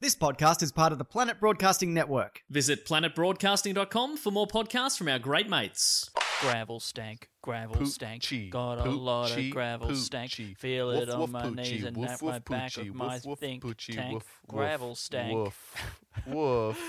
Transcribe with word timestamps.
This 0.00 0.14
podcast 0.14 0.62
is 0.62 0.70
part 0.70 0.92
of 0.92 0.98
the 0.98 1.04
Planet 1.04 1.40
Broadcasting 1.40 1.92
Network. 1.92 2.44
Visit 2.48 2.86
planetbroadcasting.com 2.86 4.16
for 4.16 4.30
more 4.30 4.46
podcasts 4.46 4.96
from 4.96 5.08
our 5.08 5.18
great 5.18 5.50
mates. 5.50 6.08
Gravel 6.40 6.78
stank, 6.78 7.28
gravel 7.42 7.84
stank. 7.84 8.24
Got 8.48 8.86
a 8.86 8.90
lot 8.92 9.32
of 9.32 9.36
poochie, 9.36 9.50
gravel 9.50 9.96
stank. 9.96 10.30
Feel 10.56 10.86
Woof, 10.86 11.02
it 11.02 11.10
on 11.10 11.18
woof, 11.18 11.30
my 11.30 11.42
poochie, 11.42 11.54
knees 11.56 11.84
and 11.84 11.96
woof, 11.96 12.10
at 12.10 12.22
my 12.22 12.32
woof, 12.34 12.44
back 12.44 12.70
poochie, 12.70 12.88
of 12.90 12.94
my 12.94 13.14
woof, 13.14 13.26
woof, 13.26 13.38
think 13.40 13.64
poochie, 13.64 13.94
tank. 13.96 14.14
woof, 14.14 14.40
gravel 14.46 14.94
stank. 14.94 15.34
Woof. 15.34 15.74
Woof. 16.28 16.80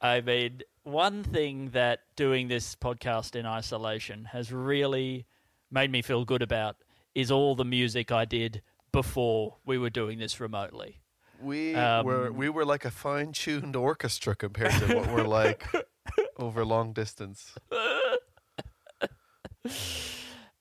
I 0.00 0.22
mean, 0.22 0.62
one 0.82 1.24
thing 1.24 1.70
that 1.72 2.00
doing 2.16 2.48
this 2.48 2.74
podcast 2.74 3.36
in 3.36 3.44
isolation 3.44 4.24
has 4.32 4.50
really 4.50 5.26
made 5.70 5.92
me 5.92 6.00
feel 6.00 6.24
good 6.24 6.40
about 6.40 6.76
is 7.14 7.30
all 7.30 7.54
the 7.54 7.66
music 7.66 8.10
I 8.10 8.24
did 8.24 8.62
before 8.92 9.56
we 9.66 9.76
were 9.76 9.90
doing 9.90 10.18
this 10.18 10.40
remotely. 10.40 11.00
We 11.40 11.74
Um, 11.74 12.06
were 12.06 12.32
we 12.32 12.48
were 12.48 12.64
like 12.64 12.84
a 12.84 12.90
fine 12.90 13.32
tuned 13.32 13.76
orchestra 13.76 14.34
compared 14.34 14.72
to 14.72 14.94
what 14.96 15.06
we're 15.12 15.26
like 15.42 15.64
over 16.36 16.64
long 16.64 16.92
distance. 16.92 17.54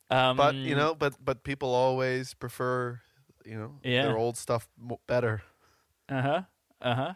Um, 0.09 0.37
But 0.37 0.55
you 0.55 0.75
know, 0.75 0.93
but 0.95 1.13
but 1.23 1.43
people 1.43 1.69
always 1.73 2.33
prefer, 2.33 3.01
you 3.45 3.57
know, 3.57 3.79
Yeah. 3.83 4.03
their 4.03 4.17
old 4.17 4.37
stuff 4.37 4.67
better. 5.07 5.41
Uh 6.09 6.21
huh. 6.21 6.41
Uh 6.81 6.95
huh. 6.95 7.13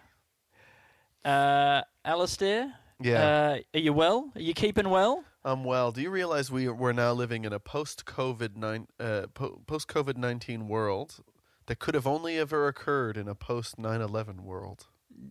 Uh, 1.30 1.81
Alistair. 2.05 2.73
Yeah. 3.00 3.22
Uh, 3.23 3.58
are 3.73 3.80
you 3.80 3.94
well? 3.94 4.31
Are 4.35 4.41
you 4.41 4.53
keeping 4.53 4.89
well? 4.89 5.23
I'm 5.44 5.59
um. 5.59 5.63
Well, 5.66 5.91
do 5.91 6.02
you 6.02 6.09
realize 6.09 6.52
we 6.52 6.67
we're 6.69 6.94
now 6.94 7.13
living 7.13 7.45
in 7.45 7.53
a 7.53 7.59
post 7.59 8.05
COVID 8.05 8.55
nine 8.55 8.88
uh 9.00 9.28
po- 9.33 9.61
post 9.67 9.88
COVID 9.88 10.17
nineteen 10.17 10.67
world 10.67 11.19
that 11.67 11.79
could 11.79 11.95
have 11.95 12.07
only 12.07 12.37
ever 12.37 12.67
occurred 12.67 13.17
in 13.17 13.27
a 13.27 13.35
post 13.35 13.77
9-11 13.77 14.41
world. 14.41 14.87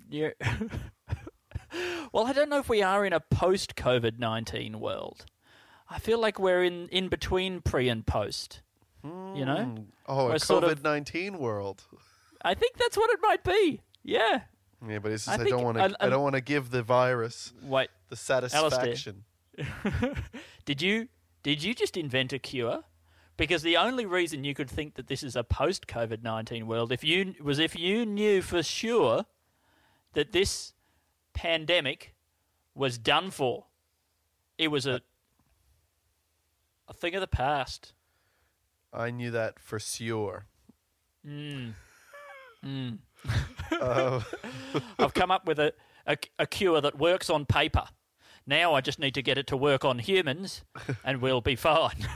Yeah. 0.08 0.30
well, 2.12 2.26
I 2.26 2.32
don't 2.32 2.48
know 2.48 2.58
if 2.58 2.68
we 2.68 2.82
are 2.82 3.04
in 3.04 3.12
a 3.12 3.20
post 3.20 3.76
COVID 3.76 4.18
19 4.18 4.80
world. 4.80 5.26
I 5.88 5.98
feel 5.98 6.20
like 6.20 6.38
we're 6.38 6.64
in, 6.64 6.88
in 6.88 7.08
between 7.08 7.60
pre 7.60 7.88
and 7.88 8.06
post. 8.06 8.62
You 9.04 9.44
know? 9.44 9.64
Hmm. 9.64 9.82
Oh, 10.06 10.26
a 10.26 10.30
We're 10.30 10.38
sort 10.38 10.64
of- 10.64 10.70
COVID 10.70 10.82
nineteen 10.82 11.38
world. 11.38 11.84
I 12.42 12.54
think 12.54 12.76
that's 12.76 12.96
what 12.96 13.10
it 13.10 13.20
might 13.22 13.44
be. 13.44 13.82
Yeah. 14.02 14.40
Yeah, 14.86 14.98
but 14.98 15.12
it's 15.12 15.26
just 15.26 15.38
I 15.38 15.42
I, 15.42 15.46
don't 15.46 15.62
want 15.62 15.78
to. 15.78 15.96
I 16.00 16.08
don't 16.08 16.22
want 16.22 16.34
to 16.34 16.40
give 16.40 16.70
the 16.70 16.82
virus 16.82 17.52
Wait, 17.62 17.88
the 18.08 18.16
satisfaction. 18.16 19.24
did 20.64 20.82
you 20.82 21.08
did 21.42 21.62
you 21.62 21.74
just 21.74 21.96
invent 21.96 22.32
a 22.32 22.38
cure? 22.38 22.82
Because 23.36 23.62
the 23.62 23.76
only 23.76 24.06
reason 24.06 24.44
you 24.44 24.54
could 24.54 24.70
think 24.70 24.94
that 24.94 25.08
this 25.08 25.22
is 25.22 25.36
a 25.36 25.44
post 25.44 25.86
COVID 25.86 26.22
nineteen 26.22 26.66
world 26.66 26.90
if 26.90 27.04
you 27.04 27.34
was 27.42 27.58
if 27.58 27.76
you 27.78 28.06
knew 28.06 28.40
for 28.40 28.62
sure 28.62 29.26
that 30.14 30.32
this 30.32 30.72
pandemic 31.34 32.14
was 32.74 32.98
done 32.98 33.30
for. 33.30 33.66
It 34.58 34.68
was 34.68 34.86
a 34.86 35.02
a 36.88 36.94
thing 36.94 37.14
of 37.14 37.20
the 37.20 37.26
past. 37.26 37.92
I 38.92 39.10
knew 39.10 39.30
that 39.32 39.58
for 39.58 39.78
sure. 39.78 40.46
Mm. 41.26 41.74
Mm. 42.64 42.98
Uh, 43.70 44.20
I've 44.98 45.14
come 45.14 45.30
up 45.30 45.46
with 45.46 45.60
a, 45.60 45.72
a 46.06 46.16
a 46.38 46.46
cure 46.46 46.80
that 46.80 46.98
works 46.98 47.30
on 47.30 47.44
paper. 47.44 47.84
Now 48.46 48.74
I 48.74 48.80
just 48.80 48.98
need 48.98 49.14
to 49.14 49.22
get 49.22 49.38
it 49.38 49.46
to 49.48 49.56
work 49.56 49.84
on 49.84 49.98
humans, 50.00 50.64
and 51.04 51.20
we'll 51.20 51.42
be 51.42 51.54
fine. 51.54 52.08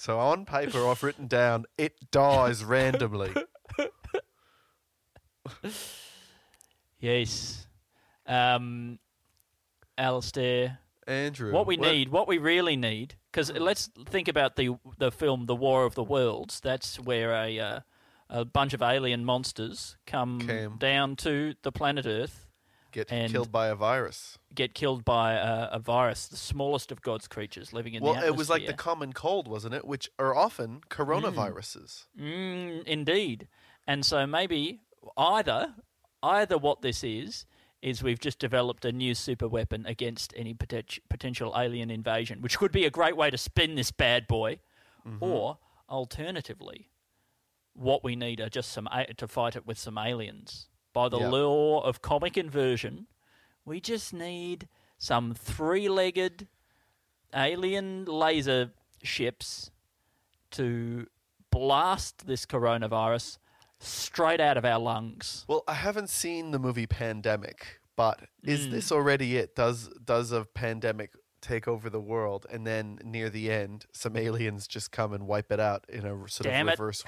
So 0.00 0.18
on 0.18 0.46
paper, 0.46 0.86
I've 0.86 1.02
written 1.02 1.26
down 1.26 1.66
it 1.76 2.10
dies 2.10 2.64
randomly. 2.64 3.34
Yes. 7.00 7.66
Um, 8.26 8.98
Alistair, 9.96 10.78
Andrew, 11.06 11.52
what 11.52 11.66
we 11.66 11.76
need, 11.76 12.10
what 12.10 12.28
we 12.28 12.38
really 12.38 12.76
need, 12.76 13.14
because 13.32 13.50
let's 13.52 13.88
think 14.06 14.28
about 14.28 14.56
the 14.56 14.78
the 14.98 15.10
film 15.10 15.46
The 15.46 15.56
War 15.56 15.84
of 15.84 15.94
the 15.94 16.04
Worlds. 16.04 16.60
That's 16.60 17.00
where 17.00 17.32
a 17.32 17.58
uh, 17.58 17.80
a 18.28 18.44
bunch 18.44 18.74
of 18.74 18.82
alien 18.82 19.24
monsters 19.24 19.96
come 20.06 20.40
Came. 20.40 20.76
down 20.76 21.16
to 21.16 21.54
the 21.62 21.72
planet 21.72 22.06
Earth, 22.06 22.49
get 22.92 23.10
and- 23.12 23.30
killed 23.32 23.50
by 23.52 23.68
a 23.68 23.74
virus. 23.74 24.38
get 24.54 24.74
killed 24.74 25.04
by 25.04 25.34
a, 25.34 25.68
a 25.72 25.78
virus, 25.78 26.26
the 26.28 26.36
smallest 26.36 26.90
of 26.92 27.00
God's 27.02 27.28
creatures 27.28 27.72
living 27.72 27.94
in 27.94 28.02
Well, 28.02 28.12
the 28.12 28.18
atmosphere. 28.18 28.32
Well, 28.32 28.34
it 28.34 28.38
was 28.38 28.50
like 28.50 28.66
the 28.66 28.72
common 28.74 29.12
cold, 29.12 29.48
wasn't 29.48 29.74
it? 29.74 29.84
Which 29.86 30.10
are 30.18 30.34
often 30.36 30.80
coronaviruses. 30.90 32.06
Mm, 32.18 32.84
indeed. 32.84 33.48
And 33.86 34.04
so 34.04 34.26
maybe 34.26 34.80
either 35.16 35.74
either 36.22 36.58
what 36.58 36.82
this 36.82 37.02
is 37.02 37.46
is 37.82 38.02
we've 38.02 38.20
just 38.20 38.38
developed 38.38 38.84
a 38.84 38.92
new 38.92 39.14
super 39.14 39.48
weapon 39.48 39.86
against 39.86 40.34
any 40.36 40.52
potent- 40.52 40.98
potential 41.08 41.54
alien 41.56 41.90
invasion, 41.90 42.42
which 42.42 42.58
could 42.58 42.70
be 42.72 42.84
a 42.84 42.90
great 42.90 43.16
way 43.16 43.30
to 43.30 43.38
spin 43.38 43.74
this 43.74 43.90
bad 43.90 44.26
boy. 44.26 44.58
Or 45.20 45.56
alternatively, 45.88 46.90
what 47.72 48.04
we 48.04 48.16
need 48.16 48.40
are 48.40 48.48
just 48.50 48.70
some 48.72 48.86
a- 48.92 49.12
to 49.14 49.26
fight 49.26 49.56
it 49.56 49.66
with 49.66 49.78
some 49.78 49.96
aliens. 49.96 50.68
By 50.92 51.08
the 51.08 51.18
law 51.18 51.80
of 51.82 52.02
comic 52.02 52.36
inversion, 52.36 53.06
we 53.64 53.80
just 53.80 54.12
need 54.12 54.68
some 54.98 55.34
three-legged 55.34 56.48
alien 57.34 58.04
laser 58.06 58.72
ships 59.02 59.70
to 60.52 61.06
blast 61.50 62.26
this 62.26 62.44
coronavirus 62.44 63.38
straight 63.78 64.40
out 64.40 64.56
of 64.56 64.64
our 64.64 64.78
lungs. 64.78 65.44
Well, 65.48 65.62
I 65.68 65.74
haven't 65.74 66.10
seen 66.10 66.50
the 66.50 66.58
movie 66.58 66.86
Pandemic, 66.86 67.80
but 67.96 68.20
is 68.42 68.66
Mm. 68.66 68.70
this 68.72 68.92
already 68.92 69.36
it? 69.36 69.54
Does 69.54 69.88
does 70.04 70.32
a 70.32 70.44
pandemic 70.44 71.12
take 71.40 71.66
over 71.66 71.88
the 71.88 72.00
world, 72.00 72.44
and 72.50 72.66
then 72.66 72.98
near 73.02 73.30
the 73.30 73.50
end, 73.50 73.86
some 73.92 74.16
aliens 74.16 74.66
just 74.66 74.90
come 74.92 75.14
and 75.14 75.26
wipe 75.26 75.50
it 75.50 75.58
out 75.60 75.86
in 75.88 76.04
a 76.04 76.28
sort 76.28 76.42
Damn 76.44 76.68
of 76.68 76.78
reverse 76.78 77.02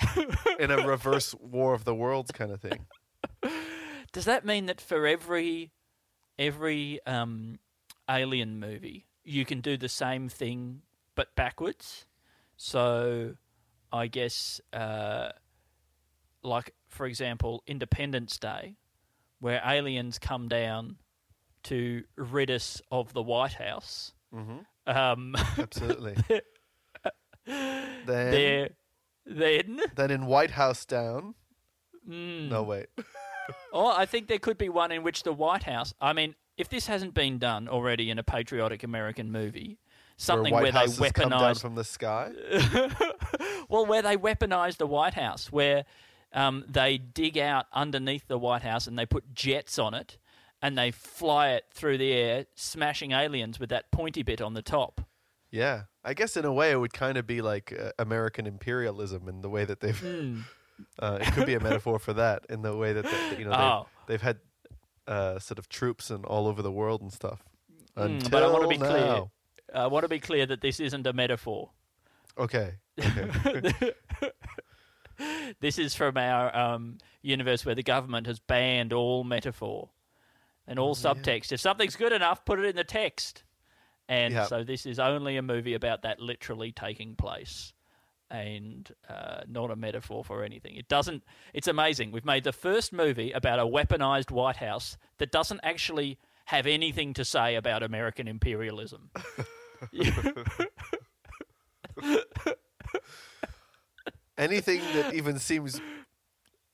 in 0.58 0.70
a 0.70 0.86
reverse 0.86 1.34
War 1.40 1.74
of 1.74 1.84
the 1.84 1.94
Worlds 1.94 2.30
kind 2.30 2.50
of 2.50 2.60
thing? 2.60 2.86
Does 4.12 4.24
that 4.26 4.44
mean 4.44 4.66
that 4.66 4.80
for 4.80 5.06
every 5.06 5.72
every 6.38 7.00
um, 7.06 7.58
alien 8.10 8.58
movie, 8.58 9.06
you 9.24 9.44
can 9.44 9.60
do 9.60 9.76
the 9.76 9.88
same 9.88 10.28
thing 10.28 10.82
but 11.14 11.34
backwards? 11.34 12.06
So, 12.56 13.34
I 13.92 14.06
guess, 14.06 14.60
uh, 14.72 15.30
like 16.42 16.74
for 16.88 17.06
example, 17.06 17.62
Independence 17.66 18.38
Day, 18.38 18.76
where 19.40 19.60
aliens 19.64 20.18
come 20.18 20.48
down 20.48 20.96
to 21.64 22.04
rid 22.16 22.50
us 22.50 22.82
of 22.90 23.12
the 23.12 23.22
White 23.22 23.54
House. 23.54 24.12
Mm-hmm. 24.34 24.58
Um, 24.96 25.34
Absolutely. 25.58 26.16
then, 27.46 28.68
then 29.26 29.80
then 29.94 30.10
in 30.10 30.26
White 30.26 30.52
House 30.52 30.84
Down. 30.84 31.34
Mm. 32.08 32.48
No 32.48 32.62
wait. 32.62 32.86
Oh, 33.72 33.86
I 33.86 34.06
think 34.06 34.28
there 34.28 34.38
could 34.38 34.58
be 34.58 34.68
one 34.68 34.92
in 34.92 35.02
which 35.02 35.22
the 35.22 35.32
White 35.32 35.64
House. 35.64 35.94
I 36.00 36.12
mean, 36.12 36.34
if 36.56 36.68
this 36.68 36.86
hasn't 36.86 37.14
been 37.14 37.38
done 37.38 37.68
already 37.68 38.10
in 38.10 38.18
a 38.18 38.22
patriotic 38.22 38.82
American 38.82 39.32
movie, 39.32 39.78
something 40.16 40.52
where 40.52 40.64
where, 40.64 40.72
they 40.72 40.78
Houses 40.78 41.12
come 41.12 41.30
down 41.30 41.40
weaponize. 41.40 41.60
from 41.60 41.74
the 41.74 41.84
sky. 41.84 42.30
well, 43.68 43.86
where 43.86 44.02
they 44.02 44.16
weaponize 44.16 44.76
the 44.76 44.86
White 44.86 45.14
House, 45.14 45.50
where 45.50 45.84
um, 46.32 46.64
they 46.68 46.98
dig 46.98 47.38
out 47.38 47.66
underneath 47.72 48.28
the 48.28 48.38
White 48.38 48.62
House 48.62 48.86
and 48.86 48.98
they 48.98 49.06
put 49.06 49.34
jets 49.34 49.78
on 49.78 49.94
it, 49.94 50.18
and 50.60 50.78
they 50.78 50.90
fly 50.90 51.50
it 51.50 51.64
through 51.72 51.98
the 51.98 52.12
air, 52.12 52.46
smashing 52.54 53.12
aliens 53.12 53.58
with 53.58 53.70
that 53.70 53.90
pointy 53.90 54.22
bit 54.22 54.40
on 54.40 54.54
the 54.54 54.62
top. 54.62 55.00
Yeah, 55.50 55.82
I 56.04 56.14
guess 56.14 56.36
in 56.36 56.44
a 56.44 56.52
way 56.52 56.70
it 56.70 56.80
would 56.80 56.94
kind 56.94 57.18
of 57.18 57.26
be 57.26 57.42
like 57.42 57.72
uh, 57.78 57.90
American 57.98 58.46
imperialism 58.46 59.28
in 59.28 59.42
the 59.42 59.50
way 59.50 59.64
that 59.64 59.80
they've. 59.80 59.98
Hmm. 59.98 60.40
Uh, 60.98 61.18
it 61.20 61.32
could 61.32 61.46
be 61.46 61.54
a 61.54 61.60
metaphor 61.60 61.98
for 61.98 62.12
that 62.14 62.44
in 62.50 62.62
the 62.62 62.76
way 62.76 62.92
that 62.92 63.04
they, 63.04 63.38
you 63.38 63.44
know 63.44 63.52
Oh. 63.52 63.86
they've, 64.06 64.20
they've 64.20 64.22
had 64.22 64.38
uh, 65.06 65.38
sort 65.38 65.58
of 65.58 65.68
troops 65.68 66.10
and 66.10 66.24
all 66.24 66.46
over 66.46 66.62
the 66.62 66.72
world 66.72 67.00
and 67.02 67.12
stuff. 67.12 67.42
Mm, 67.96 68.30
but 68.30 68.42
I 68.42 68.46
want 68.48 68.62
to 68.62 68.68
be 68.68 68.78
clear. 68.78 69.22
I 69.74 69.86
want 69.86 70.04
to 70.04 70.08
be 70.08 70.20
clear 70.20 70.46
that 70.46 70.60
this 70.60 70.80
isn't 70.80 71.06
a 71.06 71.12
metaphor. 71.12 71.70
Okay. 72.38 72.74
Okay. 72.98 73.92
this 75.60 75.78
is 75.78 75.94
from 75.94 76.16
our 76.16 76.54
um, 76.56 76.98
universe 77.22 77.64
where 77.64 77.74
the 77.74 77.82
government 77.82 78.26
has 78.26 78.38
banned 78.38 78.92
all 78.92 79.24
metaphor 79.24 79.90
and 80.66 80.78
all 80.78 80.94
subtext. 80.94 81.52
If 81.52 81.60
something's 81.60 81.96
good 81.96 82.12
enough, 82.12 82.44
put 82.44 82.58
it 82.58 82.64
in 82.64 82.76
the 82.76 82.84
text. 82.84 83.44
And 84.08 84.34
Yeah. 84.34 84.46
so 84.46 84.64
this 84.64 84.84
is 84.86 84.98
only 84.98 85.36
a 85.36 85.42
movie 85.42 85.74
about 85.74 86.02
that 86.02 86.20
literally 86.20 86.72
taking 86.72 87.14
place 87.16 87.72
and 88.32 88.90
uh, 89.08 89.42
not 89.46 89.70
a 89.70 89.76
metaphor 89.76 90.24
for 90.24 90.42
anything. 90.42 90.74
It 90.74 90.88
doesn't. 90.88 91.22
It's 91.54 91.68
amazing. 91.68 92.10
We've 92.10 92.24
made 92.24 92.42
the 92.44 92.52
first 92.52 92.92
movie 92.92 93.30
about 93.30 93.60
a 93.60 93.64
weaponized 93.64 94.30
White 94.32 94.56
House 94.56 94.96
that 95.18 95.30
doesn't 95.30 95.60
actually 95.62 96.18
have 96.46 96.66
anything 96.66 97.14
to 97.14 97.24
say 97.24 97.54
about 97.54 97.82
American 97.84 98.26
imperialism. 98.26 99.10
Anything 104.38 104.80
that 104.94 105.12
even 105.14 105.38
seems 105.38 105.80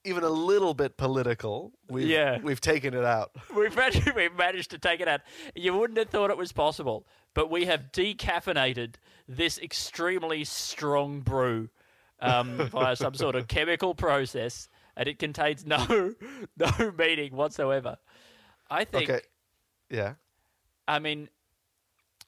even 0.04 0.22
a 0.22 0.28
little 0.30 0.74
bit 0.74 0.96
political, 0.96 1.72
we've 1.90 2.06
Yeah. 2.08 2.38
we've 2.40 2.60
taken 2.60 2.94
it 2.94 3.04
out. 3.04 3.32
we've 3.54 3.74
managed, 3.74 4.14
we've 4.14 4.34
managed 4.36 4.70
to 4.70 4.78
take 4.78 5.00
it 5.00 5.08
out. 5.08 5.20
You 5.56 5.76
wouldn't 5.76 5.98
have 5.98 6.08
thought 6.08 6.30
it 6.30 6.38
was 6.38 6.52
possible, 6.52 7.04
but 7.38 7.50
we 7.52 7.66
have 7.66 7.92
decaffeinated 7.92 8.96
this 9.28 9.60
extremely 9.60 10.42
strong 10.42 11.20
brew 11.20 11.68
um, 12.18 12.68
via 12.72 12.96
some 12.96 13.14
sort 13.14 13.36
of 13.36 13.46
chemical 13.46 13.94
process, 13.94 14.68
and 14.96 15.08
it 15.08 15.20
contains 15.20 15.64
no 15.64 16.14
no 16.56 16.92
meaning 16.98 17.36
whatsoever. 17.36 17.96
I 18.68 18.82
think. 18.82 19.08
Okay. 19.08 19.20
Yeah. 19.88 20.14
I 20.88 20.98
mean, 20.98 21.28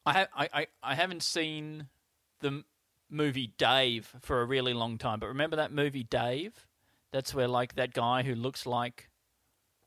I, 0.07 0.13
ha- 0.13 0.29
I, 0.33 0.49
I, 0.53 0.67
I 0.81 0.95
haven't 0.95 1.25
seen 1.25 1.89
the 2.39 2.63
movie 3.11 3.53
Dave 3.59 4.15
for 4.21 4.43
a 4.43 4.45
really 4.45 4.75
long 4.75 4.97
time, 4.97 5.19
but 5.19 5.27
remember 5.27 5.57
that 5.57 5.73
movie 5.73 6.05
Dave? 6.05 6.69
That's 7.13 7.35
where 7.35 7.49
like 7.49 7.75
that 7.75 7.95
guy 7.95 8.23
who 8.23 8.37
looks 8.37 8.65
like 8.65 9.11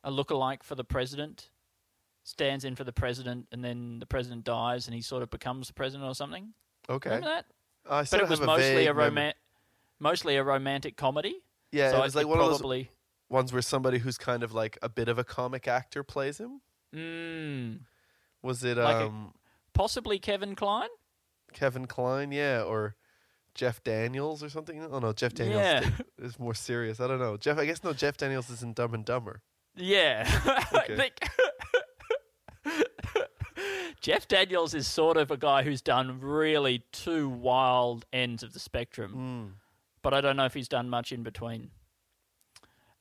a 0.03 0.11
lookalike 0.11 0.63
for 0.63 0.75
the 0.75 0.83
president 0.83 1.49
stands 2.23 2.63
in 2.65 2.75
for 2.75 2.83
the 2.83 2.93
president, 2.93 3.47
and 3.51 3.63
then 3.63 3.99
the 3.99 4.05
president 4.05 4.43
dies, 4.43 4.87
and 4.87 4.95
he 4.95 5.01
sort 5.01 5.23
of 5.23 5.29
becomes 5.29 5.67
the 5.67 5.73
president 5.73 6.09
or 6.09 6.15
something. 6.15 6.53
Okay. 6.89 7.09
Remember 7.09 7.27
that? 7.27 7.45
I 7.89 8.03
But 8.09 8.21
it 8.21 8.29
was 8.29 8.39
have 8.39 8.45
mostly 8.45 8.83
a 8.87 8.93
memory. 8.93 9.03
roman, 9.05 9.33
mostly 9.99 10.35
a 10.37 10.43
romantic 10.43 10.95
comedy. 10.97 11.35
Yeah, 11.71 11.91
so 11.91 11.97
it 11.99 12.03
was 12.03 12.15
like 12.15 12.27
one 12.27 12.39
of 12.39 12.45
those 12.45 12.59
probably. 12.59 12.89
ones 13.29 13.51
where 13.51 13.61
somebody 13.61 13.97
who's 13.97 14.17
kind 14.17 14.43
of 14.43 14.53
like 14.53 14.77
a 14.81 14.89
bit 14.89 15.07
of 15.09 15.17
a 15.17 15.23
comic 15.23 15.67
actor 15.67 16.03
plays 16.03 16.37
him. 16.39 16.61
Mm, 16.95 17.79
Was 18.41 18.63
it 18.63 18.77
Like 18.77 18.95
a- 18.95 19.07
um 19.07 19.33
possibly 19.73 20.19
Kevin 20.19 20.55
Kline. 20.55 20.89
Kevin 21.53 21.87
Kline? 21.87 22.31
Yeah, 22.31 22.61
or 22.63 22.95
Jeff 23.55 23.83
Daniels 23.83 24.43
or 24.43 24.49
something? 24.49 24.81
Oh 24.91 24.99
no, 24.99 25.11
Jeff 25.13 25.33
Daniels 25.33 25.61
Yeah. 25.61 25.89
is 26.19 26.39
more 26.39 26.53
serious. 26.53 26.99
I 26.99 27.07
don't 27.07 27.19
know. 27.19 27.35
Jeff, 27.37 27.57
I 27.57 27.65
guess 27.65 27.83
no. 27.83 27.91
Jeff 27.93 28.17
Daniels 28.17 28.49
is 28.49 28.61
in 28.63 28.73
Dumb 28.73 28.93
and 28.93 29.03
Dumber. 29.05 29.41
Yeah. 29.75 30.23
I 30.45 30.65
Okay. 30.83 30.95
think 30.95 31.13
Jeff 34.03 34.27
Daniels 34.27 34.73
is 34.75 34.85
sort 34.85 35.17
of 35.17 35.31
a 35.31 35.37
guy 35.37 35.63
who's 35.63 35.81
done 35.81 36.19
really 36.19 36.83
two 36.91 37.27
wild 37.29 38.05
ends 38.13 38.43
of 38.43 38.53
the 38.53 38.59
spectrum, 38.59 39.13
Mm. 39.15 39.59
but 40.03 40.13
I 40.13 40.19
don't 40.21 40.35
know 40.35 40.45
if 40.45 40.53
he's 40.53 40.67
done 40.67 40.89
much 40.89 41.11
in 41.13 41.23
between. 41.23 41.71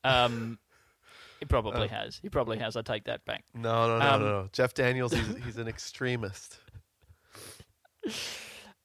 Um, 0.05 0.59
he 1.41 1.45
probably 1.45 1.87
Uh. 1.87 1.89
has. 1.89 2.19
He 2.23 2.29
probably 2.29 2.59
has. 2.59 2.77
I 2.77 2.83
take 2.83 3.05
that 3.05 3.25
back. 3.25 3.45
No, 3.53 3.89
no, 3.89 3.99
no, 3.99 4.11
Um, 4.15 4.21
no, 4.23 4.43
no. 4.43 4.49
Jeff 4.53 4.73
Daniels, 4.83 5.13
he's, 5.13 5.37
he's 5.45 5.59
an 5.59 5.69
extremist. 5.69 6.59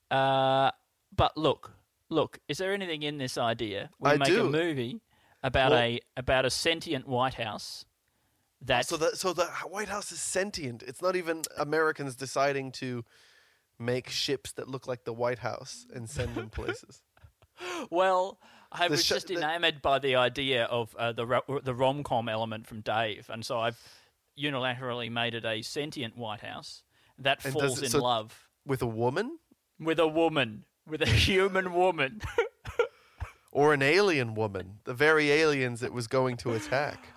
Uh, 0.09 0.71
but 1.15 1.35
look, 1.35 1.73
look. 2.09 2.39
Is 2.47 2.59
there 2.59 2.73
anything 2.73 3.03
in 3.03 3.17
this 3.17 3.37
idea? 3.37 3.89
We 3.99 4.11
I 4.11 4.15
make 4.17 4.29
do. 4.29 4.45
a 4.45 4.49
movie 4.49 5.01
about 5.43 5.71
Well- 5.71 5.79
a 5.81 5.99
about 6.15 6.45
a 6.45 6.49
sentient 6.49 7.07
White 7.07 7.33
House. 7.33 7.83
That 8.61 8.87
So 8.87 8.97
the 8.97 9.15
so 9.15 9.33
the 9.33 9.45
White 9.69 9.89
House 9.89 10.11
is 10.11 10.19
sentient. 10.21 10.83
It's 10.83 11.01
not 11.01 11.15
even 11.15 11.43
Americans 11.57 12.15
deciding 12.15 12.71
to 12.73 13.05
make 13.79 14.09
ships 14.09 14.51
that 14.53 14.67
look 14.67 14.87
like 14.87 15.03
the 15.03 15.13
White 15.13 15.39
House 15.39 15.85
and 15.93 16.09
send 16.09 16.33
them 16.35 16.49
places. 16.59 17.01
Well, 17.91 18.39
I 18.71 18.87
The 18.87 18.91
was 18.93 19.05
sh- 19.05 19.09
just 19.09 19.27
the- 19.27 19.35
enamored 19.35 19.81
by 19.81 19.99
the 19.99 20.15
idea 20.15 20.65
of 20.65 20.95
uh, 20.95 21.11
the 21.11 21.25
ro- 21.25 21.59
the 21.63 21.75
rom 21.75 22.03
com 22.03 22.27
element 22.29 22.65
from 22.67 22.81
Dave, 22.81 23.29
and 23.29 23.45
so 23.45 23.59
I've 23.59 23.79
unilaterally 24.39 25.11
made 25.11 25.33
it 25.35 25.45
a 25.45 25.61
sentient 25.61 26.17
White 26.17 26.41
House 26.41 26.83
that 27.19 27.43
And 27.45 27.53
falls 27.53 27.79
it- 27.81 27.85
in 27.85 27.91
so- 27.91 28.01
love 28.03 28.47
With 28.65 28.81
a 28.81 28.87
woman 28.87 29.37
with 29.79 29.99
a 29.99 30.07
woman, 30.07 30.65
with 30.87 31.03
a 31.03 31.05
human 31.27 31.71
woman. 31.73 32.21
or 33.51 33.73
an 33.73 33.81
alien 33.83 34.33
woman, 34.33 34.79
the 34.85 34.93
very 34.95 35.31
aliens 35.31 35.83
it 35.83 35.93
was 35.93 36.07
going 36.07 36.35
to 36.37 36.53
attack. 36.53 37.09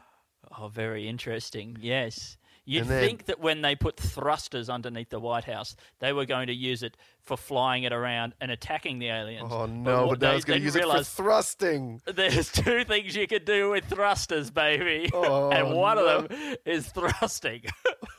Oh, 0.59 0.69
very 0.69 1.09
interesting. 1.09 1.77
Yes. 1.81 2.37
You'd 2.67 2.87
then- 2.87 3.03
think 3.05 3.25
that 3.25 3.41
when 3.41 3.63
they 3.63 3.75
put 3.75 3.97
thrusters 3.97 4.69
underneath 4.69 5.09
the 5.09 5.19
White 5.19 5.45
House, 5.45 5.75
they 5.99 6.13
were 6.13 6.27
going 6.27 6.47
to 6.49 6.53
use 6.55 6.83
it 6.85 6.97
for 7.23 7.37
flying 7.37 7.83
it 7.85 7.93
around 7.93 8.35
and 8.41 8.51
attacking 8.53 8.99
the 9.01 9.09
aliens. 9.09 9.49
Oh 9.51 9.67
no, 9.67 10.07
what 10.07 10.21
but 10.21 10.27
now 10.27 10.31
they 10.33 10.37
it's 10.37 10.45
going 10.45 10.61
to 10.61 10.65
use 10.65 10.77
it 10.77 10.85
for 10.85 11.03
thrusting. 11.03 12.01
There's 12.05 12.53
two 12.53 12.85
things 12.85 13.17
you 13.17 13.27
could 13.27 13.45
do 13.45 13.71
with 13.71 13.87
thrusters, 13.87 14.51
baby. 14.51 15.11
Oh, 15.13 15.51
and 15.51 15.75
one 15.75 15.97
no. 15.97 16.07
of 16.07 16.29
them 16.29 16.57
is 16.65 16.87
thrusting. 16.89 17.63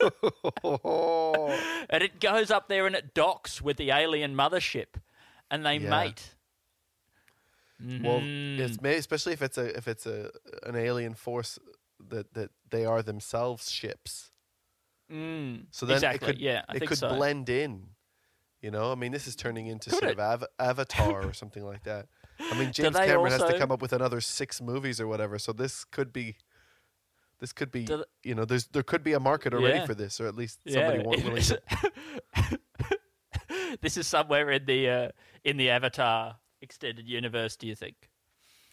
And 1.90 2.02
it 2.02 2.20
goes 2.20 2.50
up 2.50 2.68
there 2.68 2.86
and 2.86 2.94
it 2.96 3.14
docks 3.14 3.60
with 3.62 3.76
the 3.76 3.90
alien 3.90 4.34
mothership 4.34 4.94
and 5.50 5.64
they 5.64 5.76
Yeah. 5.76 5.90
mate. 5.90 6.34
well, 7.80 8.20
Mhm. 8.20 8.58
it's 8.58 8.80
may 8.80 8.96
especially 8.96 9.32
if 9.32 9.42
it's 9.42 9.58
a 9.58 9.76
if 9.76 9.88
it's 9.88 10.06
a 10.06 10.30
an 10.62 10.76
alien 10.76 11.14
force 11.14 11.58
that 12.12 12.32
that 12.34 12.50
they 12.70 12.84
are 12.84 13.02
themselves 13.02 13.70
ships. 13.70 14.30
Mm, 15.10 15.66
So 15.72 15.84
then 15.84 15.96
exactly. 15.96 16.28
it 16.28 16.32
could 16.32 16.40
yeah, 16.40 16.62
I 16.68 16.76
it 16.76 16.86
could 16.86 16.98
so. 16.98 17.14
blend 17.14 17.48
in. 17.48 17.88
You 18.62 18.70
know, 18.70 18.92
I 18.92 18.94
mean, 18.94 19.10
this 19.10 19.26
is 19.26 19.34
turning 19.34 19.66
into 19.66 19.90
Could 19.90 19.98
sort 19.98 20.12
it? 20.12 20.18
of 20.18 20.20
av- 20.20 20.46
Avatar 20.60 21.24
or 21.26 21.32
something 21.32 21.64
like 21.64 21.82
that. 21.82 22.06
I 22.38 22.56
mean, 22.56 22.70
James 22.76 22.94
Cameron 22.96 23.32
has 23.32 23.42
to 23.42 23.58
come 23.58 23.72
up 23.72 23.82
with 23.82 23.92
another 23.92 24.20
six 24.20 24.62
movies 24.62 25.00
or 25.00 25.08
whatever. 25.08 25.36
So 25.40 25.52
this 25.52 25.84
could 25.84 26.12
be, 26.12 26.36
this 27.40 27.52
could 27.52 27.72
be, 27.72 27.88
you 28.22 28.36
know, 28.36 28.44
there's 28.44 28.68
there 28.68 28.84
could 28.84 29.02
be 29.02 29.14
a 29.14 29.20
market 29.20 29.52
already 29.52 29.78
Yeah. 29.80 29.86
for 29.86 29.94
this, 29.94 30.20
or 30.20 30.28
at 30.28 30.36
least 30.36 30.60
somebody 30.68 30.98
yeah. 30.98 31.04
willing 31.04 31.42
to. 31.42 31.60
this 33.80 33.96
is 33.96 34.06
somewhere 34.06 34.50
in 34.50 34.64
the 34.64 34.88
uh, 34.88 35.08
in 35.44 35.56
the 35.56 35.68
Avatar 35.70 36.36
extended 36.60 37.08
universe. 37.08 37.56
Do 37.56 37.66
you 37.66 37.74
think? 37.74 37.96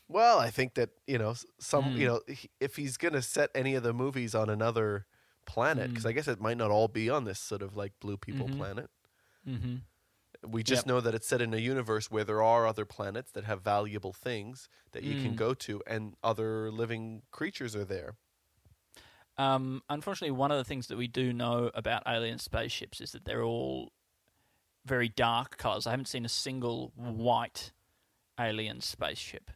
Well, 0.09 0.39
I 0.39 0.50
think 0.50 0.73
that 0.73 0.89
you 1.06 1.19
know 1.19 1.35
some 1.59 1.91
Mm. 1.91 2.00
you 2.00 2.07
know 2.07 2.21
if 2.59 2.75
he's 2.75 2.97
gonna 2.97 3.21
set 3.21 3.51
any 3.54 3.75
of 3.75 3.83
the 3.83 3.94
movies 3.94 4.33
on 4.33 4.49
another 4.49 5.06
planet, 5.45 5.89
because 5.89 6.04
Mm. 6.06 6.09
I 6.09 6.11
guess 6.13 6.28
it 6.28 6.42
might 6.42 6.57
not 6.57 6.71
all 6.71 6.87
be 6.87 7.09
on 7.11 7.23
this 7.25 7.39
sort 7.39 7.61
of 7.61 7.75
like 7.78 7.94
blue 7.99 8.18
people 8.18 8.47
Mhm. 8.47 8.57
planet. 8.57 8.89
Mm-hmm. 9.47 9.75
We 10.47 10.63
just 10.63 10.80
Yep. 10.81 10.85
know 10.85 11.01
that 11.01 11.13
it's 11.16 11.28
set 11.28 11.42
in 11.42 11.54
a 11.54 11.57
universe 11.57 12.09
where 12.09 12.23
there 12.23 12.42
are 12.42 12.66
other 12.66 12.85
planets 12.85 13.31
that 13.31 13.44
have 13.45 13.61
valuable 13.61 14.13
things 14.13 14.69
that 14.94 15.04
you 15.04 15.16
can 15.16 15.33
Mm. 15.33 15.35
go 15.35 15.54
to, 15.56 15.83
and 15.85 16.16
other 16.23 16.71
living 16.71 17.23
creatures 17.31 17.75
are 17.75 17.85
there. 17.85 18.18
Um, 19.37 19.83
unfortunately, 19.89 20.31
one 20.35 20.51
of 20.51 20.57
the 20.57 20.63
things 20.66 20.87
that 20.87 20.97
we 20.97 21.07
do 21.07 21.31
know 21.31 21.71
about 21.73 22.04
alien 22.07 22.39
spaceships 22.39 22.99
is 22.99 23.11
that 23.13 23.25
they're 23.25 23.44
all 23.44 23.94
very 24.85 25.09
dark 25.09 25.57
colors. 25.57 25.87
I 25.87 25.92
haven't 25.92 26.07
seen 26.07 26.25
a 26.25 26.30
single 26.30 26.89
white 26.95 27.73
alien 28.39 28.81
spaceship. 28.81 29.51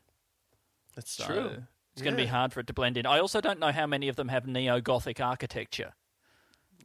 That's 0.96 1.12
So 1.12 1.26
true. 1.26 1.64
It's 1.94 2.02
going 2.02 2.16
to 2.16 2.22
be 2.22 2.28
hard 2.28 2.54
for 2.54 2.60
it 2.60 2.68
to 2.68 2.74
blend 2.74 2.98
in. 2.98 3.06
I 3.06 3.20
also 3.20 3.40
don't 3.40 3.60
know 3.60 3.72
how 3.72 3.86
many 3.86 4.08
of 4.10 4.16
them 4.16 4.28
have 4.30 4.48
neo 4.48 4.80
Gothic 4.82 5.20
architecture. 5.20 5.94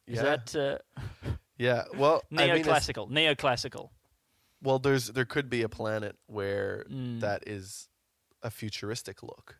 Is 0.06 0.16
Yeah. 0.16 0.22
that 0.36 0.56
uh, 0.56 1.30
Yeah. 1.56 1.84
Well, 1.96 2.22
I 2.36 2.46
mean, 2.52 2.64
neoclassical? 2.64 3.10
neoclassical. 3.10 3.90
well, 4.62 4.78
there's 4.78 5.08
there 5.08 5.24
could 5.24 5.48
be 5.50 5.62
a 5.62 5.68
planet 5.68 6.16
where 6.26 6.84
Mm. 6.90 7.20
that 7.20 7.42
is 7.46 7.88
a 8.42 8.50
futuristic 8.50 9.22
look. 9.22 9.56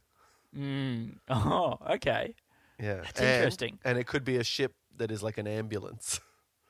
Mm. 0.55 1.19
Oh, 1.31 1.79
okay. 1.91 2.35
Yeah, 2.79 3.01
That's 3.03 3.21
and, 3.21 3.29
interesting. 3.29 3.79
And 3.85 3.99
it 3.99 4.07
could 4.07 4.25
be 4.25 4.37
a 4.37 4.45
ship 4.45 4.75
that 4.97 5.11
is 5.11 5.23
like 5.23 5.37
an 5.39 5.47
ambulance. 5.49 6.21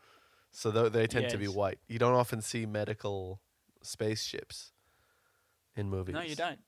so 0.50 0.70
they 0.70 1.06
tend 1.06 1.28
to 1.30 1.36
be 1.38 1.48
white. 1.48 1.78
You 1.88 1.98
don't 1.98 2.14
often 2.14 2.40
see 2.42 2.64
medical 2.64 3.40
spaceships 3.82 4.72
in 5.76 5.90
movies. 5.90 6.14
No, 6.14 6.22
you 6.22 6.34
don't. 6.34 6.58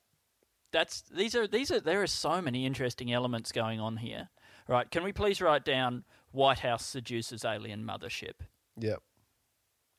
That's 0.73 1.03
these 1.03 1.35
are 1.35 1.47
these 1.47 1.71
are 1.71 1.81
there 1.81 2.03
are 2.03 2.07
so 2.07 2.41
many 2.41 2.65
interesting 2.67 3.13
elements 3.13 3.53
going 3.53 3.81
on 3.81 3.99
here. 3.99 4.29
Right? 4.69 4.91
Can 4.91 5.03
we 5.03 5.13
please 5.13 5.41
write 5.41 5.65
down 5.65 6.05
White 6.31 6.61
House 6.61 6.87
seduces 6.87 7.45
alien 7.45 7.85
mothership 7.85 8.35
Yeah. 8.77 8.97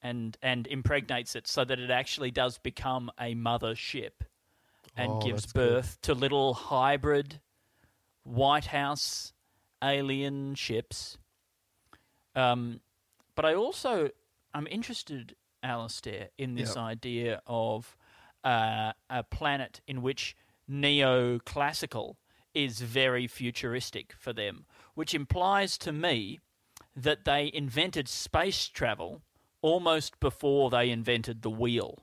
and 0.01 0.37
and 0.41 0.65
impregnates 0.67 1.35
it 1.35 1.45
so 1.47 1.65
that 1.65 1.77
it 1.79 1.91
actually 1.91 2.31
does 2.31 2.57
become 2.57 3.11
a 3.19 3.35
mothership 3.35 4.11
and 4.95 5.11
Oh, 5.13 5.19
gives 5.19 5.51
birth 5.51 5.99
to 6.01 6.13
little 6.13 6.53
hybrid 6.53 7.41
White 8.23 8.67
House 8.67 9.33
alien 9.83 10.55
ships. 10.55 11.17
Um, 12.35 12.79
but 13.35 13.45
I 13.45 13.53
also 13.53 14.09
I'm 14.53 14.67
interested, 14.67 15.35
Alistair, 15.63 16.29
in 16.37 16.55
this 16.55 16.75
Yeah. 16.75 16.83
idea 16.83 17.41
of 17.45 17.97
uh, 18.43 18.93
a 19.09 19.23
planet 19.23 19.81
in 19.85 20.01
which 20.01 20.35
neoclassical 20.71 22.15
is 22.53 22.81
very 22.81 23.27
futuristic 23.27 24.13
for 24.17 24.33
them, 24.33 24.65
which 24.95 25.13
implies 25.13 25.77
to 25.79 25.91
me 25.91 26.39
that 26.95 27.25
they 27.25 27.51
invented 27.53 28.07
space 28.07 28.67
travel 28.67 29.21
almost 29.61 30.19
before 30.19 30.69
they 30.69 30.89
invented 30.89 31.41
the 31.41 31.49
wheel. 31.49 31.99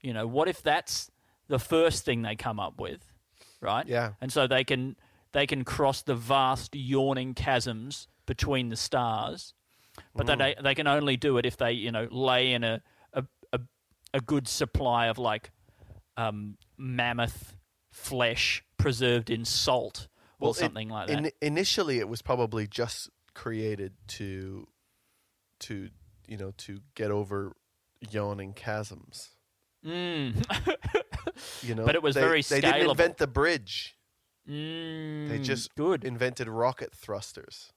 You 0.00 0.12
know, 0.12 0.26
what 0.26 0.48
if 0.48 0.62
that's 0.62 1.10
the 1.48 1.58
first 1.58 2.04
thing 2.04 2.22
they 2.22 2.34
come 2.36 2.58
up 2.58 2.80
with, 2.80 3.12
right? 3.60 3.86
Yeah. 3.86 4.12
And 4.20 4.32
so 4.32 4.46
they 4.46 4.64
can 4.64 4.96
they 5.32 5.46
can 5.46 5.64
cross 5.64 6.02
the 6.02 6.14
vast 6.14 6.74
yawning 6.74 7.34
chasms 7.34 8.08
between 8.26 8.68
the 8.70 8.76
stars, 8.76 9.54
but 10.14 10.26
Mm. 10.26 10.38
they 10.38 10.54
they 10.62 10.74
can 10.74 10.86
only 10.86 11.16
do 11.16 11.38
it 11.38 11.46
if 11.46 11.56
they 11.56 11.72
you 11.72 11.92
know 11.92 12.08
lay 12.10 12.52
in 12.52 12.64
a 12.64 12.82
a 13.12 13.24
a, 13.52 13.60
a 14.14 14.20
good 14.20 14.48
supply 14.48 15.06
of 15.06 15.18
like 15.18 15.50
um, 16.16 16.56
mammoth 16.76 17.55
flesh 17.96 18.62
preserved 18.76 19.30
in 19.30 19.44
salt 19.44 20.08
or 20.38 20.46
Well, 20.46 20.50
it- 20.52 20.56
something 20.56 20.88
like 20.90 21.08
that. 21.08 21.18
In, 21.18 21.30
initially, 21.40 21.98
it 21.98 22.08
was 22.08 22.22
probably 22.22 22.66
just 22.66 23.10
created 23.34 23.94
to, 24.08 24.68
to 25.60 25.88
you 26.28 26.36
know, 26.36 26.52
to 26.58 26.80
get 26.94 27.10
over 27.10 27.56
yawning 28.10 28.54
chasms. 28.54 29.30
Mm. 29.84 30.34
You 31.62 31.74
know, 31.76 31.86
But 31.86 31.94
it 31.94 32.02
was 32.02 32.14
they, 32.14 32.20
very 32.20 32.42
They 32.42 32.60
didn't 32.60 32.90
invent 32.90 33.16
the 33.18 33.26
bridge. 33.26 33.96
mm, 34.48 35.28
They 35.28 35.38
just 35.38 35.74
good. 35.74 36.04
invented 36.04 36.48
rocket 36.48 36.92
thrusters. 36.94 37.72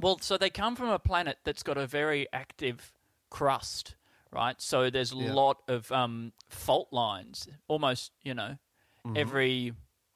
Well, 0.00 0.18
so 0.20 0.36
they 0.38 0.50
come 0.50 0.74
from 0.76 0.88
a 0.88 0.98
planet 0.98 1.38
that's 1.44 1.62
got 1.62 1.76
a 1.76 1.86
very 1.86 2.26
active 2.32 2.92
crust, 3.30 3.96
right? 4.32 4.60
So 4.60 4.88
there's 4.90 5.12
a 5.12 5.16
Yeah. 5.16 5.34
lot 5.34 5.58
of 5.68 5.92
um, 5.92 6.32
fault 6.48 6.88
lines. 6.92 7.46
Almost, 7.68 8.12
you 8.22 8.32
know, 8.34 8.56
Mm-hmm. 9.06 9.16
every 9.16 9.72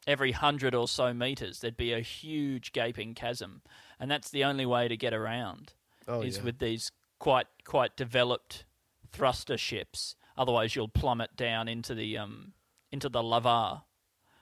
every 0.06 0.32
hundred 0.32 0.74
or 0.74 0.86
so 0.86 1.14
meters, 1.14 1.60
there'd 1.60 1.76
be 1.76 1.92
a 1.92 2.00
huge 2.00 2.72
gaping 2.72 3.14
chasm, 3.14 3.62
and 3.98 4.10
that's 4.10 4.30
the 4.30 4.44
only 4.44 4.66
way 4.66 4.88
to 4.88 4.96
get 4.96 5.14
around 5.14 5.72
Oh 6.06 6.20
is 6.20 6.36
yeah. 6.38 6.42
with 6.44 6.58
these 6.58 6.90
quite 7.18 7.46
quite 7.64 7.96
developed 7.96 8.64
thruster 9.10 9.56
ships. 9.56 10.16
Otherwise, 10.36 10.76
you'll 10.76 10.88
plummet 10.88 11.34
down 11.36 11.68
into 11.68 11.94
the 11.94 12.18
um 12.18 12.52
into 12.92 13.08
the 13.08 13.22
lava. 13.22 13.84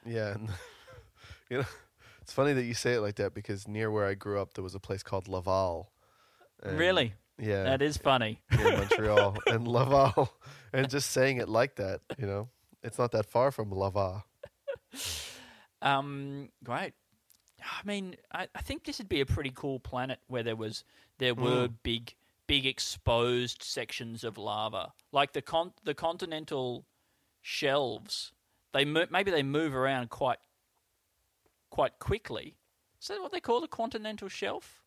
Yeah, 0.05 0.37
you 1.49 1.59
know, 1.59 1.65
it's 2.21 2.33
funny 2.33 2.53
that 2.55 2.65
you 2.65 2.75
say 2.75 2.95
it 2.95 3.01
like 3.01 3.15
that 3.17 3.35
because 3.35 3.69
near 3.69 3.91
where 3.91 4.07
I 4.07 4.15
grew 4.15 4.41
up, 4.41 4.55
there 4.55 4.65
was 4.65 4.75
a 4.75 4.81
place 4.81 5.03
called 5.05 5.29
Laval. 5.29 5.93
Really, 6.65 7.15
Yeah, 7.39 7.65
that 7.65 7.83
is 7.83 7.97
funny. 7.97 8.41
near 8.57 8.77
Montreal 8.79 9.37
and 9.47 9.67
Laval, 9.77 10.33
and 10.73 10.89
just 10.91 11.11
saying 11.11 11.39
it 11.39 11.49
like 11.49 11.77
that, 11.77 12.01
you 12.19 12.27
know, 12.27 12.49
it's 12.83 12.99
not 12.99 13.13
that 13.13 13.27
far 13.27 13.51
from 13.53 13.71
Laval. 13.73 14.25
Um, 15.81 16.51
great. 16.63 16.93
I 17.61 17.85
mean, 17.87 18.17
I, 18.33 18.49
I 18.55 18.61
think 18.61 18.85
this 18.85 18.99
would 18.99 19.09
be 19.09 19.21
a 19.21 19.27
pretty 19.27 19.53
cool 19.55 19.79
planet 19.81 20.19
where 20.29 20.43
there 20.43 20.57
was 20.57 20.85
there 21.19 21.35
were 21.35 21.69
Mm. 21.69 21.75
big 21.83 22.15
big 22.47 22.67
exposed 22.67 23.63
sections 23.63 24.25
of 24.25 24.37
lava, 24.37 24.93
like 25.13 25.33
the 25.33 25.43
con- 25.43 25.73
the 25.85 25.95
continental 25.95 26.85
shelves. 27.41 28.33
They 28.73 28.85
mo- 28.85 29.07
maybe 29.11 29.31
they 29.31 29.43
move 29.43 29.75
around 29.75 30.11
quite 30.11 30.39
quite 31.71 31.99
quickly. 31.99 32.57
Is 33.01 33.09
that 33.09 33.21
what 33.21 33.33
they 33.33 33.41
call 33.41 33.61
the 33.61 33.69
continental 33.69 34.29
shelf? 34.29 34.83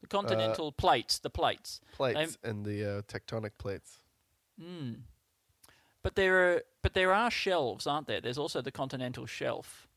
The 0.00 0.06
Uh, 0.06 0.20
continental 0.20 0.70
plates, 0.72 1.18
the 1.18 1.30
plates. 1.30 1.80
Plates 1.92 2.38
and 2.44 2.64
the 2.64 2.84
uh, 2.98 3.02
tectonic 3.02 3.52
plates. 3.58 4.00
Mm. 4.60 5.02
But 6.02 6.14
there 6.14 6.52
are 6.54 6.62
but 6.82 6.94
there 6.94 7.12
are 7.12 7.30
shelves, 7.30 7.86
aren't 7.86 8.06
there? 8.06 8.20
There's 8.20 8.38
also 8.38 8.60
the 8.62 8.70
continental 8.72 9.26
shelf. 9.26 9.88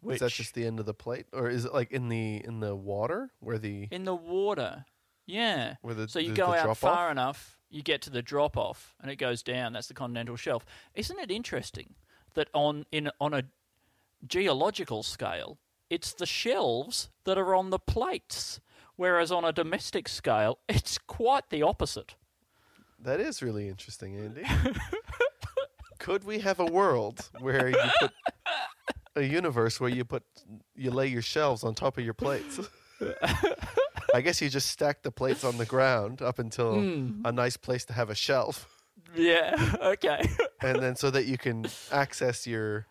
Which 0.00 0.16
Is 0.16 0.20
that 0.20 0.30
just 0.32 0.54
the 0.54 0.64
end 0.64 0.78
of 0.78 0.86
the 0.86 0.94
plate, 0.94 1.26
or 1.32 1.48
is 1.48 1.64
it 1.64 1.72
like 1.74 1.90
in 1.90 2.08
the 2.08 2.42
in 2.44 2.60
the 2.60 2.74
water 2.76 3.30
where 3.40 3.58
the 3.58 3.88
in 3.90 4.04
the 4.04 4.14
water. 4.14 4.84
Yeah. 5.26 5.74
where 5.82 5.94
the 5.94 6.08
So 6.08 6.18
you 6.18 6.28
the- 6.30 6.34
go 6.36 6.52
the 6.52 6.58
out 6.70 6.76
far 6.76 7.06
off? 7.06 7.12
enough, 7.12 7.58
you 7.68 7.82
get 7.82 8.00
to 8.02 8.10
the 8.10 8.22
drop 8.22 8.56
off, 8.56 8.94
and 9.00 9.10
it 9.10 9.16
goes 9.16 9.42
down. 9.42 9.72
That's 9.72 9.88
the 9.88 9.94
continental 9.94 10.36
shelf. 10.36 10.64
Isn't 10.94 11.18
it 11.18 11.30
interesting 11.30 11.94
that 12.34 12.48
on 12.54 12.86
in 12.92 13.10
on 13.20 13.34
a 13.34 13.44
geological 14.26 15.02
scale, 15.02 15.58
it's 15.90 16.12
the 16.12 16.26
shelves 16.26 17.10
that 17.24 17.38
are 17.38 17.54
on 17.54 17.70
the 17.70 17.78
plates, 17.78 18.60
whereas 18.96 19.30
on 19.32 19.44
a 19.44 19.52
domestic 19.52 20.08
scale, 20.08 20.58
it's 20.68 20.98
quite 20.98 21.50
the 21.50 21.62
opposite. 21.62 22.14
That 23.00 23.20
is 23.20 23.42
really 23.42 23.68
interesting, 23.68 24.16
Andy. 24.16 24.42
Could 26.08 26.24
we 26.24 26.38
have 26.38 26.58
a 26.58 26.64
world 26.64 27.28
where 27.38 27.68
you 27.68 27.76
put 28.00 28.10
a 29.14 29.22
universe 29.22 29.78
where 29.78 29.90
you 29.90 30.06
put 30.06 30.22
you 30.74 30.90
lay 30.90 31.06
your 31.08 31.20
shelves 31.20 31.64
on 31.64 31.74
top 31.74 31.98
of 31.98 32.04
your 32.04 32.14
plates? 32.14 32.58
I 34.14 34.22
guess 34.22 34.40
you 34.40 34.48
just 34.48 34.68
stack 34.70 35.02
the 35.02 35.10
plates 35.10 35.44
on 35.44 35.58
the 35.58 35.66
ground 35.66 36.22
up 36.22 36.38
until 36.38 36.80
Hmm. 36.80 37.20
a 37.26 37.30
nice 37.32 37.58
place 37.58 37.84
to 37.86 37.92
have 37.92 38.08
a 38.08 38.14
shelf, 38.14 38.66
Yeah. 39.14 39.54
Okay. 39.82 40.26
and 40.62 40.82
then 40.82 40.96
so 40.96 41.10
that 41.10 41.26
you 41.26 41.36
can 41.36 41.66
access 41.92 42.46
your 42.46 42.86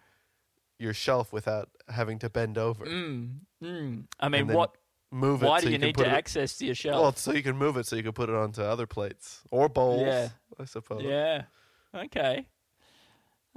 your 0.77 0.93
shelf 0.93 1.33
without 1.33 1.69
having 1.89 2.19
to 2.19 2.29
bend 2.29 2.59
over. 2.59 2.85
mm, 2.85 3.39
mm. 3.63 4.03
I 4.19 4.29
mean, 4.29 4.47
what? 4.47 4.77
Move 5.09 5.41
it. 5.41 5.47
Why 5.47 5.59
so 5.59 5.65
do 5.65 5.71
you 5.71 5.79
need 5.79 5.97
to 5.97 6.03
it, 6.03 6.09
access 6.09 6.61
your 6.61 6.75
shelf? 6.75 7.01
Well, 7.01 7.13
so 7.15 7.33
you 7.33 7.41
can 7.41 7.57
move 7.57 7.77
it 7.77 7.87
so 7.87 7.95
you 7.95 8.03
can 8.03 8.11
put 8.11 8.29
it 8.29 8.35
onto 8.35 8.61
other 8.61 8.85
plates 8.85 9.41
or 9.49 9.69
bowls. 9.69 10.01
Yeah. 10.05 10.29
I 10.59 10.65
suppose. 10.65 11.01
Yeah. 11.01 11.43
Okay. 11.95 12.45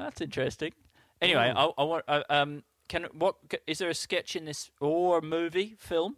That's 0.05 0.21
interesting. 0.21 0.73
Anyway, 1.21 1.53
Mm. 1.55 1.57
I, 1.79 1.83
I 1.83 1.85
want. 1.85 2.05
Uh, 2.09 2.23
um, 2.31 2.63
can 2.89 3.05
what 3.13 3.37
is 3.67 3.79
there 3.79 3.91
a 3.91 3.95
sketch 3.95 4.35
in 4.35 4.45
this 4.47 4.71
or 4.81 5.19
a 5.19 5.23
movie 5.23 5.75
film 5.79 6.17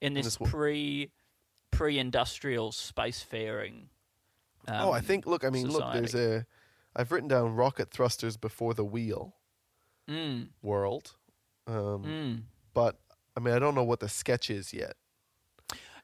in 0.00 0.14
this, 0.14 0.36
this 0.36 0.50
pre 0.50 1.10
pre 1.70 1.98
industrial 1.98 2.72
spacefaring? 2.72 3.88
Um, 4.66 4.88
oh, 4.88 4.92
I 4.92 5.00
think. 5.00 5.26
Look, 5.26 5.44
I 5.44 5.50
mean, 5.50 5.68
look. 5.68 5.92
There's 5.92 6.14
a. 6.14 6.46
I've 6.96 7.12
written 7.12 7.28
down 7.28 7.54
rocket 7.54 7.90
thrusters 7.90 8.36
before 8.36 8.74
the 8.74 8.84
wheel 8.84 9.34
Mm, 10.08 10.48
world, 10.62 11.12
um, 11.66 12.02
mm. 12.02 12.42
but 12.72 12.98
I 13.36 13.40
mean, 13.40 13.52
I 13.52 13.58
don't 13.58 13.74
know 13.74 13.84
what 13.84 14.00
the 14.00 14.08
sketch 14.08 14.48
is 14.48 14.72
yet. 14.72 14.94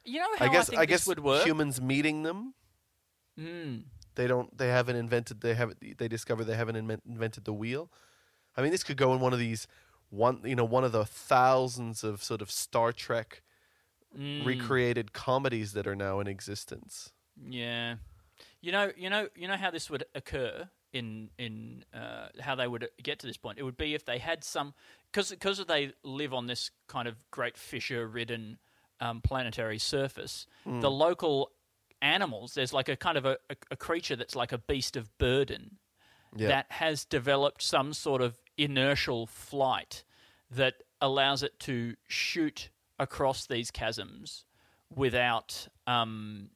You 0.05 0.21
know 0.21 0.29
how 0.37 0.45
I 0.45 0.49
guess. 0.51 0.71
I 0.71 0.85
this 0.85 1.07
guess 1.07 1.45
humans 1.45 1.81
meeting 1.81 2.23
them. 2.23 2.53
Mm. 3.41 3.85
They 4.15 4.27
don't. 4.27 4.57
They 4.57 4.69
haven't 4.69 4.97
invented. 4.97 5.41
They 5.41 5.55
haven't. 5.55 5.99
They 5.99 6.09
discover 6.09 6.45
they 6.45 6.57
haven't 6.57 6.77
inven- 6.77 7.01
invented 7.09 7.45
the 7.45 7.53
wheel. 7.53 7.91
I 8.57 8.63
mean, 8.63 8.71
this 8.71 8.85
could 8.85 8.97
go 8.97 9.13
in 9.15 9.21
one 9.21 9.33
of 9.33 9.39
these. 9.39 9.67
One, 10.11 10.43
you 10.45 10.55
know, 10.55 10.65
one 10.65 10.85
of 10.85 10.93
the 10.93 11.05
thousands 11.05 12.05
of 12.05 12.23
sort 12.23 12.41
of 12.43 12.51
Star 12.51 12.93
Trek 12.93 13.43
Mm. 14.17 14.47
recreated 14.47 15.13
comedies 15.13 15.73
that 15.73 15.89
are 15.89 15.97
now 15.97 16.21
in 16.21 16.29
existence. 16.29 17.13
Yeah, 17.49 17.97
you 18.61 18.71
know, 18.71 18.93
you 18.97 19.11
know, 19.11 19.29
you 19.35 19.49
know 19.49 19.57
how 19.57 19.73
this 19.73 19.91
would 19.91 20.05
occur 20.15 20.69
in 20.93 21.31
in 21.37 21.85
uh, 21.93 22.29
how 22.39 22.55
they 22.55 22.69
would 22.69 22.89
get 23.03 23.19
to 23.21 23.27
this 23.27 23.37
point. 23.37 23.59
It 23.59 23.65
would 23.65 23.77
be 23.77 23.93
if 23.93 24.05
they 24.05 24.19
had 24.19 24.45
some 24.45 24.73
because 25.11 25.31
because 25.31 25.65
they 25.67 25.95
live 26.05 26.33
on 26.33 26.47
this 26.47 26.71
kind 26.87 27.09
of 27.09 27.17
great 27.33 27.57
fissure-ridden 27.57 28.59
um, 29.01 29.21
planetary 29.21 29.79
surface. 29.81 30.47
The 30.65 30.91
local 30.91 31.51
animals, 32.05 32.55
there's 32.55 32.73
like 32.73 32.89
a 32.89 32.97
kind 32.97 33.17
of 33.19 33.25
a, 33.25 33.39
a, 33.51 33.57
a 33.73 33.77
creature 33.77 34.15
that's 34.15 34.37
like 34.37 34.53
a 34.53 34.59
beast 34.59 34.95
of 34.97 35.17
burden 35.19 35.79
Yeah. 36.37 36.49
that 36.49 36.67
has 36.71 37.05
developed 37.05 37.63
some 37.63 37.93
sort 37.95 38.21
of 38.23 38.37
inertial 38.57 39.27
flight 39.27 40.05
that 40.51 40.75
allows 41.01 41.43
it 41.43 41.59
to 41.61 41.97
shoot 42.07 42.71
across 42.99 43.47
these 43.47 43.71
chasms 43.73 44.45
without 44.95 45.67
um, 45.87 46.51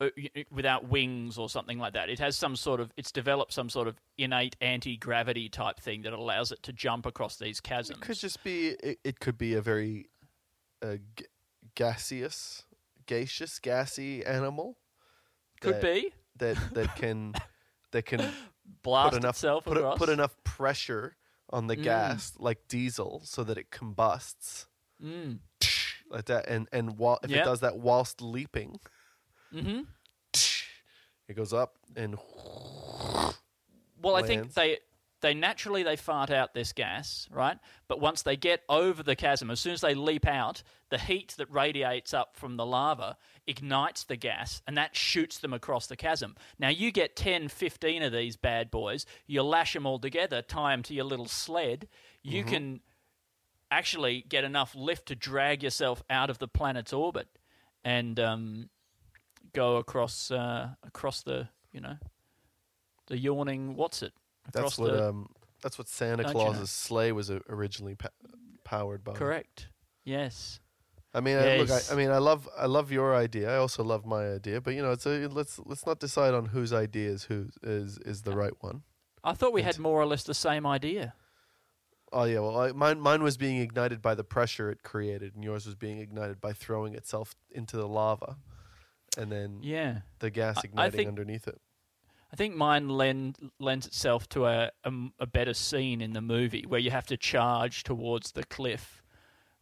uh, 0.00 0.08
without 0.50 0.88
wings 0.88 1.38
or 1.38 1.48
something 1.48 1.78
like 1.78 1.94
that. 1.94 2.08
It 2.10 2.18
has 2.18 2.36
some 2.36 2.54
sort 2.56 2.80
of 2.80 2.92
it's 2.96 3.10
developed 3.12 3.52
some 3.52 3.70
sort 3.70 3.88
of 3.88 3.96
innate 4.18 4.54
anti 4.60 4.96
gravity 4.96 5.48
type 5.48 5.80
thing 5.80 6.02
that 6.02 6.12
allows 6.12 6.52
it 6.52 6.62
to 6.64 6.72
jump 6.72 7.06
across 7.06 7.36
these 7.36 7.60
chasms. 7.62 7.98
It 7.98 8.02
could 8.02 8.18
just 8.18 8.44
be. 8.44 8.68
It, 8.68 8.98
it 9.04 9.20
could 9.20 9.38
be 9.38 9.54
a 9.54 9.62
very 9.62 10.10
uh, 10.82 10.96
g- 11.16 11.24
gaseous, 11.74 12.64
gaseous, 13.06 13.58
gassy 13.58 14.24
animal. 14.24 14.78
Could 15.60 15.80
that, 15.80 15.82
be 15.82 16.12
that 16.36 16.56
that 16.74 16.94
can 16.96 17.34
that 17.92 18.04
can 18.04 18.32
blast 18.82 19.12
put 19.12 19.16
enough 19.22 19.36
itself 19.36 19.64
put, 19.64 19.78
across. 19.78 19.98
put 19.98 20.08
enough 20.08 20.36
pressure 20.44 21.16
on 21.50 21.66
the 21.68 21.76
Mm. 21.76 21.82
gas 21.82 22.32
like 22.38 22.66
diesel 22.68 23.22
so 23.24 23.44
that 23.44 23.56
it 23.56 23.70
combusts 23.70 24.66
Mm. 25.02 25.38
like 26.10 26.24
that 26.26 26.48
and 26.48 26.68
and 26.72 26.98
while 26.98 27.18
if 27.22 27.30
Yep. 27.30 27.40
it 27.40 27.44
does 27.44 27.60
that 27.60 27.78
whilst 27.78 28.20
leaping 28.22 28.80
mm-hmm. 29.54 29.80
it 31.28 31.34
goes 31.34 31.52
up 31.52 31.74
and 31.94 32.16
Well, 34.02 34.14
I 34.16 34.22
think 34.22 34.54
they 34.54 34.78
they 35.22 35.34
naturally 35.34 35.82
they 35.82 35.96
fart 35.96 36.30
out 36.30 36.54
this 36.54 36.72
gas, 36.72 37.26
right? 37.30 37.58
But 37.88 38.00
once 38.00 38.22
they 38.22 38.36
get 38.36 38.62
over 38.68 39.02
the 39.02 39.16
chasm, 39.16 39.50
as 39.50 39.60
soon 39.60 39.72
as 39.72 39.80
they 39.80 39.94
leap 39.94 40.26
out, 40.26 40.62
the 40.90 40.98
heat 40.98 41.34
that 41.38 41.50
radiates 41.50 42.12
up 42.12 42.36
from 42.36 42.56
the 42.56 42.66
lava 42.66 43.16
ignites 43.46 44.04
the 44.04 44.16
gas 44.16 44.62
and 44.66 44.76
that 44.76 44.94
shoots 44.94 45.38
them 45.38 45.52
across 45.52 45.86
the 45.86 45.96
chasm. 45.96 46.36
Now 46.58 46.68
you 46.68 46.92
get 46.92 47.16
10, 47.16 47.48
15 47.48 48.02
of 48.02 48.12
these 48.12 48.36
bad 48.36 48.70
boys, 48.70 49.06
you 49.26 49.42
lash 49.42 49.72
them 49.72 49.86
all 49.86 49.98
together, 49.98 50.42
tie 50.42 50.72
them 50.72 50.82
to 50.84 50.94
your 50.94 51.04
little 51.04 51.28
sled, 51.28 51.88
you 52.22 52.44
can 52.44 52.80
actually 53.70 54.24
get 54.28 54.44
enough 54.44 54.74
lift 54.74 55.06
to 55.06 55.14
drag 55.14 55.62
yourself 55.62 56.02
out 56.10 56.30
of 56.30 56.38
the 56.38 56.48
planet's 56.48 56.92
orbit 56.92 57.28
and 57.84 58.18
um, 58.20 58.68
go 59.52 59.76
across 59.76 60.30
uh, 60.30 60.70
across 60.82 61.22
the 61.22 61.48
you 61.72 61.80
know 61.80 61.96
the 63.06 63.18
yawning 63.18 63.76
what's 63.76 64.02
it 64.02 64.12
That's 64.52 64.78
what 64.78 64.92
the 64.92 65.08
um 65.08 65.28
that's 65.62 65.78
what 65.78 65.88
Santa 65.88 66.22
Don't 66.24 66.32
you 66.32 66.38
know? 66.38 66.44
Claus's 66.52 66.70
sleigh 66.70 67.12
was 67.12 67.30
uh, 67.30 67.40
originally 67.48 67.94
pa- 67.94 68.08
powered 68.64 69.02
by. 69.04 69.12
correct 69.14 69.68
yes 70.04 70.60
I 71.14 71.20
mean, 71.20 71.38
I, 71.38 71.56
look, 71.56 71.70
I, 71.70 71.80
I 71.90 71.94
mean, 71.94 72.10
I 72.10 72.18
love, 72.18 72.46
I 72.58 72.66
love 72.66 72.92
your 72.92 73.16
idea. 73.16 73.50
I 73.50 73.56
also 73.56 73.82
love 73.82 74.04
my 74.04 74.32
idea, 74.34 74.60
but 74.60 74.74
you 74.74 74.82
know, 74.82 74.90
it's 74.90 75.06
a 75.06 75.28
let's 75.28 75.58
let's 75.64 75.86
not 75.86 75.98
decide 75.98 76.34
on 76.34 76.44
whose 76.44 76.74
idea 76.74 77.08
is 77.08 77.24
who 77.24 77.48
is 77.62 77.96
is 78.04 78.20
the 78.20 78.36
right 78.36 78.52
one. 78.60 78.82
I 79.24 79.32
thought 79.32 79.54
we 79.54 79.62
had 79.62 79.78
more 79.78 79.98
or 79.98 80.04
less 80.04 80.24
the 80.24 80.34
same 80.34 80.66
idea 80.66 81.14
Oh 82.12 82.24
yeah, 82.24 82.38
well, 82.40 82.58
I, 82.58 82.72
mine 82.72 83.00
mine 83.00 83.22
was 83.22 83.36
being 83.36 83.56
ignited 83.58 84.00
by 84.00 84.14
the 84.14 84.24
pressure 84.24 84.70
it 84.70 84.82
created, 84.82 85.34
and 85.34 85.42
yours 85.42 85.66
was 85.66 85.74
being 85.74 85.98
ignited 85.98 86.40
by 86.40 86.52
throwing 86.52 86.94
itself 86.94 87.34
into 87.50 87.76
the 87.76 87.88
lava, 87.88 88.36
and 89.18 89.30
then 89.32 89.58
yeah 89.62 90.00
the 90.20 90.30
gas 90.30 90.58
I- 90.58 90.60
I 90.60 90.64
igniting 90.66 90.96
think- 90.98 91.08
underneath 91.08 91.48
it. 91.48 91.60
I 92.32 92.36
think 92.36 92.56
mine 92.56 92.88
lend, 92.88 93.50
lends 93.60 93.86
itself 93.86 94.28
to 94.30 94.46
a 94.46 94.70
a 95.18 95.26
better 95.26 95.54
scene 95.54 96.00
in 96.00 96.12
the 96.12 96.20
movie 96.20 96.64
where 96.66 96.80
you 96.80 96.90
have 96.90 97.06
to 97.06 97.16
charge 97.16 97.84
towards 97.84 98.32
the 98.32 98.44
cliff, 98.44 99.02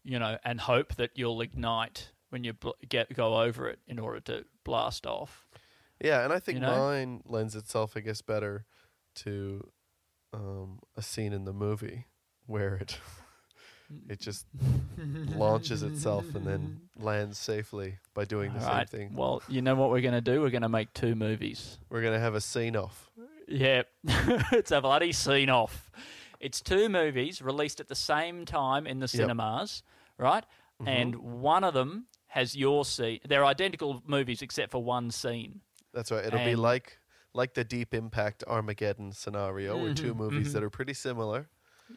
you 0.03 0.19
know, 0.19 0.39
and 0.45 0.61
hope 0.61 0.95
that 0.97 1.11
you'll 1.15 1.41
ignite 1.41 2.11
when 2.31 2.43
you 2.45 2.53
bl- 2.55 2.71
get 2.89 3.15
go 3.15 3.41
over 3.41 3.69
it 3.69 3.81
in 3.87 3.99
order 3.99 4.21
to 4.21 4.45
blast 4.65 5.07
off. 5.07 5.47
Yeah, 6.01 6.25
and 6.25 6.33
I 6.33 6.39
think 6.39 6.57
You 6.57 6.61
know? 6.61 6.77
mine 6.77 7.23
lends 7.27 7.55
itself, 7.55 7.97
I 7.97 8.01
guess, 8.01 8.21
better 8.23 8.67
to 9.17 9.71
um, 10.33 10.81
a 10.97 11.03
scene 11.03 11.33
in 11.33 11.45
the 11.45 11.53
movie 11.53 12.07
where 12.47 12.77
it 12.77 12.99
it 14.09 14.21
just 14.21 14.47
launches 15.37 15.83
itself 15.83 16.35
and 16.35 16.47
then 16.47 16.81
lands 16.99 17.39
safely 17.39 17.99
by 18.15 18.25
doing 18.25 18.53
the 18.53 18.65
All 18.65 18.77
same 18.79 18.87
thing. 18.87 19.15
Well, 19.15 19.43
you 19.49 19.63
know 19.63 19.75
what 19.75 19.91
we're 19.91 20.01
going 20.01 20.15
to 20.15 20.21
do? 20.21 20.41
We're 20.41 20.51
going 20.51 20.63
to 20.63 20.69
make 20.69 20.93
two 20.95 21.15
movies. 21.15 21.79
We're 21.91 22.03
gonna 22.03 22.21
have 22.21 22.35
a 22.35 22.41
scene 22.41 22.77
off. 22.77 23.11
Yeah, 23.47 23.83
it's 24.05 24.71
a 24.71 24.81
bloody 24.81 25.13
scene 25.13 25.51
off. 25.51 25.91
It's 26.41 26.61
two 26.61 26.89
movies 26.89 27.41
released 27.43 27.81
at 27.81 27.89
the 27.89 27.95
same 27.95 28.45
time 28.45 28.87
in 28.87 29.01
the 29.01 29.09
cinemas, 29.09 29.83
right? 30.19 30.45
Mm-hmm. 30.81 30.89
And 30.89 31.17
one 31.17 31.65
of 31.65 31.75
them 31.75 32.07
has 32.29 32.57
your 32.57 32.85
scene. 32.85 33.21
They're 33.29 33.45
identical 33.45 34.03
movies 34.07 34.43
except 34.43 34.73
for 34.73 34.83
one 34.83 35.11
scene. 35.11 35.61
That's 35.93 36.11
right. 36.11 36.25
It'll 36.25 36.45
be 36.45 36.57
like 36.57 36.99
like 37.33 37.55
the 37.55 37.65
Deep 37.65 37.95
Impact 37.95 38.45
Armageddon 38.47 39.13
scenario, 39.13 39.77
where 39.77 39.93
two 39.95 40.15
Mhm, 40.15 40.19
movies 40.19 40.49
mhm. 40.49 40.53
that 40.55 40.63
are 40.63 40.71
pretty 40.71 40.95
similar. 40.95 41.49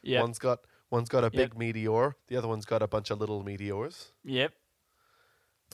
Yep. 0.04 0.22
One's 0.22 0.39
got 0.39 0.60
one's 0.89 1.10
got 1.10 1.24
a 1.24 1.29
Yep. 1.32 1.34
big 1.34 1.58
meteor, 1.58 2.15
the 2.27 2.38
other 2.38 2.48
one's 2.48 2.65
got 2.65 2.82
a 2.82 2.88
bunch 2.88 3.10
of 3.12 3.20
little 3.20 3.44
meteors. 3.44 4.12
Yep. 4.24 4.53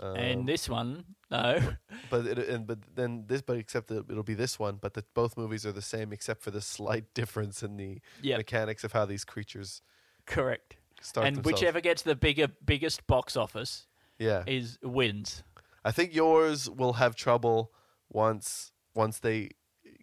Um, 0.02 0.16
and 0.16 0.48
this 0.50 0.68
one, 0.68 1.06
no. 1.30 1.60
but 2.10 2.26
it, 2.26 2.40
and 2.40 2.66
but 2.66 2.80
then 2.96 3.26
this, 3.28 3.44
but 3.44 3.58
except 3.58 3.88
that 3.90 4.10
it'll 4.10 4.24
be 4.24 4.34
this 4.34 4.58
one, 4.58 4.78
but 4.82 4.96
that 4.96 5.14
both 5.14 5.38
movies 5.38 5.66
are 5.68 5.72
the 5.72 5.84
same 5.84 6.12
except 6.12 6.42
for 6.42 6.50
the 6.50 6.62
slight 6.62 7.14
difference 7.14 7.62
in 7.62 7.78
the 7.78 8.02
Yep. 8.24 8.40
mechanics 8.40 8.84
of 8.84 8.92
how 8.94 9.06
these 9.06 9.24
creatures 9.24 9.82
Correct. 10.26 10.78
start 11.02 11.28
and 11.28 11.36
themselves. 11.38 11.62
whichever 11.62 11.80
gets 11.82 12.02
the 12.02 12.16
bigger, 12.16 12.48
biggest 12.66 13.06
box 13.06 13.38
office 13.38 13.86
yeah, 14.18 14.44
is 14.48 14.80
wins. 14.82 15.44
I 15.86 15.92
think 15.92 16.16
yours 16.16 16.68
will 16.70 16.94
have 16.94 17.16
trouble 17.16 17.72
once 18.10 18.72
once 18.96 19.20
they 19.20 19.50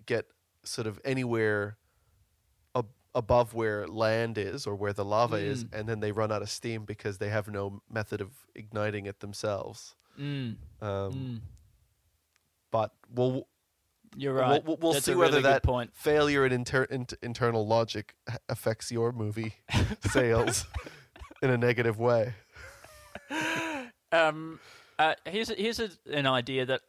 get 0.06 0.26
sort 0.62 0.86
of 0.86 1.00
anywhere 1.04 1.78
above 3.14 3.54
where 3.54 3.86
land 3.88 4.38
is 4.38 4.66
or 4.66 4.74
where 4.76 4.92
the 4.92 5.04
lava 5.04 5.36
is, 5.36 5.64
Mm. 5.64 5.78
and 5.80 5.88
then 5.88 6.00
they 6.00 6.12
run 6.12 6.30
out 6.30 6.42
of 6.42 6.50
steam 6.50 6.84
because 6.84 7.18
they 7.18 7.28
have 7.28 7.48
no 7.48 7.82
method 7.90 8.20
of 8.20 8.30
igniting 8.54 9.06
it 9.06 9.20
themselves. 9.20 9.94
Mm. 10.18 10.56
Um, 10.80 11.12
Mm. 11.12 11.40
But 12.70 12.92
we'll 13.12 13.48
You're 14.16 14.34
right. 14.34 14.64
we'll, 14.64 14.76
we'll 14.76 14.94
see 14.94 15.14
whether 15.14 15.32
really 15.38 15.42
that 15.42 15.62
point. 15.64 15.92
failure 15.94 16.46
in, 16.46 16.52
inter- 16.52 16.84
in 16.84 17.06
internal 17.22 17.66
logic 17.66 18.14
affects 18.48 18.92
your 18.92 19.10
movie 19.12 19.54
sales 20.10 20.66
in 21.42 21.50
a 21.50 21.58
negative 21.58 21.98
way. 21.98 22.34
Um, 24.12 24.58
uh, 24.98 25.14
here's 25.24 25.50
a, 25.50 25.54
here's 25.54 25.78
a, 25.78 25.88
an 26.12 26.26
idea 26.26 26.66
that 26.66 26.80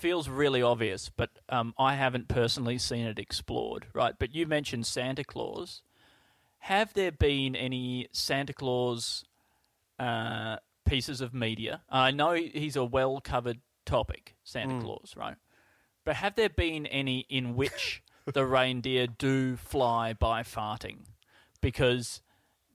feels 0.00 0.28
really 0.28 0.62
obvious, 0.62 1.10
but 1.14 1.30
um, 1.48 1.74
I 1.78 1.94
haven't 1.94 2.28
personally 2.28 2.78
seen 2.78 3.06
it 3.06 3.18
explored. 3.18 3.86
Right, 3.92 4.14
but 4.18 4.34
you 4.34 4.46
mentioned 4.46 4.86
Santa 4.86 5.24
Claus. 5.24 5.82
Have 6.60 6.94
there 6.94 7.12
been 7.12 7.54
any 7.54 8.08
Santa 8.12 8.52
Claus 8.52 9.24
uh, 9.98 10.56
pieces 10.84 11.20
of 11.20 11.32
media? 11.32 11.82
I 11.88 12.10
know 12.10 12.32
he's 12.32 12.76
a 12.76 12.84
well 12.84 13.20
covered 13.20 13.60
topic, 13.86 14.36
Santa 14.44 14.82
Claus, 14.82 15.14
right? 15.16 15.36
But 16.04 16.16
have 16.16 16.34
there 16.34 16.48
been 16.48 16.86
any 16.86 17.26
in 17.28 17.54
which 17.54 18.02
the 18.32 18.44
reindeer 18.46 19.06
do 19.06 19.56
fly 19.56 20.12
by 20.12 20.42
farting? 20.42 21.06
Because 21.60 22.22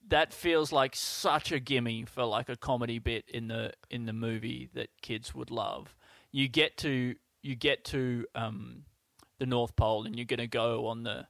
that 0.07 0.33
feels 0.33 0.71
like 0.71 0.95
such 0.95 1.51
a 1.51 1.59
gimme 1.59 2.05
for 2.05 2.23
like 2.25 2.49
a 2.49 2.55
comedy 2.55 2.99
bit 2.99 3.25
in 3.27 3.47
the 3.47 3.73
in 3.89 4.05
the 4.05 4.13
movie 4.13 4.69
that 4.73 4.89
kids 5.01 5.33
would 5.33 5.49
love. 5.49 5.95
You 6.35 6.49
get 6.49 6.75
to 6.79 7.15
you 7.41 7.55
get 7.55 7.85
to 7.85 8.25
um, 8.35 8.83
the 9.39 9.45
North 9.45 9.77
Pole 9.77 10.05
and 10.05 10.17
you're 10.17 10.25
going 10.25 10.39
to 10.39 10.47
go 10.47 10.87
on 10.87 11.03
the 11.03 11.27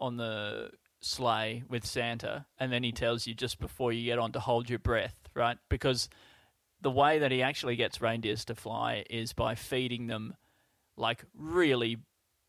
on 0.00 0.16
the 0.16 0.70
sleigh 1.00 1.62
with 1.68 1.86
Santa, 1.86 2.46
and 2.58 2.72
then 2.72 2.82
he 2.82 2.90
tells 2.90 3.28
you 3.28 3.34
just 3.34 3.60
before 3.60 3.92
you 3.92 4.04
get 4.04 4.18
on 4.18 4.32
to 4.32 4.40
hold 4.40 4.68
your 4.68 4.80
breath, 4.80 5.14
right? 5.32 5.58
Because 5.68 6.08
the 6.80 6.90
way 6.90 7.20
that 7.20 7.30
he 7.30 7.40
actually 7.40 7.76
gets 7.76 8.00
reindeers 8.00 8.44
to 8.46 8.56
fly 8.56 9.04
is 9.08 9.32
by 9.32 9.54
feeding 9.54 10.08
them 10.08 10.34
like 10.96 11.24
really 11.32 11.98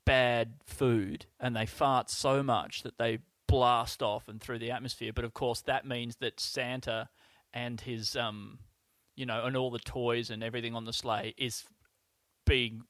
bad 0.04 0.54
food 0.66 1.28
and 1.40 1.56
they 1.56 1.68
fart 1.68 2.10
so 2.10 2.42
much 2.42 2.82
that 2.82 2.98
they 2.98 3.20
blast 3.48 4.02
off 4.02 4.28
and 4.28 4.42
through 4.42 4.58
the 4.58 4.72
atmosphere 4.72 5.12
but 5.14 5.24
of 5.24 5.34
course 5.34 5.62
that 5.62 5.86
means 5.86 6.16
that 6.22 6.40
Santa 6.40 7.08
and 7.54 7.82
his 7.82 8.16
um 8.16 8.58
you 9.16 9.26
know 9.26 9.46
and 9.46 9.56
all 9.58 9.72
the 9.72 9.80
toys 9.80 10.30
and 10.30 10.44
everything 10.44 10.76
on 10.76 10.86
the 10.86 10.94
sleigh 10.94 11.34
is 11.38 11.66
being 12.46 12.84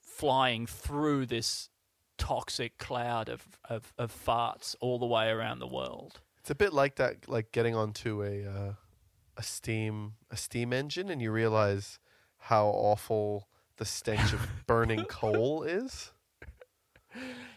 flying 0.00 0.66
through 0.66 1.26
this 1.26 1.70
toxic 2.16 2.78
cloud 2.78 3.28
of, 3.28 3.46
of, 3.68 3.92
of 3.96 4.12
farts 4.12 4.74
all 4.80 4.98
the 4.98 5.06
way 5.06 5.28
around 5.28 5.60
the 5.60 5.66
world 5.66 6.20
It's 6.40 6.50
a 6.50 6.54
bit 6.54 6.72
like 6.72 6.96
that, 6.96 7.28
like 7.28 7.52
getting 7.52 7.74
onto 7.76 8.22
a 8.24 8.44
uh, 8.44 8.72
a 9.36 9.42
steam 9.42 10.14
a 10.30 10.36
steam 10.36 10.72
engine, 10.72 11.10
and 11.10 11.22
you 11.22 11.30
realize 11.30 12.00
how 12.38 12.66
awful 12.66 13.48
the 13.76 13.84
stench 13.84 14.32
of 14.32 14.40
burning 14.66 15.04
coal 15.04 15.62
is. 15.62 16.12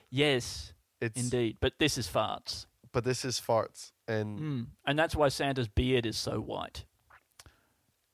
yes 0.10 0.74
It's 1.00 1.20
indeed 1.20 1.58
but 1.60 1.74
this 1.80 1.98
is 1.98 2.08
farts 2.08 2.66
but 2.94 3.04
this 3.04 3.24
is 3.24 3.40
farts, 3.40 3.92
and 4.08 4.40
Mm. 4.40 4.66
And 4.86 5.00
that's 5.00 5.16
why 5.16 5.30
Santa's 5.30 5.70
beard 5.70 6.06
is 6.06 6.18
so 6.18 6.40
white. 6.42 6.86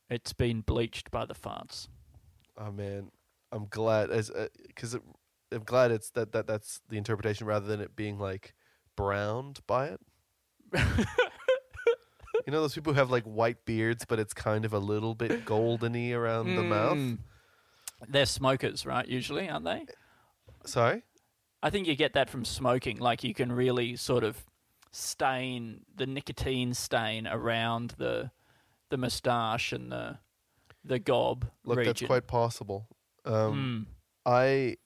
It's 0.10 0.34
been 0.34 0.62
bleached 0.62 1.12
by 1.12 1.26
the 1.26 1.36
farts. 1.36 1.88
oh 2.58 2.72
man, 2.72 3.12
I'm 3.52 3.68
glad 3.70 4.10
as 4.10 4.32
because 4.68 4.96
I'm 5.52 5.64
glad 5.64 5.92
it's 5.92 6.10
that 6.12 6.32
that 6.34 6.48
that's 6.48 6.82
the 6.90 6.98
interpretation 6.98 7.48
rather 7.48 7.68
than 7.68 7.82
it 7.82 7.96
being 7.96 8.18
like 8.20 8.54
browned 8.96 9.60
by 9.68 9.88
it. 9.88 10.00
you 10.76 12.52
know 12.52 12.62
those 12.62 12.74
people 12.74 12.94
who 12.94 13.00
have 13.00 13.12
like 13.12 13.24
white 13.24 13.66
beards, 13.66 14.06
but 14.06 14.20
it's 14.20 14.34
kind 14.34 14.66
of 14.66 14.74
a 14.74 14.80
little 14.80 15.16
bit 15.16 15.46
goldeny 15.46 16.14
around 16.14 16.56
the 16.56 16.64
mouth. 16.64 16.98
Mm. 16.98 17.18
They're 18.08 18.26
smokers, 18.26 18.86
right? 18.86 19.08
Usually, 19.08 19.50
aren't 19.50 19.66
they? 19.66 19.86
Sorry. 20.66 21.04
I 21.64 21.70
think 21.70 21.88
you 21.88 21.96
get 21.96 22.14
that 22.14 22.30
from 22.30 22.46
smoking. 22.46 22.98
Like 23.00 23.24
you 23.24 23.34
can 23.34 23.52
really 23.52 23.96
sort 23.96 24.24
of 24.24 24.46
stain 24.92 25.82
the 25.96 26.06
nicotine 26.06 26.74
stain 26.74 27.28
around 27.28 27.96
the 27.98 28.32
the 28.90 28.98
moustache 28.98 29.72
and 29.72 29.92
the 29.92 30.20
the 30.84 31.00
gob 31.00 31.46
Look, 31.66 31.78
region. 31.80 31.90
that's 31.94 32.02
quite 32.06 32.28
possible. 32.28 32.88
Um, 33.26 33.86
Mm. 34.26 34.32
I, 34.32 34.78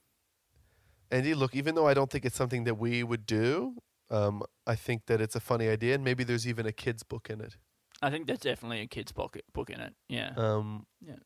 Andy, 1.12 1.34
look, 1.34 1.56
even 1.56 1.76
though 1.76 1.88
I 1.88 1.94
don't 1.94 2.10
think 2.10 2.26
it's 2.26 2.36
something 2.36 2.64
that 2.64 2.76
we 2.76 3.04
would 3.04 3.26
do, 3.26 3.76
um, 4.10 4.44
I 4.66 4.76
think 4.76 5.06
that 5.08 5.20
it's 5.22 5.36
a 5.36 5.40
funny 5.40 5.68
idea, 5.68 5.94
and 5.96 6.04
maybe 6.04 6.24
there's 6.24 6.48
even 6.48 6.66
a 6.66 6.72
kids' 6.72 7.04
book 7.04 7.30
in 7.30 7.42
it. 7.42 7.58
I 8.02 8.10
think 8.10 8.26
there's 8.28 8.40
definitely 8.40 8.82
a 8.82 8.88
kids' 8.88 9.12
book 9.12 9.38
book 9.54 9.70
in 9.70 9.80
it. 9.80 9.94
Yeah. 10.10 10.34
Um, 10.36 10.86
Yeah. 11.06 11.18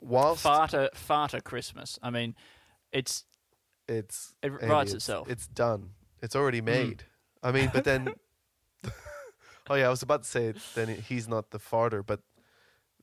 Whilst 0.00 0.42
Farter 0.44 0.88
Farter 0.94 1.42
Christmas. 1.44 1.98
I 2.02 2.10
mean, 2.10 2.34
it's 2.90 3.24
it's 3.88 4.34
It 4.42 4.50
Andy, 4.52 4.66
writes 4.66 4.90
it's- 4.90 5.02
itself. 5.04 5.28
It's 5.30 5.46
done. 5.46 5.90
It's 6.22 6.34
already 6.36 6.60
made. 6.62 7.04
I 7.42 7.52
mean, 7.52 7.70
but 7.72 7.84
then. 7.84 8.14
oh 9.70 9.74
yeah, 9.74 9.86
I 9.86 9.90
was 9.90 10.02
about 10.02 10.22
to 10.24 10.28
say 10.28 10.54
then 10.74 10.88
he's 10.88 11.28
not 11.28 11.50
the 11.50 11.58
farter, 11.58 12.04
but 12.04 12.20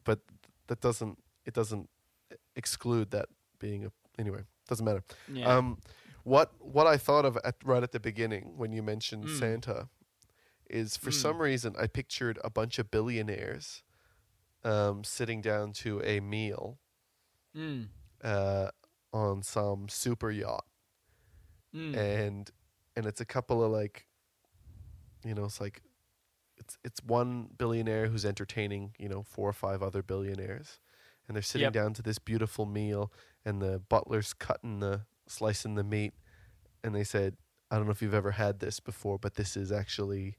but 0.03 0.19
that 0.67 0.81
doesn't 0.81 1.19
it 1.45 1.53
doesn't 1.53 1.89
exclude 2.55 3.11
that 3.11 3.27
being 3.59 3.85
a 3.85 3.91
anyway 4.17 4.41
doesn't 4.67 4.85
matter. 4.85 5.03
Yeah. 5.31 5.55
Um, 5.57 5.79
what 6.23 6.51
what 6.59 6.85
I 6.87 6.97
thought 6.97 7.25
of 7.25 7.37
at 7.43 7.55
right 7.63 7.81
at 7.83 7.91
the 7.91 7.99
beginning 7.99 8.53
when 8.57 8.71
you 8.71 8.83
mentioned 8.83 9.25
Mm. 9.25 9.39
Santa 9.39 9.89
is 10.69 10.95
for 10.97 11.09
Mm. 11.09 11.21
some 11.21 11.41
reason 11.41 11.75
I 11.79 11.87
pictured 11.87 12.37
a 12.43 12.49
bunch 12.49 12.77
of 12.79 12.91
billionaires 12.91 13.83
um, 14.63 15.03
sitting 15.03 15.41
down 15.41 15.71
to 15.73 16.01
a 16.03 16.19
meal 16.19 16.77
mm. 17.55 17.87
uh, 18.23 18.69
on 19.13 19.41
some 19.41 19.87
super 19.89 20.29
yacht, 20.29 20.65
Mm. 21.73 21.95
and 21.95 22.51
and 22.95 23.05
it's 23.05 23.21
a 23.21 23.25
couple 23.25 23.63
of 23.63 23.71
like, 23.71 24.07
you 25.23 25.33
know, 25.33 25.45
it's 25.45 25.61
like. 25.61 25.81
It's, 26.69 26.77
it's 26.83 27.03
one 27.03 27.47
billionaire 27.57 28.09
who's 28.09 28.25
entertaining, 28.25 28.93
you 28.99 29.09
know, 29.09 29.23
four 29.23 29.49
or 29.49 29.53
five 29.53 29.81
other 29.81 30.03
billionaires, 30.03 30.79
and 31.27 31.35
they're 31.35 31.41
sitting 31.41 31.65
Yep. 31.65 31.73
down 31.73 31.93
to 31.95 32.03
this 32.03 32.19
beautiful 32.19 32.67
meal, 32.67 33.11
and 33.43 33.59
the 33.59 33.79
butler's 33.79 34.33
cutting 34.33 34.79
the 34.79 35.01
slicing 35.25 35.73
the 35.73 35.83
meat, 35.83 36.13
and 36.83 36.93
they 36.93 37.03
said, 37.03 37.37
"I 37.71 37.77
don't 37.77 37.85
know 37.85 37.91
if 37.91 38.03
you've 38.03 38.13
ever 38.13 38.31
had 38.31 38.59
this 38.59 38.79
before, 38.79 39.17
but 39.17 39.33
this 39.33 39.57
is 39.57 39.71
actually 39.71 40.35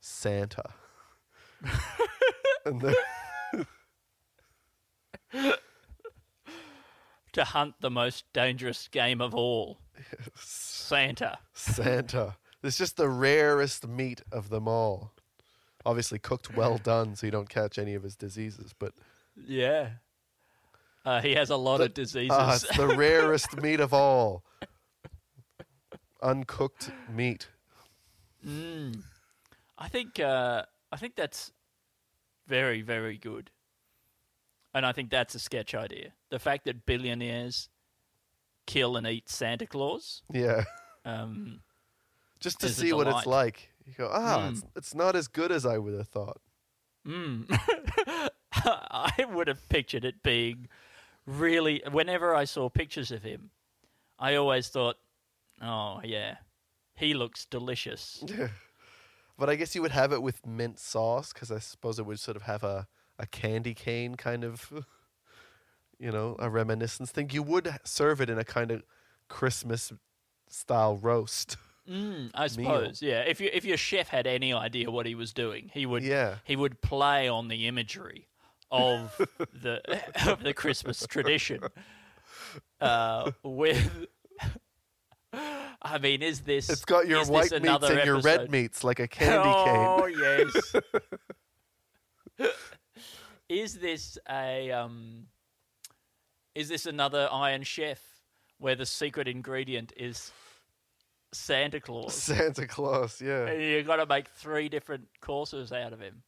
Santa." 0.00 0.74
to 7.32 7.44
hunt 7.44 7.74
the 7.80 7.90
most 7.90 8.24
dangerous 8.32 8.86
game 8.88 9.20
of 9.20 9.34
all, 9.34 9.78
Santa. 10.36 11.38
Santa. 11.52 12.36
It's 12.62 12.78
just 12.78 12.96
the 12.96 13.08
rarest 13.08 13.86
meat 13.88 14.22
of 14.32 14.48
them 14.48 14.68
all. 14.68 15.12
Obviously 15.86 16.18
cooked 16.18 16.54
well 16.56 16.78
done, 16.78 17.14
so 17.16 17.26
you 17.26 17.30
don't 17.30 17.48
catch 17.48 17.78
any 17.78 17.94
of 17.94 18.02
his 18.02 18.16
diseases. 18.16 18.74
But 18.78 18.92
Yeah. 19.36 19.90
Uh, 21.04 21.20
he 21.20 21.34
has 21.34 21.50
a 21.50 21.56
lot 21.56 21.78
The- 21.78 21.84
of 21.84 21.94
diseases. 21.94 22.30
ah, 22.32 22.54
it's 22.54 22.76
the 22.76 22.88
rarest 22.96 23.56
meat 23.62 23.80
of 23.80 23.92
all. 23.92 24.42
Uncooked 26.22 26.90
meat. 27.10 27.48
Mm. 28.46 29.02
I 29.76 29.88
think 29.88 30.18
uh, 30.18 30.64
I 30.90 30.96
think 30.96 31.16
that's 31.16 31.52
very 32.46 32.80
very 32.80 33.18
good, 33.18 33.50
and 34.72 34.86
I 34.86 34.92
think 34.92 35.10
that's 35.10 35.34
a 35.34 35.38
sketch 35.38 35.74
idea. 35.74 36.12
The 36.30 36.38
fact 36.38 36.64
that 36.64 36.86
billionaires 36.86 37.68
kill 38.66 38.96
and 38.96 39.06
eat 39.06 39.28
Santa 39.28 39.66
Claus. 39.66 40.22
Yeah. 40.32 40.64
Um, 41.04 41.60
Just 42.40 42.60
to 42.60 42.70
see 42.70 42.94
what 42.94 43.06
it's 43.06 43.26
like. 43.26 43.70
You 43.86 43.92
go, 43.96 44.08
ah, 44.12 44.38
Mm. 44.38 44.50
it's, 44.50 44.62
it's 44.76 44.94
not 44.94 45.14
as 45.16 45.28
good 45.28 45.52
as 45.52 45.66
I 45.66 45.78
would 45.78 45.94
have 45.94 46.08
thought. 46.08 46.40
mm. 47.06 47.44
I 48.52 49.26
would 49.30 49.48
have 49.48 49.68
pictured 49.68 50.04
it 50.04 50.22
being 50.22 50.68
really. 51.26 51.82
Whenever 51.90 52.34
I 52.34 52.44
saw 52.44 52.68
pictures 52.70 53.10
of 53.10 53.22
him, 53.22 53.50
I 54.18 54.36
always 54.36 54.68
thought, 54.68 54.96
"Oh 55.60 56.00
yeah, 56.04 56.36
he 56.94 57.14
looks 57.14 57.44
delicious." 57.46 58.24
But 59.36 59.50
I 59.50 59.56
guess 59.56 59.74
you 59.74 59.82
would 59.82 59.90
have 59.90 60.12
it 60.12 60.22
with 60.22 60.46
mint 60.46 60.78
sauce 60.78 61.32
because 61.32 61.50
I 61.50 61.58
suppose 61.58 61.98
it 61.98 62.06
would 62.06 62.20
sort 62.20 62.36
of 62.36 62.42
have 62.44 62.62
a, 62.62 62.86
a 63.18 63.26
candy 63.26 63.74
cane 63.74 64.14
kind 64.14 64.44
of, 64.44 64.72
you 65.98 66.12
know, 66.12 66.36
a 66.38 66.48
reminiscence 66.48 67.10
thing. 67.10 67.30
You 67.32 67.42
would 67.42 67.78
serve 67.82 68.20
it 68.20 68.30
in 68.30 68.38
a 68.38 68.44
kind 68.44 68.70
of 68.70 68.84
Christmas 69.28 69.92
style 70.48 70.96
roast. 70.96 71.56
Mm, 71.90 72.30
I 72.34 72.40
meal. 72.42 72.48
suppose, 72.48 73.02
yeah. 73.02 73.20
If 73.20 73.40
you 73.40 73.50
if 73.52 73.64
your 73.64 73.76
chef 73.76 74.08
had 74.08 74.26
any 74.26 74.52
idea 74.52 74.90
what 74.90 75.04
he 75.06 75.14
was 75.14 75.32
doing, 75.32 75.70
he 75.72 75.84
would 75.84 76.02
Yeah. 76.02 76.36
he 76.44 76.56
would 76.56 76.80
play 76.80 77.28
on 77.28 77.48
the 77.48 77.66
imagery 77.66 78.28
of 78.70 79.14
the 79.52 79.80
of 80.30 80.42
the 80.42 80.54
Christmas 80.54 81.06
tradition. 81.06 81.60
Uh, 82.80 83.32
with, 83.42 84.06
I 85.32 85.98
mean, 86.00 86.22
is 86.22 86.40
this? 86.40 86.70
It's 86.70 86.84
got 86.84 87.06
your 87.06 87.24
white 87.26 87.50
meats 87.62 87.90
and 87.90 88.04
your 88.04 88.20
red 88.20 88.50
meats 88.50 88.82
like 88.82 88.98
a 89.00 89.08
candy 89.08 89.48
oh 89.48 89.64
cane. 89.64 90.14
Oh 90.16 90.50
yes. 92.38 92.50
is 93.48 93.74
this 93.78 94.18
a 94.30 94.70
um? 94.70 95.26
Is 96.54 96.68
this 96.68 96.86
another 96.86 97.28
Iron 97.32 97.62
Chef 97.64 98.00
where 98.58 98.76
the 98.76 98.86
secret 98.86 99.26
ingredient 99.28 99.92
is 99.96 100.30
Santa 101.34 101.80
Claus? 101.86 102.14
Santa 102.14 102.66
Claus, 102.66 103.20
yeah. 103.20 103.46
And 103.46 103.62
you 103.62 103.82
got 103.82 103.96
to 103.96 104.06
make 104.06 104.28
three 104.28 104.68
different 104.68 105.08
courses 105.20 105.72
out 105.72 105.92
of 105.92 106.00
him, 106.00 106.22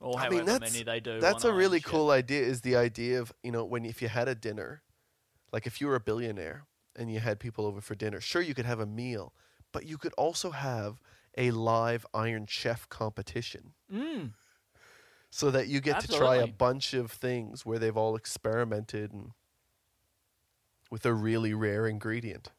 or 0.00 0.18
I 0.18 0.28
mean, 0.28 0.44
that's 0.44 0.72
many 0.72 0.84
they 0.84 1.00
do. 1.00 1.20
that's 1.20 1.44
a 1.44 1.52
really 1.52 1.80
cool 1.80 2.10
idea. 2.10 2.42
Is 2.42 2.62
the 2.62 2.76
idea 2.76 3.20
of 3.20 3.32
you 3.42 3.52
know 3.52 3.64
when 3.64 3.84
if 3.84 4.02
you 4.02 4.08
had 4.08 4.28
a 4.28 4.34
dinner, 4.34 4.82
like 5.52 5.66
if 5.66 5.80
you 5.80 5.86
were 5.86 5.94
a 5.94 6.00
billionaire 6.00 6.66
and 6.96 7.12
you 7.12 7.20
had 7.20 7.40
people 7.40 7.66
over 7.66 7.80
for 7.80 7.94
dinner, 7.94 8.20
sure 8.20 8.42
you 8.42 8.54
could 8.54 8.66
have 8.66 8.80
a 8.80 8.86
meal, 8.86 9.32
but 9.72 9.86
you 9.86 9.98
could 9.98 10.12
also 10.14 10.50
have 10.50 11.00
a 11.36 11.50
live 11.50 12.06
Iron 12.12 12.46
Chef 12.48 12.88
competition. 12.88 13.72
Mm, 13.92 14.32
so 15.30 15.50
that 15.50 15.66
you 15.66 15.80
get 15.80 16.00
to 16.00 16.08
try 16.08 16.36
a 16.36 16.46
bunch 16.46 16.92
of 16.92 17.10
things 17.10 17.64
where 17.64 17.78
they've 17.78 17.96
all 17.96 18.16
experimented 18.16 19.12
and 19.12 19.30
with 20.90 21.06
a 21.06 21.14
really 21.14 21.54
rare 21.54 21.86
ingredient. 21.86 22.50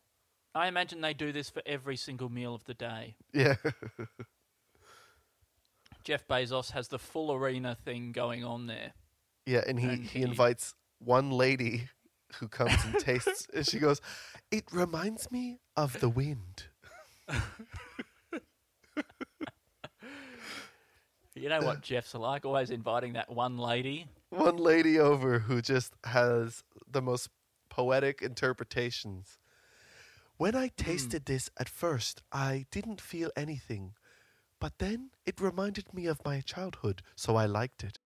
I 0.55 0.67
imagine 0.67 1.01
they 1.01 1.13
do 1.13 1.31
this 1.31 1.49
for 1.49 1.61
every 1.65 1.97
single 1.97 2.29
meal 2.29 2.53
of 2.53 2.63
the 2.65 2.73
day. 2.75 3.15
Yeah. 3.33 3.55
Jeff 6.03 6.27
Bezos 6.27 6.71
has 6.71 6.89
the 6.89 6.99
full 6.99 7.31
arena 7.33 7.75
thing 7.85 8.11
going 8.11 8.43
on 8.43 8.67
there. 8.67 8.91
yeah, 9.45 9.61
and 9.67 9.79
he, 9.79 9.87
And 9.87 10.03
he 10.03 10.19
he- 10.19 10.25
invites 10.25 10.75
one 10.99 11.31
lady 11.31 11.89
who 12.35 12.47
comes 12.47 12.73
and 12.85 12.95
tastes 12.99 13.47
and 13.53 13.65
she 13.65 13.79
goes, 13.79 13.99
"It 14.51 14.65
reminds 14.71 15.31
me 15.31 15.59
of 15.75 15.99
the 15.99 16.09
wind." 16.09 16.65
You 21.35 21.49
know 21.49 21.61
what 21.61 21.81
Jeff's 21.81 22.13
like? 22.13 22.45
Always 22.45 22.69
inviting 22.69 23.13
that 23.13 23.27
one 23.29 23.57
lady. 23.57 24.05
One 24.29 24.57
lady 24.57 24.99
over 24.99 25.39
who 25.39 25.63
just 25.63 25.93
has 26.03 26.63
the 26.89 27.01
most 27.01 27.29
poetic 27.69 28.21
interpretations. 28.21 29.39
When 30.37 30.55
I 30.55 30.67
hmm. 30.67 30.83
tasted 30.83 31.25
this 31.25 31.49
at 31.59 31.69
first, 31.69 32.23
I 32.31 32.65
didn't 32.71 33.01
feel 33.01 33.29
anything. 33.35 33.93
But 34.59 34.73
then 34.79 35.11
it 35.25 35.41
reminded 35.41 35.93
me 35.93 36.07
of 36.07 36.23
my 36.25 36.41
childhood, 36.41 37.01
so 37.15 37.35
I 37.35 37.45
liked 37.45 37.83
it. 37.83 37.99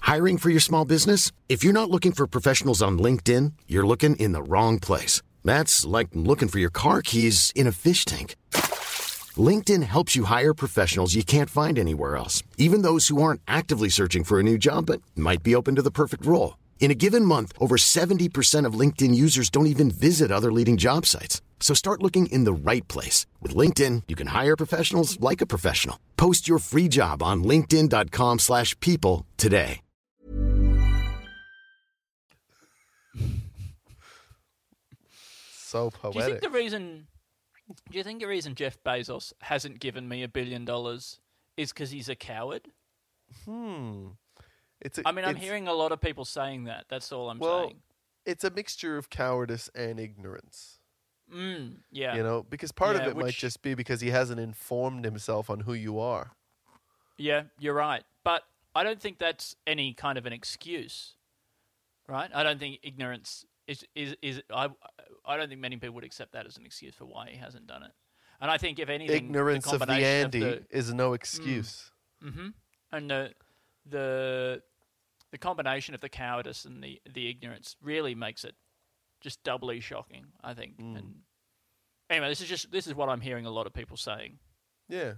Hiring 0.00 0.38
for 0.38 0.50
your 0.50 0.60
small 0.60 0.84
business? 0.84 1.32
If 1.48 1.64
you're 1.64 1.72
not 1.72 1.90
looking 1.90 2.12
for 2.12 2.26
professionals 2.26 2.80
on 2.80 2.98
LinkedIn, 2.98 3.52
you're 3.66 3.86
looking 3.86 4.16
in 4.16 4.32
the 4.32 4.42
wrong 4.42 4.78
place. 4.78 5.22
That's 5.44 5.84
like 5.84 6.08
looking 6.14 6.48
for 6.48 6.58
your 6.58 6.70
car 6.70 7.02
keys 7.02 7.52
in 7.54 7.66
a 7.66 7.72
fish 7.72 8.04
tank. 8.04 8.36
LinkedIn 9.36 9.82
helps 9.82 10.16
you 10.16 10.24
hire 10.24 10.54
professionals 10.54 11.14
you 11.14 11.24
can't 11.24 11.50
find 11.50 11.78
anywhere 11.78 12.16
else, 12.16 12.42
even 12.56 12.82
those 12.82 13.08
who 13.08 13.22
aren't 13.22 13.42
actively 13.46 13.88
searching 13.88 14.24
for 14.24 14.40
a 14.40 14.42
new 14.42 14.58
job 14.58 14.86
but 14.86 15.02
might 15.14 15.42
be 15.42 15.54
open 15.54 15.74
to 15.74 15.82
the 15.82 15.90
perfect 15.90 16.24
role. 16.24 16.56
In 16.80 16.90
a 16.90 16.94
given 16.94 17.24
month, 17.24 17.52
over 17.60 17.76
70% 17.76 18.64
of 18.64 18.78
LinkedIn 18.80 19.14
users 19.14 19.50
don't 19.50 19.66
even 19.66 19.90
visit 19.90 20.30
other 20.32 20.50
leading 20.50 20.78
job 20.78 21.04
sites. 21.04 21.42
So 21.60 21.74
start 21.74 22.02
looking 22.02 22.32
in 22.32 22.44
the 22.44 22.70
right 22.70 22.86
place. 22.88 23.26
With 23.42 23.54
LinkedIn, 23.54 24.04
you 24.08 24.16
can 24.16 24.28
hire 24.28 24.56
professionals 24.56 25.20
like 25.20 25.42
a 25.42 25.46
professional. 25.46 25.98
Post 26.16 26.48
your 26.48 26.60
free 26.60 26.88
job 26.88 27.22
on 27.22 27.44
linkedin.com/people 27.44 28.38
slash 28.38 28.74
people 28.80 29.26
today. 29.36 29.80
So 35.68 35.90
poetic. 35.90 36.14
Do 36.14 36.18
you 36.18 36.24
think 36.30 36.40
the 36.40 36.58
reason? 36.58 37.06
Do 37.90 37.98
you 37.98 38.04
think 38.04 38.20
the 38.20 38.26
reason 38.26 38.54
Jeff 38.54 38.82
Bezos 38.82 39.34
hasn't 39.42 39.80
given 39.80 40.08
me 40.08 40.22
a 40.22 40.28
billion 40.28 40.64
dollars 40.64 41.20
is 41.58 41.72
because 41.72 41.90
he's 41.90 42.08
a 42.08 42.14
coward? 42.14 42.68
Hmm. 43.44 44.16
It's 44.80 44.98
a, 44.98 45.02
I 45.06 45.12
mean, 45.12 45.24
I'm 45.24 45.36
hearing 45.36 45.68
a 45.68 45.72
lot 45.72 45.92
of 45.92 46.00
people 46.00 46.24
saying 46.24 46.64
that. 46.64 46.86
That's 46.88 47.10
all 47.12 47.30
I'm 47.30 47.38
well, 47.38 47.66
saying. 47.66 47.82
It's 48.24 48.44
a 48.44 48.50
mixture 48.50 48.96
of 48.96 49.10
cowardice 49.10 49.70
and 49.74 49.98
ignorance. 49.98 50.78
Mm, 51.34 51.78
yeah. 51.90 52.16
You 52.16 52.22
know, 52.22 52.44
because 52.48 52.72
part 52.72 52.96
Yeah, 52.96 53.02
of 53.02 53.08
it 53.08 53.16
might 53.16 53.34
just 53.34 53.62
be 53.62 53.74
because 53.74 54.00
he 54.00 54.10
hasn't 54.10 54.40
informed 54.40 55.04
himself 55.04 55.50
on 55.50 55.60
who 55.60 55.74
you 55.74 55.98
are. 55.98 56.32
Yeah, 57.16 57.44
you're 57.58 57.74
right. 57.74 58.04
But 58.24 58.44
I 58.74 58.84
don't 58.84 59.00
think 59.00 59.18
that's 59.18 59.56
any 59.66 59.92
kind 59.92 60.16
of 60.18 60.26
an 60.26 60.32
excuse, 60.32 61.14
right? 62.06 62.30
I 62.32 62.42
don't 62.42 62.60
think 62.60 62.78
ignorance 62.82 63.44
is 63.66 63.84
is 63.94 64.14
is 64.22 64.42
I 64.50 64.68
I 65.24 65.36
don't 65.36 65.48
think 65.48 65.60
many 65.60 65.76
people 65.76 65.94
would 65.96 66.04
accept 66.04 66.32
that 66.32 66.46
as 66.46 66.56
an 66.56 66.64
excuse 66.64 66.94
for 66.94 67.04
why 67.04 67.28
he 67.30 67.36
hasn't 67.36 67.66
done 67.66 67.82
it. 67.82 67.92
And 68.40 68.50
I 68.50 68.56
think 68.56 68.78
if 68.78 68.88
anything, 68.88 69.26
Ignorance 69.26 69.64
the 69.64 69.74
of 69.74 69.80
the 69.80 69.92
Andy 69.92 70.40
the, 70.40 70.62
is 70.70 70.94
no 70.94 71.12
excuse. 71.12 71.90
hmm 72.22 72.48
and 72.92 73.10
the 73.10 73.32
the 73.90 74.62
the 75.30 75.38
combination 75.38 75.94
of 75.94 76.00
the 76.00 76.08
cowardice 76.08 76.64
and 76.64 76.82
the 76.82 77.00
the 77.12 77.28
ignorance 77.28 77.76
really 77.82 78.14
makes 78.14 78.44
it 78.44 78.54
just 79.20 79.42
doubly 79.42 79.80
shocking. 79.80 80.26
I 80.42 80.54
think, 80.54 80.78
Mm. 80.78 80.96
and 80.98 81.14
Anyway, 82.10 82.28
this 82.30 82.40
is 82.40 82.48
just 82.48 82.70
this 82.70 82.86
is 82.86 82.94
what 82.94 83.08
I'm 83.10 83.20
hearing 83.20 83.44
a 83.44 83.50
lot 83.50 83.66
of 83.66 83.74
people 83.74 83.96
saying, 83.98 84.38
Yeah, 84.88 85.14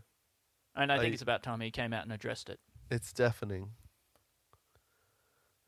and 0.75 0.91
I 0.91 0.99
think 0.99 1.13
it's 1.13 1.23
about 1.23 1.43
time 1.45 1.61
he 1.61 1.71
came 1.71 1.93
out 1.93 2.03
and 2.03 2.13
addressed 2.13 2.49
it. 2.51 2.59
it's 2.91 3.13
deafening. 3.13 3.71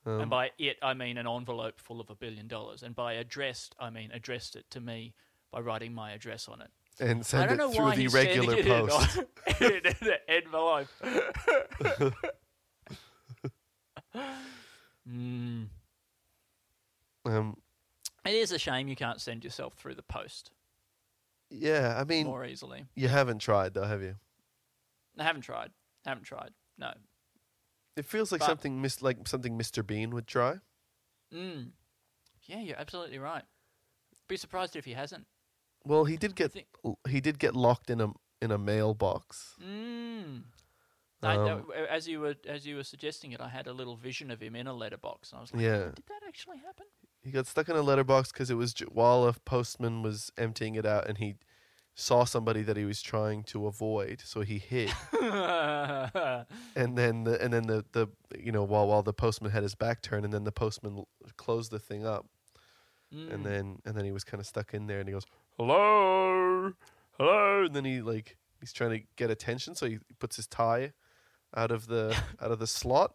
Um, 0.05 0.22
and 0.22 0.31
by 0.31 0.50
it, 0.59 0.78
I 0.83 0.94
mean 0.94 1.16
an 1.18 1.28
envelope 1.28 1.78
full 1.78 2.00
of 2.00 2.11
a 2.11 2.16
billion 2.16 2.48
dollars, 2.48 2.83
and 2.83 2.96
by 2.96 3.12
addressed, 3.12 3.76
I 3.78 3.90
mean 3.90 4.11
addressed 4.12 4.57
it 4.57 4.68
to 4.70 4.81
me 4.81 5.14
by 5.52 5.61
writing 5.61 5.94
my 5.94 6.11
address 6.12 6.48
on 6.48 6.61
it. 6.61 6.70
and 6.98 7.24
send 7.24 7.52
it 7.52 7.72
through 7.72 7.92
the 7.92 8.09
regular 8.09 8.57
in 8.57 8.64
post. 8.88 9.18
on- 9.18 9.26
in 9.61 9.87
an 9.87 9.94
envelope. 10.26 10.88
mm. 14.14 15.66
Um, 17.25 17.57
It 18.25 18.35
is 18.35 18.53
a 18.53 18.59
shame 18.59 18.88
you 18.88 18.96
can't 18.96 19.20
send 19.20 19.44
yourself 19.44 19.75
through 19.75 19.94
the 19.94 20.03
post 20.03 20.51
yeah, 21.55 21.96
I 22.01 22.05
mean, 22.05 22.27
more 22.27 22.46
easily. 22.46 22.87
you 22.94 23.09
haven't 23.09 23.40
tried 23.40 23.75
though, 23.75 23.85
have 23.85 24.01
you? 24.03 24.16
I 25.18 25.22
haven't 25.25 25.42
tried. 25.42 25.70
I 26.07 26.09
Haven't 26.09 26.25
tried. 26.25 26.51
No. 26.79 26.94
It 27.94 28.07
feels 28.07 28.33
like 28.33 28.38
But- 28.40 28.46
something 28.46 28.81
mis- 28.81 29.03
like 29.03 29.29
something 29.29 29.59
Mr. 29.59 29.87
Bean 29.87 30.11
would 30.14 30.27
try. 30.27 30.61
Mm. 31.31 31.72
Yeah, 32.44 32.61
you're 32.61 32.79
absolutely 32.79 33.18
right. 33.18 33.44
Be 34.29 34.38
surprised 34.38 34.77
if 34.77 34.87
he 34.87 34.94
hasn't. 34.94 35.27
Well, 35.85 36.07
he 36.07 36.16
did 36.16 36.35
get 36.35 36.53
think- 36.53 36.68
he 37.07 37.20
did 37.20 37.38
get 37.38 37.55
locked 37.55 37.90
in 37.90 38.01
a 38.01 38.09
in 38.40 38.51
a 38.51 38.57
mailbox. 38.59 39.55
Mm. 39.62 40.44
I, 41.22 41.37
Um, 41.37 41.70
as 41.88 42.08
you 42.08 42.20
were 42.20 42.35
as 42.48 42.66
you 42.66 42.76
were 42.76 42.85
suggesting 42.85 43.32
it, 43.32 43.40
I 43.40 43.48
had 43.48 43.66
a 43.66 43.72
little 43.72 43.96
vision 43.96 44.30
of 44.30 44.40
him 44.42 44.56
in 44.56 44.66
a 44.66 44.72
letterbox, 44.74 45.30
and 45.30 45.38
I 45.38 45.40
was 45.42 45.52
like, 45.52 45.62
Yeah. 45.62 45.70
"Oh, 45.70 45.90
"Did 45.94 46.06
that 46.06 46.22
actually 46.26 46.58
happen?" 46.58 46.87
He 47.22 47.30
got 47.30 47.46
stuck 47.46 47.68
in 47.68 47.76
a 47.76 47.82
letterbox 47.82 48.32
because 48.32 48.50
it 48.50 48.54
was 48.56 48.74
j- 48.74 48.87
while 48.87 49.24
a 49.28 49.32
postman 49.44 50.02
was 50.02 50.32
emptying 50.37 50.74
it 50.74 50.85
out, 50.85 51.06
and 51.08 51.18
he 51.18 51.37
saw 51.94 52.24
somebody 52.24 52.62
that 52.62 52.76
he 52.76 52.85
was 52.85 53.00
trying 53.02 53.44
to 53.44 53.66
avoid, 53.66 54.20
so 54.24 54.40
he 54.40 54.58
hid. 54.58 54.90
and 55.12 56.96
then 56.98 57.24
the 57.24 57.38
and 57.42 57.52
then 57.52 57.66
the, 57.66 57.85
the 57.92 58.08
you 58.38 58.50
know 58.52 58.64
while 58.64 58.87
while 58.88 59.02
the 59.02 59.12
postman 59.12 59.50
had 59.52 59.62
his 59.62 59.74
back 59.74 60.02
turned, 60.02 60.24
and 60.24 60.32
then 60.35 60.44
the 60.44 60.52
postman 60.52 60.96
l- 60.98 61.08
closed 61.37 61.70
the 61.70 61.78
thing 61.78 62.04
up, 62.06 62.26
Mm. 63.14 63.30
and 63.30 63.44
then 63.46 63.78
and 63.85 63.94
then 63.94 64.04
he 64.06 64.11
was 64.12 64.24
kind 64.24 64.40
of 64.40 64.46
stuck 64.46 64.72
in 64.72 64.87
there, 64.87 64.98
and 64.98 65.06
he 65.08 65.12
goes, 65.12 65.26
"Hello, 65.58 66.72
hello," 67.18 67.64
and 67.64 67.76
then 67.76 67.85
he 67.85 68.00
like 68.00 68.38
he's 68.61 68.72
trying 68.72 68.90
to 68.98 69.06
get 69.16 69.30
attention, 69.30 69.74
so 69.74 69.87
he 69.87 69.98
puts 70.18 70.37
his 70.37 70.46
tie 70.46 70.92
out 71.56 71.70
of 71.70 71.86
the 71.86 72.16
out 72.40 72.50
of 72.50 72.58
the 72.58 72.66
slot. 72.66 73.14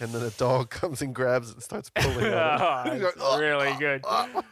And 0.00 0.10
then 0.10 0.22
a 0.22 0.30
dog 0.30 0.70
comes 0.70 1.02
and 1.02 1.14
grabs 1.14 1.50
it 1.50 1.54
and 1.54 1.62
starts 1.62 1.88
pulling 1.90 2.32
on 2.34 2.86
it. 2.88 2.92
He's 2.94 3.02
it's 3.02 3.16
"Oh, 3.20 3.38
really 3.40 3.68
oh, 3.68 3.78
good. 3.78 4.00
oh." 4.04 4.42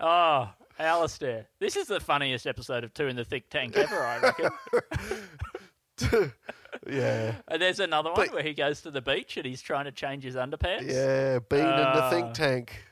oh, 0.00 0.50
Alistair, 0.80 1.46
this 1.60 1.76
is 1.76 1.86
the 1.86 2.00
funniest 2.00 2.44
episode 2.46 2.82
of 2.82 2.92
Two 2.92 3.06
in 3.06 3.14
the 3.14 3.24
Think 3.24 3.48
Tank 3.50 3.76
ever, 3.76 4.04
I 4.04 4.18
reckon. 4.18 4.50
yeah, 6.90 7.34
and 7.46 7.62
there's 7.62 7.78
another 7.78 8.10
one 8.10 8.16
But- 8.26 8.34
where 8.34 8.42
he 8.42 8.52
goes 8.52 8.82
to 8.82 8.90
the 8.90 9.00
beach 9.00 9.36
and 9.36 9.46
he's 9.46 9.62
trying 9.62 9.84
to 9.84 9.92
change 9.92 10.24
his 10.24 10.34
underpants. 10.34 10.90
yeah, 10.92 11.38
Bean 11.48 11.60
in 11.60 11.66
the 11.66 12.02
Ah. 12.02 12.10
think 12.10 12.34
tank. 12.34 12.82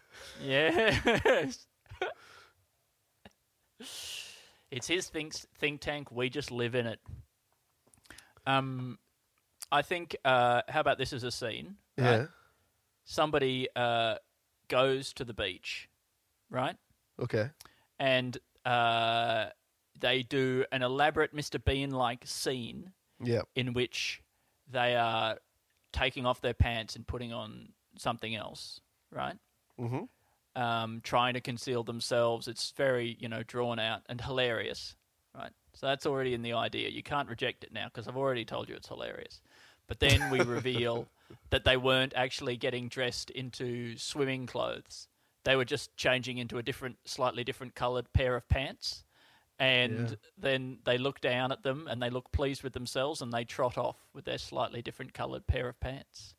Yes. 0.41 1.67
it's 4.71 4.87
his 4.87 5.09
think 5.09 5.35
think 5.59 5.81
tank. 5.81 6.13
We 6.13 6.31
just 6.31 6.51
live 6.51 6.75
in 6.77 6.87
it. 6.87 7.01
Um, 8.47 8.99
I 9.73 9.83
think. 9.83 10.15
Uh, 10.25 10.63
how 10.69 10.81
about 10.81 10.99
this 10.99 11.13
as 11.13 11.25
a 11.25 11.31
scene? 11.31 11.77
right? 11.99 12.11
Yeah. 12.21 12.27
Somebody 13.05 13.69
uh, 13.75 14.17
goes 14.69 15.13
to 15.15 15.25
the 15.25 15.35
beach, 15.35 15.89
right? 16.51 16.77
Okay. 17.21 17.51
And 17.99 18.39
uh, 18.65 19.47
they 19.99 20.23
do 20.23 20.65
an 20.73 20.83
elaborate 20.83 21.35
Mr. 21.35 21.63
Bean 21.63 21.91
like 21.91 22.23
scene 22.27 22.93
Yeah. 23.23 23.43
in 23.57 23.73
which 23.73 24.23
they 24.71 24.95
are 24.97 25.39
taking 25.93 26.27
off 26.27 26.41
their 26.41 26.55
pants 26.55 26.97
and 26.97 27.07
putting 27.07 27.33
on 27.33 27.71
something 27.99 28.35
else, 28.35 28.81
right? 29.11 29.37
Mm-hmm. 29.81 30.61
um, 30.63 31.01
trying 31.03 31.35
to 31.35 31.41
conceal 31.41 31.83
themselves. 31.83 32.47
It's 32.47 32.73
very, 32.77 33.17
you 33.19 33.29
know, 33.29 33.43
drawn 33.43 33.79
out 33.79 34.03
and 34.09 34.21
hilarious, 34.21 34.95
right? 35.35 35.51
So 35.75 35.87
that's 35.87 36.07
already 36.07 36.35
in 36.35 36.43
the 36.43 36.53
idea. 36.53 36.89
You 36.91 37.03
can't 37.03 37.29
reject 37.29 37.65
it 37.65 37.73
now 37.73 37.87
because 37.87 38.07
I've 38.07 38.17
already 38.17 38.45
told 38.45 38.69
you 38.69 38.75
it's 38.77 38.89
hilarious. 38.89 39.41
But 39.93 40.01
then 40.01 40.31
we 40.31 40.41
reveal 40.41 41.07
that 41.51 41.65
they 41.65 41.77
weren't 41.77 42.15
actually 42.17 42.57
getting 42.57 42.89
dressed 42.89 43.29
into 43.29 43.95
swimming 43.99 44.47
clothes. 44.47 45.07
They 45.45 45.55
were 45.55 45.67
just 45.67 45.95
changing 45.99 46.39
into 46.39 46.57
a 46.57 46.63
different, 46.63 46.97
slightly 47.05 47.45
different 47.45 47.75
coloured 47.75 48.11
pair 48.15 48.35
of 48.35 48.49
pants. 48.49 49.05
And 49.59 50.09
Yeah. 50.09 50.17
then 50.39 50.79
they 50.85 50.97
look 50.97 51.21
down 51.21 51.53
at 51.53 51.63
them 51.63 51.89
and 51.89 52.01
they 52.03 52.09
look 52.09 52.33
pleased 52.33 52.63
with 52.63 52.73
themselves 52.73 53.21
and 53.21 53.31
they 53.35 53.45
trot 53.45 53.77
off 53.77 53.99
with 54.15 54.25
their 54.25 54.39
slightly 54.39 54.81
different 54.81 55.13
coloured 55.13 55.47
pair 55.47 55.69
of 55.69 55.79
pants. 55.79 56.37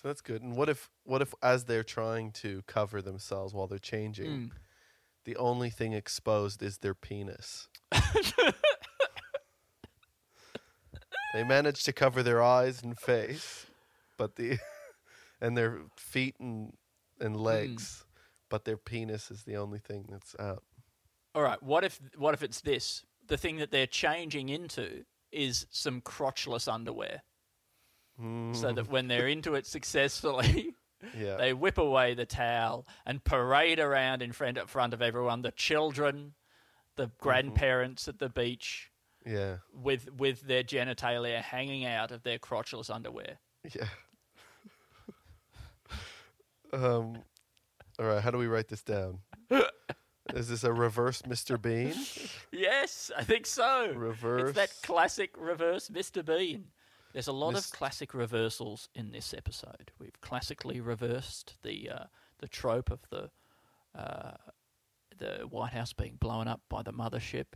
So 0.00 0.08
that's 0.08 0.22
good. 0.22 0.40
And 0.40 0.56
what 0.56 0.70
if 0.70 0.88
what 1.04 1.20
if 1.20 1.34
as 1.42 1.64
they're 1.64 1.84
trying 1.84 2.32
to 2.40 2.62
cover 2.66 3.02
themselves 3.02 3.52
while 3.52 3.66
they're 3.66 3.78
changing, 3.78 4.30
Mm. 4.30 4.50
the 5.26 5.36
only 5.36 5.68
thing 5.68 5.92
exposed 5.92 6.62
is 6.62 6.78
their 6.78 6.94
penis? 6.94 7.68
they 11.34 11.44
manage 11.44 11.84
to 11.84 11.92
cover 11.92 12.22
their 12.22 12.42
eyes 12.42 12.82
and 12.82 12.98
face, 12.98 13.66
but 14.16 14.36
the 14.36 14.58
and 15.40 15.56
their 15.56 15.80
feet 15.96 16.36
and 16.40 16.72
and 17.20 17.36
hmm. 17.36 17.42
legs, 17.42 18.04
but 18.48 18.64
their 18.64 18.76
penis 18.76 19.30
is 19.30 19.44
the 19.44 19.56
only 19.56 19.78
thing 19.78 20.06
that's 20.10 20.34
out. 20.38 20.62
All 21.34 21.42
right. 21.42 21.62
What 21.62 21.84
if 21.84 22.00
what 22.16 22.34
if 22.34 22.42
it's 22.42 22.60
this? 22.60 23.04
The 23.26 23.36
thing 23.36 23.58
that 23.58 23.70
they're 23.70 23.86
changing 23.86 24.48
into 24.48 25.04
is 25.30 25.66
some 25.70 26.00
crotchless 26.00 26.72
underwear, 26.72 27.22
so 28.18 28.72
that 28.72 28.86
hmm. 28.86 28.92
when 28.92 29.08
they're 29.08 29.28
into 29.28 29.54
it 29.54 29.66
successfully, 29.66 30.74
Yeah. 31.16 31.36
they 31.36 31.52
whip 31.52 31.78
away 31.78 32.14
the 32.14 32.26
towel 32.26 32.86
and 33.06 33.22
parade 33.22 33.78
around 33.78 34.22
in 34.22 34.32
front 34.32 34.68
front 34.68 34.94
of 34.94 35.02
everyone, 35.02 35.42
the 35.42 35.52
children, 35.52 36.34
the 36.96 37.04
mm-hmm. 37.04 37.12
grandparents 37.20 38.08
at 38.08 38.18
the 38.18 38.28
beach, 38.28 38.87
yeah. 39.28 39.56
with 39.72 40.10
with 40.12 40.42
their 40.42 40.62
genitalia 40.62 41.40
hanging 41.40 41.84
out 41.84 42.10
of 42.10 42.22
their 42.22 42.38
crotchless 42.38 42.90
underwear. 42.90 43.38
Yeah. 43.74 43.88
um 46.72 47.22
all 47.98 48.06
right, 48.06 48.22
how 48.22 48.30
do 48.30 48.38
we 48.38 48.46
write 48.46 48.68
this 48.68 48.82
down? 48.82 49.18
Is 50.34 50.48
this 50.48 50.62
a 50.62 50.72
reverse 50.72 51.22
Mr. 51.22 51.60
Bean? 51.60 51.94
Yes, 52.50 53.10
I 53.16 53.24
think 53.24 53.46
so. 53.46 53.92
Reverse. 53.94 54.48
It's 54.48 54.56
that 54.56 54.72
classic 54.82 55.34
reverse 55.36 55.88
Mr. 55.90 56.24
Bean. 56.24 56.68
There's 57.12 57.28
a 57.28 57.32
lot 57.32 57.52
Mis- 57.52 57.66
of 57.66 57.72
classic 57.72 58.14
reversals 58.14 58.88
in 58.94 59.12
this 59.12 59.34
episode. 59.34 59.92
We've 59.98 60.20
classically 60.22 60.80
reversed 60.80 61.56
the 61.62 61.90
uh, 61.90 62.04
the 62.38 62.48
trope 62.48 62.90
of 62.90 63.00
the 63.10 63.30
uh, 63.94 64.36
the 65.18 65.46
White 65.48 65.72
House 65.72 65.92
being 65.92 66.16
blown 66.18 66.48
up 66.48 66.62
by 66.68 66.82
the 66.82 66.92
mothership, 66.92 67.46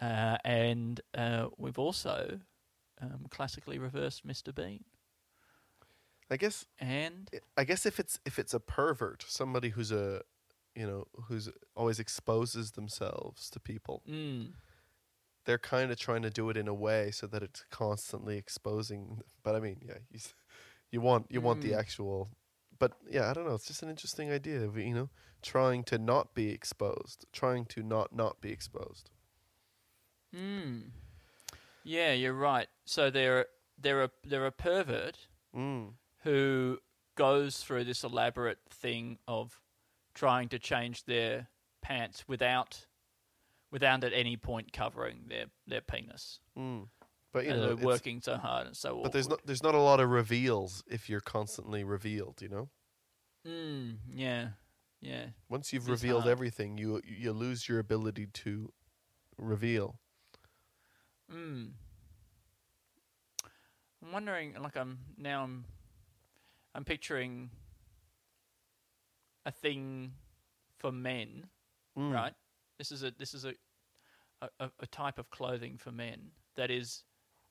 uh, 0.00 0.36
and 0.44 1.00
uh, 1.16 1.48
we've 1.58 1.78
also 1.78 2.40
um, 3.00 3.26
classically 3.30 3.78
reversed 3.78 4.26
Mr. 4.26 4.54
Bean. 4.54 4.84
I 6.30 6.36
guess 6.36 6.66
And 6.80 7.28
I 7.56 7.64
guess 7.64 7.84
if 7.86 8.00
it's 8.00 8.18
if 8.24 8.38
it's 8.38 8.54
a 8.54 8.60
pervert, 8.60 9.24
somebody 9.28 9.70
who's 9.70 9.92
a 9.92 10.22
you 10.74 10.86
know, 10.86 11.06
who's 11.28 11.48
always 11.76 12.00
exposes 12.00 12.72
themselves 12.72 13.48
to 13.50 13.60
people, 13.60 14.02
mm, 14.10 14.52
they're 15.44 15.58
kind 15.58 15.92
of 15.92 15.98
trying 15.98 16.22
to 16.22 16.30
do 16.30 16.50
it 16.50 16.56
in 16.56 16.66
a 16.66 16.74
way 16.74 17.10
so 17.12 17.26
that 17.28 17.42
it's 17.42 17.64
constantly 17.70 18.36
exposing. 18.36 19.20
But 19.42 19.54
I 19.54 19.60
mean, 19.60 19.80
yeah, 19.86 19.98
you, 20.10 20.18
you 20.90 21.00
want 21.00 21.26
you 21.30 21.40
want 21.40 21.60
the 21.60 21.72
Mm. 21.72 21.78
actual. 21.78 22.30
But 22.76 22.92
yeah, 23.08 23.30
I 23.30 23.34
don't 23.34 23.46
know. 23.46 23.54
It's 23.54 23.66
just 23.66 23.82
an 23.82 23.90
interesting 23.90 24.32
idea 24.32 24.62
of 24.62 24.76
you 24.76 24.94
know 24.94 25.10
trying 25.42 25.84
to 25.84 25.98
not 25.98 26.34
be 26.34 26.50
exposed, 26.50 27.26
trying 27.32 27.66
to 27.66 27.82
not 27.82 28.12
not 28.12 28.40
be 28.40 28.50
exposed. 28.50 29.10
Mm, 30.34 30.82
yeah, 31.84 32.12
you're 32.12 32.32
right. 32.34 32.68
So 32.84 33.10
they're 33.10 33.46
they're 33.78 34.04
a 34.04 34.10
they're 34.24 34.46
a 34.46 34.52
pervert 34.52 35.28
Mm. 35.54 35.92
who 36.24 36.78
goes 37.14 37.58
through 37.58 37.84
this 37.84 38.02
elaborate 38.02 38.58
thing 38.68 39.18
of 39.28 39.60
trying 40.14 40.48
to 40.48 40.58
change 40.58 41.04
their 41.04 41.48
pants 41.80 42.24
without 42.26 42.86
without 43.70 44.02
at 44.04 44.12
any 44.12 44.36
point 44.36 44.72
covering 44.72 45.26
their, 45.28 45.46
their 45.66 45.80
penis. 45.80 46.40
Mm. 46.58 46.88
But 47.32 47.44
you 47.44 47.50
and 47.50 47.60
know, 47.60 47.74
they're 47.74 47.86
working 47.86 48.20
so 48.20 48.36
hard 48.36 48.66
and 48.68 48.76
so 48.76 49.00
But 49.02 49.12
there's 49.12 49.28
not 49.28 49.40
there's 49.44 49.62
not 49.62 49.74
a 49.74 49.80
lot 49.80 50.00
of 50.00 50.08
reveals 50.10 50.82
if 50.88 51.08
you're 51.08 51.20
constantly 51.20 51.84
revealed. 51.84 52.40
You 52.42 52.48
know, 52.48 52.68
Mm, 53.46 53.96
yeah, 54.10 54.48
yeah. 55.00 55.26
once 55.48 55.72
you've 55.72 55.88
It 55.88 55.92
is 55.92 56.02
revealed 56.02 56.22
hard. 56.22 56.32
everything, 56.32 56.78
you 56.78 57.00
you 57.04 57.32
lose 57.32 57.68
your 57.68 57.78
ability 57.78 58.26
to 58.28 58.72
reveal. 59.36 60.00
Mm. 61.32 61.70
I'm 64.04 64.12
wondering, 64.12 64.54
like, 64.60 64.76
I'm 64.76 64.98
now 65.16 65.44
I'm 65.44 65.64
I'm 66.74 66.84
picturing 66.84 67.50
a 69.46 69.50
thing 69.52 70.12
for 70.78 70.92
men, 70.92 71.46
Mm. 71.96 72.12
right? 72.12 72.34
This 72.78 72.90
is 72.92 73.02
a 73.02 73.10
this 73.12 73.34
is 73.34 73.44
a 73.44 73.54
a, 74.42 74.48
a, 74.60 74.70
a 74.80 74.86
type 74.86 75.18
of 75.18 75.30
clothing 75.30 75.78
for 75.78 75.92
men 75.92 76.30
that 76.56 76.70
is 76.70 77.04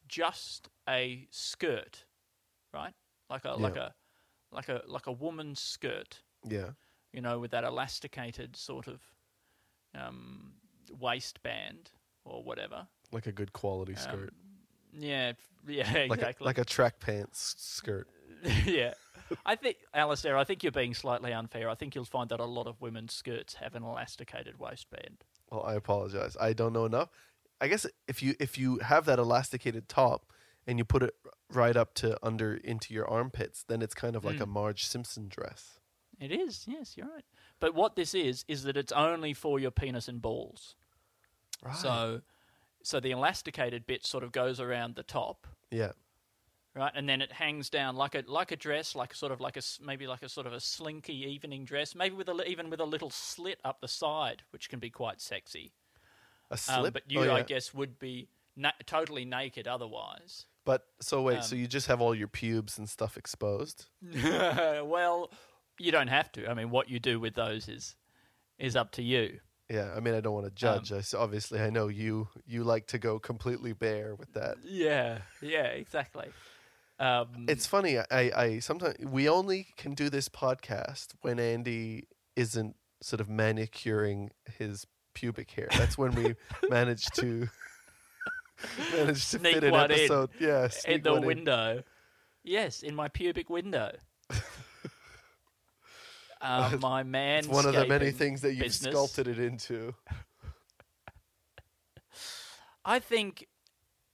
just 0.08 0.70
a 0.88 1.28
skirt, 1.32 2.06
right? 2.74 2.94
Like 3.30 3.46
a 3.46 3.52
like 3.54 3.78
a 3.78 3.94
like 4.52 4.70
a 4.70 4.82
like 4.86 5.08
a 5.08 5.12
woman's 5.12 5.60
skirt, 5.60 6.22
Yeah. 6.44 6.72
you 7.14 7.22
know, 7.22 7.40
with 7.40 7.52
that 7.52 7.64
elasticated 7.64 8.56
sort 8.56 8.88
of 8.88 9.02
um, 9.96 10.54
waistband 10.92 11.92
or 12.26 12.44
whatever. 12.44 12.88
Like 13.14 13.28
a 13.28 13.32
good 13.32 13.54
quality 13.54 13.94
Um, 13.94 14.00
skirt. 14.00 14.34
Yeah, 14.92 15.34
yeah, 15.68 15.92
like 16.10 16.20
exactly. 16.20 16.44
a, 16.44 16.48
like 16.48 16.58
a 16.58 16.66
track 16.66 17.00
pants 17.00 17.56
skirt. 17.58 18.08
yeah. 18.66 18.94
I 19.46 19.56
think, 19.56 19.78
Alistair, 19.94 20.38
I 20.38 20.44
think 20.44 20.62
you're 20.64 20.72
being 20.72 20.94
slightly 20.94 21.32
unfair. 21.34 21.70
I 21.70 21.76
think 21.76 21.96
you'll 21.96 22.04
find 22.06 22.30
that 22.30 22.40
a 22.40 22.46
lot 22.46 22.68
of 22.68 22.80
women's 22.82 23.14
skirts 23.14 23.56
have 23.56 23.74
an 23.74 23.84
elasticated 23.84 24.60
waistband. 24.60 25.24
Well, 25.50 25.64
I 25.64 25.74
apologize. 25.76 26.36
I 26.40 26.54
don't 26.54 26.74
know 26.74 26.86
enough. 26.86 27.10
I 27.62 27.68
guess 27.68 27.86
if 28.08 28.22
you 28.22 28.36
if 28.40 28.58
you 28.58 28.80
have 28.80 29.06
that 29.06 29.20
elasticated 29.20 29.88
top 29.88 30.26
and 30.68 30.78
you 30.78 30.84
put 30.86 31.02
it 31.04 31.16
right 31.50 31.76
up 31.78 31.94
to 31.96 32.18
under 32.22 32.56
into 32.56 32.94
your 32.94 33.08
armpits, 33.10 33.64
then 33.64 33.82
it's 33.82 33.94
kind 33.94 34.16
of 34.16 34.26
like 34.26 34.40
a 34.42 34.46
Mm. 34.46 34.50
Marge 34.50 34.86
Simpson 34.86 35.30
dress. 35.30 35.80
It 36.20 36.32
is, 36.32 36.66
yes, 36.68 36.96
you're 36.98 37.08
right. 37.08 37.24
But 37.60 37.74
what 37.74 37.96
this 37.96 38.14
is 38.14 38.44
is 38.48 38.64
that 38.64 38.76
it's 38.78 38.92
only 38.92 39.34
for 39.34 39.60
your 39.60 39.72
penis 39.72 40.08
and 40.08 40.22
balls. 40.22 40.76
Right. 41.64 41.76
So, 41.76 42.22
so 42.84 43.00
the 43.00 43.12
elasticated 43.12 43.86
bit 43.88 44.06
sort 44.06 44.24
of 44.24 44.32
goes 44.32 44.60
around 44.60 44.96
the 44.96 45.04
top, 45.04 45.48
yeah. 45.72 45.92
right, 46.76 46.92
and 46.96 47.08
then 47.10 47.22
it 47.22 47.32
hangs 47.32 47.70
down 47.70 47.96
like 47.96 48.14
a 48.14 48.24
like 48.28 48.52
a 48.52 48.56
dress, 48.56 48.94
like 48.96 49.14
sort 49.16 49.32
of 49.32 49.42
like 49.42 49.58
a 49.58 49.62
maybe 49.82 50.06
like 50.06 50.22
a 50.22 50.30
sort 50.30 50.46
of 50.46 50.54
a 50.54 50.60
slinky 50.60 51.16
evening 51.16 51.66
dress, 51.66 51.96
maybe 51.96 52.16
with 52.16 52.30
a 52.30 52.44
even 52.50 52.70
with 52.70 52.80
a 52.80 52.86
little 52.86 53.10
slit 53.10 53.60
up 53.64 53.82
the 53.82 53.88
side, 53.88 54.44
which 54.52 54.70
can 54.70 54.80
be 54.80 54.90
quite 54.90 55.20
sexy. 55.22 55.74
A 56.52 56.54
Um, 56.54 56.60
slip. 56.60 56.94
but 56.94 57.04
you, 57.10 57.22
oh, 57.22 57.24
yeah. 57.24 57.34
I 57.36 57.42
guess, 57.42 57.74
would 57.74 57.98
be 57.98 58.28
na- 58.56 58.72
totally 58.86 59.26
naked 59.26 59.68
otherwise. 59.68 60.46
But 60.66 60.86
so 61.02 61.22
wait, 61.22 61.44
so 61.44 61.56
um, 61.56 61.62
you 61.62 61.68
just 61.68 61.88
have 61.88 62.00
all 62.00 62.14
your 62.14 62.28
pubes 62.28 62.78
and 62.78 62.88
stuff 62.88 63.18
exposed? 63.18 63.86
well, 64.24 65.32
you 65.80 65.92
don't 65.92 66.08
have 66.08 66.32
to. 66.34 66.50
I 66.50 66.54
mean, 66.54 66.70
what 66.70 66.90
you 66.90 67.00
do 67.00 67.20
with 67.20 67.34
those 67.36 67.68
is 67.68 67.96
is 68.60 68.76
up 68.76 68.92
to 68.92 69.02
you. 69.02 69.40
Yeah. 69.74 69.90
I 69.96 70.00
mean, 70.00 70.14
I 70.14 70.22
don't 70.22 70.34
want 70.34 70.46
to 70.46 70.68
Um, 70.70 70.84
judge. 70.84 70.92
I 70.92 70.98
s 71.00 71.14
obviously, 71.14 71.60
I 71.60 71.70
know 71.70 71.88
you 71.88 72.28
you 72.46 72.64
like 72.74 72.86
to 72.88 73.00
go 73.00 73.20
completely 73.20 73.74
bare 73.74 74.14
with 74.16 74.32
that. 74.34 74.56
Yeah, 74.64 75.20
yeah, 75.42 75.68
exactly. 75.84 76.30
Um, 77.00 77.46
It's 77.50 77.66
funny. 77.66 77.98
I, 77.98 78.06
I 78.46 78.60
sometimes 78.60 78.96
we 79.00 79.28
only 79.28 79.68
can 79.78 79.94
do 79.96 80.10
this 80.10 80.30
podcast 80.30 81.08
when 81.22 81.40
Andy 81.40 82.08
isn't 82.36 82.76
sort 83.02 83.20
of 83.20 83.28
manicuring 83.28 84.32
his 84.60 84.86
pubic 85.16 85.50
hair. 85.52 85.68
That's 85.80 85.98
when 85.98 86.12
we 86.16 86.36
manage 86.70 87.06
to 87.22 87.50
manage 88.96 89.24
to 89.32 89.38
Sneak 89.40 89.56
fit 89.56 89.64
an 89.66 89.72
one 89.72 89.92
in. 89.92 89.98
episode. 90.00 90.30
Yeah, 90.40 90.70
in 90.88 91.02
the 91.02 91.12
one 91.12 91.22
in. 91.24 91.28
window. 91.28 91.84
Yes, 92.44 92.84
in 92.84 92.94
my 92.96 93.08
pubic 93.08 93.50
window. 93.50 93.90
uh, 96.44 96.78
my 96.82 97.04
man. 97.04 97.40
It's 97.40 97.48
one 97.48 97.66
of 97.66 97.74
the 97.74 97.86
many 97.88 98.12
things 98.12 98.42
that 98.42 98.52
you've 98.54 98.64
business. 98.66 98.92
sculpted 98.94 99.28
it 99.28 99.40
into. 99.40 99.94
I 102.86 103.00
think 103.00 103.48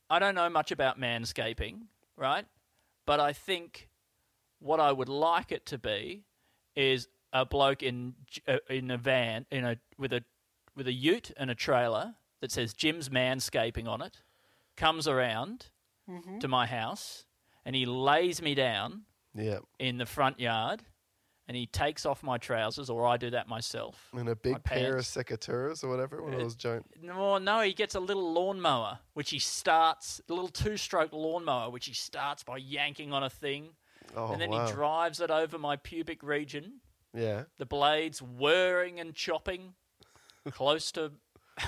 I 0.09 0.19
don't 0.19 0.35
know 0.35 0.49
much 0.49 0.71
about 0.71 0.99
manscaping, 0.99 1.81
right? 2.15 2.45
But 3.05 3.19
I 3.19 3.33
think 3.33 3.89
what 4.59 4.79
I 4.79 4.91
would 4.91 5.09
like 5.09 5.51
it 5.51 5.65
to 5.67 5.77
be 5.77 6.23
is 6.75 7.07
a 7.33 7.45
bloke 7.45 7.83
in 7.83 8.13
uh, 8.47 8.57
in 8.69 8.91
a 8.91 8.97
van 8.97 9.45
in 9.51 9.65
a 9.65 9.77
with 9.97 10.13
a 10.13 10.23
with 10.75 10.87
a 10.87 10.93
ute 10.93 11.31
and 11.37 11.49
a 11.49 11.55
trailer 11.55 12.15
that 12.41 12.51
says 12.51 12.73
Jim's 12.73 13.09
Manscaping 13.09 13.87
on 13.87 14.01
it, 14.01 14.21
comes 14.77 15.07
around 15.07 15.67
Mm-hmm. 16.09 16.39
to 16.39 16.47
my 16.47 16.65
house 16.65 17.25
and 17.63 17.75
he 17.75 17.85
lays 17.85 18.41
me 18.41 18.55
down 18.55 19.03
Yeah, 19.35 19.59
in 19.77 19.99
the 19.99 20.07
front 20.07 20.39
yard 20.39 20.81
and 21.49 21.57
he 21.57 21.65
takes 21.65 22.05
off 22.05 22.21
my 22.21 22.37
trousers 22.37 22.91
or 22.91 23.07
I 23.07 23.17
do 23.17 23.31
that 23.31 23.47
myself. 23.47 24.07
and 24.15 24.29
a 24.29 24.35
big 24.35 24.63
pair 24.63 24.97
of 24.97 25.03
secateurs 25.05 25.83
or 25.83 25.89
whatever. 25.89 26.21
One 26.21 26.33
of 26.33 26.39
Uh, 26.39 26.43
those 26.43 26.55
giant. 26.55 26.85
No, 27.01 27.39
no, 27.39 27.61
he 27.61 27.73
gets 27.73 27.95
a 27.95 27.99
little 27.99 28.31
lawnmower, 28.31 28.99
which 29.15 29.31
he 29.31 29.39
starts, 29.39 30.21
a 30.29 30.31
little 30.33 30.47
two 30.49 30.77
stroke 30.77 31.11
lawnmower, 31.11 31.71
which 31.71 31.87
he 31.87 31.93
starts 31.93 32.43
by 32.43 32.57
yanking 32.57 33.11
on 33.11 33.23
a 33.23 33.29
thing. 33.31 33.69
Oh 34.15 34.31
and 34.31 34.39
then 34.39 34.51
wow! 34.51 34.65
he 34.67 34.71
drives 34.71 35.19
it 35.19 35.31
over 35.31 35.57
my 35.57 35.75
pubic 35.75 36.21
region, 36.23 36.81
yeah, 37.15 37.43
the 37.57 37.65
blades 37.65 38.21
whirring 38.21 38.99
and 38.99 39.13
chopping 39.15 39.73
close 40.51 40.91
to 40.93 41.11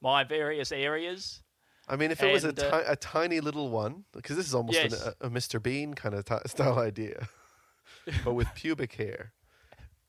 my 0.00 0.24
various 0.24 0.72
areas. 0.72 1.42
I 1.88 1.94
mean, 1.96 2.10
if 2.10 2.20
it 2.22 2.32
was 2.32 2.42
a, 2.44 2.52
ti- 2.52 2.62
uh, 2.66 2.82
a 2.88 2.96
tiny 2.96 3.38
little 3.40 3.68
one, 3.70 4.04
because 4.12 4.36
this 4.36 4.46
is 4.46 4.54
almost 4.54 4.78
an, 4.78 4.92
a, 5.20 5.26
a 5.26 5.30
Mr. 5.30 5.62
Bean 5.62 5.94
kind 5.94 6.14
of 6.14 6.24
ti 6.24 6.36
style 6.46 6.78
idea, 6.80 7.28
but 8.24 8.34
with 8.34 8.48
pubic 8.54 8.92
hair, 8.94 9.32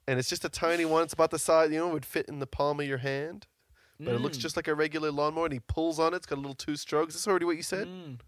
and 0.07 0.19
it's 0.19 0.29
just 0.29 0.45
a 0.45 0.49
tiny 0.49 0.85
one. 0.85 1.03
It's 1.03 1.13
about 1.13 1.31
the 1.31 1.39
size, 1.39 1.71
you 1.71 1.77
know, 1.79 1.89
it 1.89 1.93
would 1.93 2.05
fit 2.05 2.27
in 2.27 2.39
the 2.39 2.47
palm 2.47 2.79
of 2.79 2.85
your 2.87 2.97
hand, 2.99 3.47
but 3.99 4.13
it 4.13 4.21
looks 4.21 4.37
Mm. 4.37 4.41
just 4.41 4.55
like 4.55 4.67
a 4.67 4.75
regular 4.75 5.11
lawnmower. 5.11 5.45
And 5.45 5.53
he 5.53 5.59
pulls 5.59 5.99
on 5.99 6.13
it. 6.13 6.17
It's 6.17 6.25
got 6.25 6.35
a 6.37 6.41
little 6.41 6.53
two 6.55 6.75
strokes. 6.75 7.13
That's 7.15 7.27
already 7.27 7.45
what 7.45 7.57
you 7.57 7.63
said. 7.63 7.87
Mm. 7.87 8.19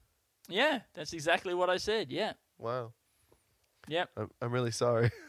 Yeah, 0.47 0.79
that's 0.93 1.13
exactly 1.13 1.53
what 1.53 1.69
I 1.69 1.77
said. 1.77 2.11
Yeah. 2.11 2.33
Wow, 2.57 2.93
Yep. 3.87 4.09
I'm, 4.17 4.29
I'm 4.41 4.51
really 4.51 4.71
sorry. 4.71 5.11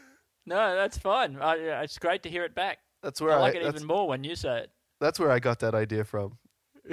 No, 0.47 0.73
that's 0.75 0.97
fine. 0.97 1.37
I, 1.37 1.51
uh, 1.69 1.81
it's 1.83 1.99
great 1.99 2.23
to 2.23 2.29
hear 2.29 2.43
it 2.43 2.55
back. 2.55 2.79
That's 3.03 3.21
where 3.21 3.31
I 3.31 3.35
I, 3.35 3.39
like 3.41 3.55
it 3.55 3.61
even 3.63 3.85
more 3.85 4.07
when 4.07 4.23
you 4.23 4.35
say 4.35 4.61
it. 4.61 4.71
that's 4.99 5.19
where 5.19 5.29
I 5.29 5.37
got 5.37 5.59
that 5.59 5.75
idea 5.75 6.03
from. 6.03 6.39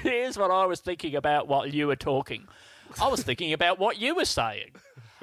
Here's 0.00 0.36
what 0.38 0.50
I 0.50 0.66
was 0.66 0.80
thinking 0.80 1.16
about 1.16 1.48
while 1.48 1.66
you 1.66 1.86
were 1.86 1.96
talking. 1.96 2.46
I 3.02 3.08
was 3.08 3.22
thinking 3.22 3.52
about 3.52 3.78
what 3.78 3.98
you 3.98 4.14
were 4.14 4.24
saying 4.24 4.70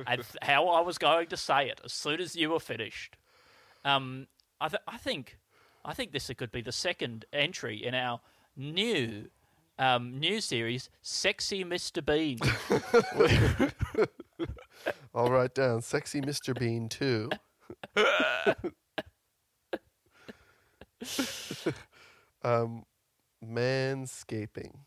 and 0.07 0.23
how 0.41 0.67
I 0.67 0.81
was 0.81 0.97
going 0.97 1.27
to 1.27 1.37
say 1.37 1.69
it 1.69 1.79
as 1.83 1.93
soon 1.93 2.19
as 2.19 2.35
you 2.35 2.49
were 2.49 2.59
finished. 2.59 3.17
Um, 3.83 4.27
I, 4.59 4.69
th- 4.69 4.81
I 4.87 4.97
think, 4.97 5.37
I 5.83 5.93
think 5.93 6.11
this 6.11 6.29
could 6.37 6.51
be 6.51 6.61
the 6.61 6.71
second 6.71 7.25
entry 7.33 7.83
in 7.83 7.95
our 7.95 8.21
new 8.55 9.29
um, 9.79 10.19
new 10.19 10.41
series, 10.41 10.91
"Sexy 11.01 11.65
Mr. 11.65 12.05
Bean." 12.05 12.37
I'll 15.15 15.31
write 15.31 15.55
down 15.55 15.81
"sexy 15.81 16.21
Mr. 16.21 16.57
Bean" 16.57 16.87
too. 16.87 17.31
um, 22.43 22.85
manscaping. 23.43 24.77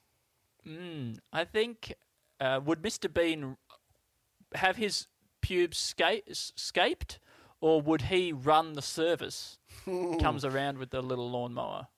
Mm, 0.67 1.19
I 1.33 1.45
think 1.45 1.95
uh, 2.41 2.61
would 2.65 2.83
Mr. 2.83 3.13
Bean 3.13 3.57
have 4.55 4.77
his 4.77 5.09
pubes 5.41 5.79
sca- 5.79 6.23
scaped, 6.33 7.19
or 7.61 7.81
would 7.81 8.03
he 8.03 8.33
run 8.33 8.75
the 8.75 8.83
service? 8.83 9.59
Comes 9.85 10.45
around 10.45 10.79
with 10.79 10.91
the 10.91 11.03
little 11.03 11.31
lawnmower. 11.31 11.89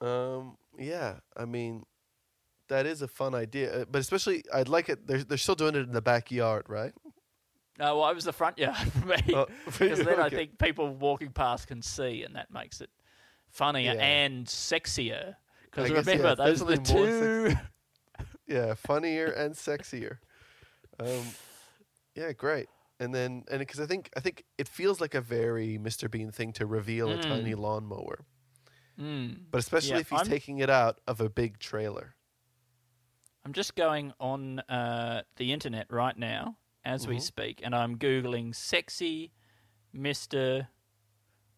Um, 0.00 0.56
yeah, 0.78 1.16
I 1.36 1.44
mean, 1.44 1.84
that 2.68 2.86
is 2.86 3.02
a 3.02 3.08
fun 3.08 3.34
idea, 3.34 3.82
uh, 3.82 3.84
but 3.90 4.00
especially 4.00 4.44
I'd 4.52 4.68
like 4.68 4.88
it. 4.88 5.06
They're 5.06 5.22
they're 5.22 5.38
still 5.38 5.54
doing 5.54 5.74
it 5.76 5.80
in 5.86 5.92
the 5.92 6.02
backyard, 6.02 6.64
right? 6.68 6.92
No, 7.78 7.98
well, 7.98 8.10
it 8.10 8.14
was 8.14 8.24
the 8.24 8.32
front 8.32 8.58
yard 8.58 8.76
for 8.92 9.06
me. 9.06 9.16
Oh, 9.34 9.46
Because 9.66 9.98
you, 9.98 10.04
then 10.04 10.20
I 10.20 10.28
think 10.28 10.58
people 10.58 10.94
walking 10.94 11.30
past 11.30 11.68
can 11.68 11.82
see, 11.82 12.22
and 12.24 12.34
that 12.36 12.50
makes 12.52 12.80
it 12.80 12.90
funnier 13.50 13.94
Yeah. 13.94 14.02
and 14.02 14.46
sexier. 14.46 15.36
Because 15.64 15.90
guess, 15.90 16.06
yeah, 16.06 16.12
remember, 16.14 16.34
those 16.36 16.60
are 16.62 16.66
the 16.66 16.76
two. 16.76 17.54
Yeah, 18.46 18.74
funnier 18.74 19.26
and 19.26 19.54
sexier. 19.54 20.18
Um, 21.00 21.22
yeah, 22.14 22.32
great. 22.32 22.68
And 23.00 23.14
then, 23.14 23.44
and 23.50 23.58
because 23.58 23.80
I 23.80 23.86
think 23.86 24.10
I 24.16 24.20
think 24.20 24.44
it 24.58 24.68
feels 24.68 25.00
like 25.00 25.14
a 25.14 25.20
very 25.20 25.78
Mr. 25.78 26.10
Bean 26.10 26.30
thing 26.30 26.52
to 26.54 26.66
reveal 26.66 27.10
a 27.10 27.20
tiny 27.20 27.54
lawnmower, 27.54 28.24
Mm. 28.98 29.46
but 29.50 29.58
especially 29.58 29.90
Yeah, 29.90 29.98
if 30.00 30.10
he's 30.10 30.18
I'm- 30.20 30.28
taking 30.28 30.58
it 30.58 30.70
out 30.70 31.00
of 31.06 31.20
a 31.20 31.28
big 31.28 31.58
trailer. 31.58 32.14
I'm 33.44 33.52
just 33.52 33.74
going 33.74 34.12
on 34.20 34.60
uh, 34.60 35.22
the 35.36 35.52
internet 35.52 35.86
right 35.90 36.16
now 36.16 36.58
as 36.84 37.08
we 37.08 37.16
Mhm. 37.16 37.22
speak, 37.22 37.60
and 37.64 37.74
I'm 37.74 37.98
googling 37.98 38.54
"sexy 38.54 39.32
Mr. 39.92 40.68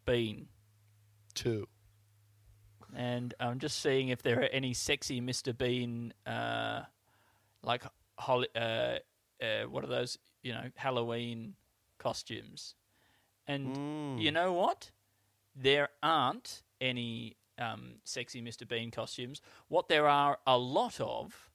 Bean," 0.06 0.48
Two. 1.34 1.68
and 2.94 3.34
I'm 3.38 3.58
just 3.58 3.80
seeing 3.80 4.08
if 4.08 4.22
there 4.22 4.40
are 4.40 4.44
any 4.52 4.72
sexy 4.72 5.20
Mr. 5.20 5.56
Bean, 5.56 6.14
uh, 6.24 6.84
like 7.62 7.82
hol- 8.18 8.46
uh, 8.54 8.98
uh, 9.42 9.64
what 9.68 9.84
are 9.84 9.88
those? 9.88 10.16
You 10.44 10.52
know, 10.52 10.70
Halloween 10.76 11.56
costumes. 11.98 12.76
And 13.48 13.76
Mm. 13.76 14.22
you 14.22 14.30
know 14.30 14.52
what? 14.52 14.92
There 15.56 15.88
aren't 16.02 16.62
any 16.80 17.36
um, 17.58 18.00
sexy 18.04 18.40
Mr. 18.42 18.66
Bean 18.68 18.90
costumes. 18.90 19.40
What 19.68 19.88
there 19.88 20.06
are 20.08 20.38
a 20.46 20.58
lot 20.58 21.00
of 21.00 21.50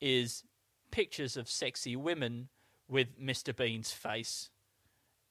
is 0.00 0.44
pictures 0.90 1.36
of 1.36 1.48
sexy 1.48 1.94
women 1.96 2.48
with 2.88 3.18
Mr. 3.20 3.54
Bean's 3.54 3.92
face 3.92 4.50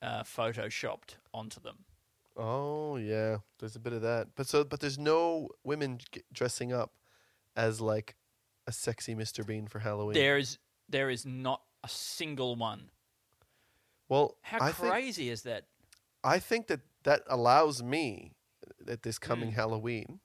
uh, 0.01 0.23
photoshopped 0.23 1.15
onto 1.33 1.59
them. 1.59 1.79
Oh 2.37 2.95
yeah, 2.95 3.39
there's 3.59 3.75
a 3.75 3.79
bit 3.79 3.91
of 3.93 4.01
that. 4.03 4.29
But 4.35 4.47
so, 4.47 4.63
but 4.63 4.79
there's 4.79 4.97
no 4.97 5.49
women 5.65 5.99
g- 6.13 6.21
dressing 6.31 6.71
up 6.71 6.93
as 7.57 7.81
like 7.81 8.15
a 8.65 8.71
sexy 8.71 9.13
Mr. 9.15 9.45
Bean 9.45 9.67
for 9.67 9.79
Halloween. 9.79 10.13
There 10.13 10.37
is 10.37 10.57
there 10.87 11.09
is 11.09 11.25
not 11.25 11.61
a 11.83 11.87
single 11.89 12.55
one. 12.55 12.89
well, 14.07 14.37
How 14.41 14.59
I 14.59 14.71
think 14.71 14.91
crazy 14.91 15.29
is 15.29 15.43
that? 15.43 15.65
I 16.23 16.39
think 16.39 16.67
that 16.67 16.81
that 17.03 17.23
allows 17.27 17.81
me 17.83 18.33
at 18.87 19.03
this 19.03 19.17
coming 19.19 19.51
Mm. 19.51 19.55
Halloween 19.55 20.19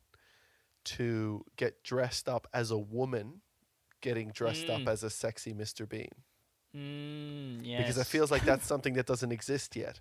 to 0.84 1.44
get 1.56 1.82
dressed 1.84 2.28
up 2.28 2.46
as 2.52 2.70
a 2.70 2.78
woman, 2.78 3.40
getting 4.00 4.30
dressed 4.30 4.68
up 4.68 4.80
Mm. 4.82 4.88
as 4.88 5.02
a 5.02 5.10
sexy 5.10 5.52
Mr. 5.54 5.88
Bean 5.88 6.10
Mm, 6.74 7.60
yes. 7.64 7.80
because 7.82 7.98
it 7.98 8.06
feels 8.06 8.30
like 8.30 8.42
that's 8.44 8.66
something 8.72 8.94
that 8.94 9.06
doesn't 9.06 9.30
exist 9.32 9.76
yet. 9.76 10.00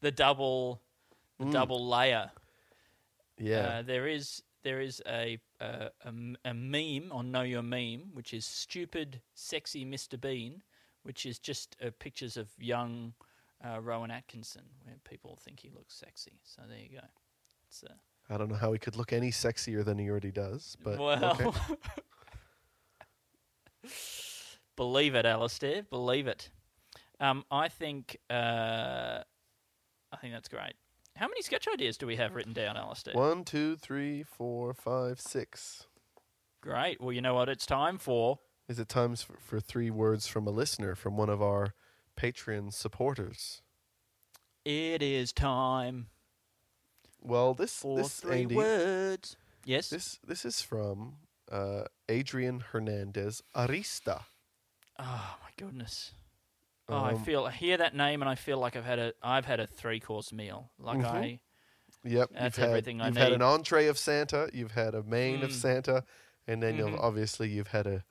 the 0.00 0.10
double 0.10 0.80
the 1.38 1.46
Mm. 1.46 1.52
double 1.52 1.88
layer. 1.88 2.30
Yeah. 3.38 3.78
Uh, 3.78 3.82
there 3.82 4.06
is 4.06 4.42
there 4.62 4.80
is 4.80 5.02
a, 5.06 5.38
uh, 5.60 5.88
a 6.04 6.08
m- 6.08 6.36
a 6.44 6.54
meme 6.54 7.10
on 7.12 7.30
Know 7.30 7.42
Your 7.42 7.62
Meme, 7.62 8.10
which 8.12 8.32
is 8.34 8.44
stupid, 8.44 9.20
sexy 9.34 9.84
Mr. 9.84 10.20
Bean, 10.20 10.62
which 11.02 11.26
is 11.26 11.38
just 11.38 11.76
uh, 11.84 11.90
pictures 11.98 12.36
of 12.36 12.48
young 12.58 13.14
uh, 13.64 13.80
Rowan 13.80 14.10
Atkinson, 14.10 14.62
where 14.84 14.96
people 15.08 15.36
think 15.42 15.60
he 15.60 15.70
looks 15.70 15.94
sexy. 15.94 16.40
So 16.42 16.62
there 16.68 16.78
you 16.78 16.98
go. 17.00 17.06
It's 17.68 17.84
uh, 17.84 17.94
I 18.30 18.38
don't 18.38 18.48
know 18.48 18.56
how 18.56 18.72
he 18.72 18.78
could 18.78 18.96
look 18.96 19.12
any 19.12 19.30
sexier 19.30 19.84
than 19.84 19.98
he 19.98 20.08
already 20.08 20.30
does, 20.30 20.76
but 20.82 20.98
well, 20.98 21.36
okay. 21.40 21.50
believe 24.76 25.14
it, 25.14 25.26
Alistair. 25.26 25.82
Believe 25.90 26.26
it. 26.26 26.50
Um, 27.20 27.44
I 27.50 27.68
think 27.68 28.18
uh, 28.30 29.22
I 30.12 30.16
think 30.20 30.32
that's 30.32 30.48
great. 30.48 30.74
How 31.16 31.28
many 31.28 31.42
sketch 31.42 31.68
ideas 31.72 31.96
do 31.96 32.06
we 32.06 32.16
have 32.16 32.34
written 32.34 32.52
down, 32.52 32.76
Alistair? 32.76 33.14
One, 33.14 33.44
two, 33.44 33.76
three, 33.76 34.22
four, 34.22 34.72
five, 34.74 35.20
six. 35.20 35.86
Great. 36.60 37.00
Well, 37.00 37.12
you 37.12 37.20
know 37.20 37.34
what 37.34 37.48
it's 37.48 37.66
time 37.66 37.98
for. 37.98 38.38
Is 38.68 38.78
it 38.78 38.88
time 38.88 39.14
for, 39.16 39.34
for 39.38 39.60
three 39.60 39.90
words 39.90 40.26
from 40.26 40.46
a 40.46 40.50
listener 40.50 40.94
from 40.94 41.16
one 41.16 41.28
of 41.28 41.42
our 41.42 41.74
Patreon 42.16 42.72
supporters? 42.72 43.60
It 44.64 45.02
is 45.02 45.32
time 45.32 46.06
Well, 47.20 47.52
this 47.54 47.76
for 47.76 47.96
this 47.98 48.20
three 48.20 48.42
Andy, 48.42 48.54
words. 48.54 49.36
Yes. 49.64 49.90
this 49.90 50.18
this 50.26 50.44
is 50.44 50.60
from 50.62 51.16
uh, 51.50 51.84
Adrian 52.08 52.60
Hernandez 52.72 53.42
Arista. 53.54 54.22
oh 54.98 55.36
my 55.42 55.50
goodness. 55.56 56.12
Oh, 56.92 57.04
I 57.04 57.12
Um, 57.12 57.24
feel 57.24 57.44
I 57.46 57.50
hear 57.52 57.76
that 57.78 57.94
name 57.94 58.22
and 58.22 58.28
I 58.28 58.34
feel 58.34 58.58
like 58.58 58.76
I've 58.76 58.84
had 58.84 58.98
a 58.98 59.14
I've 59.22 59.46
had 59.46 59.60
a 59.60 59.66
three 59.66 60.00
course 60.00 60.32
meal. 60.32 60.70
Like 60.78 60.98
Mhm. 60.98 61.04
I 61.04 61.40
Yep, 62.04 62.30
That's 62.32 62.58
you've 62.58 62.66
had, 62.68 62.88
I 62.88 63.06
You've 63.06 63.16
had 63.16 63.32
an 63.32 63.42
entree 63.42 63.86
of 63.86 63.96
Santa, 63.98 64.50
you've 64.52 64.72
had 64.72 64.94
a 64.94 65.02
main 65.04 65.42
of 65.42 65.50
Mm. 65.50 65.54
Santa, 65.54 66.04
and 66.48 66.62
then 66.62 66.76
you've 66.76 66.88
Mhm. 66.90 67.00
obviously 67.00 67.48
you've 67.50 67.68
had 67.68 67.86
a 67.86 68.04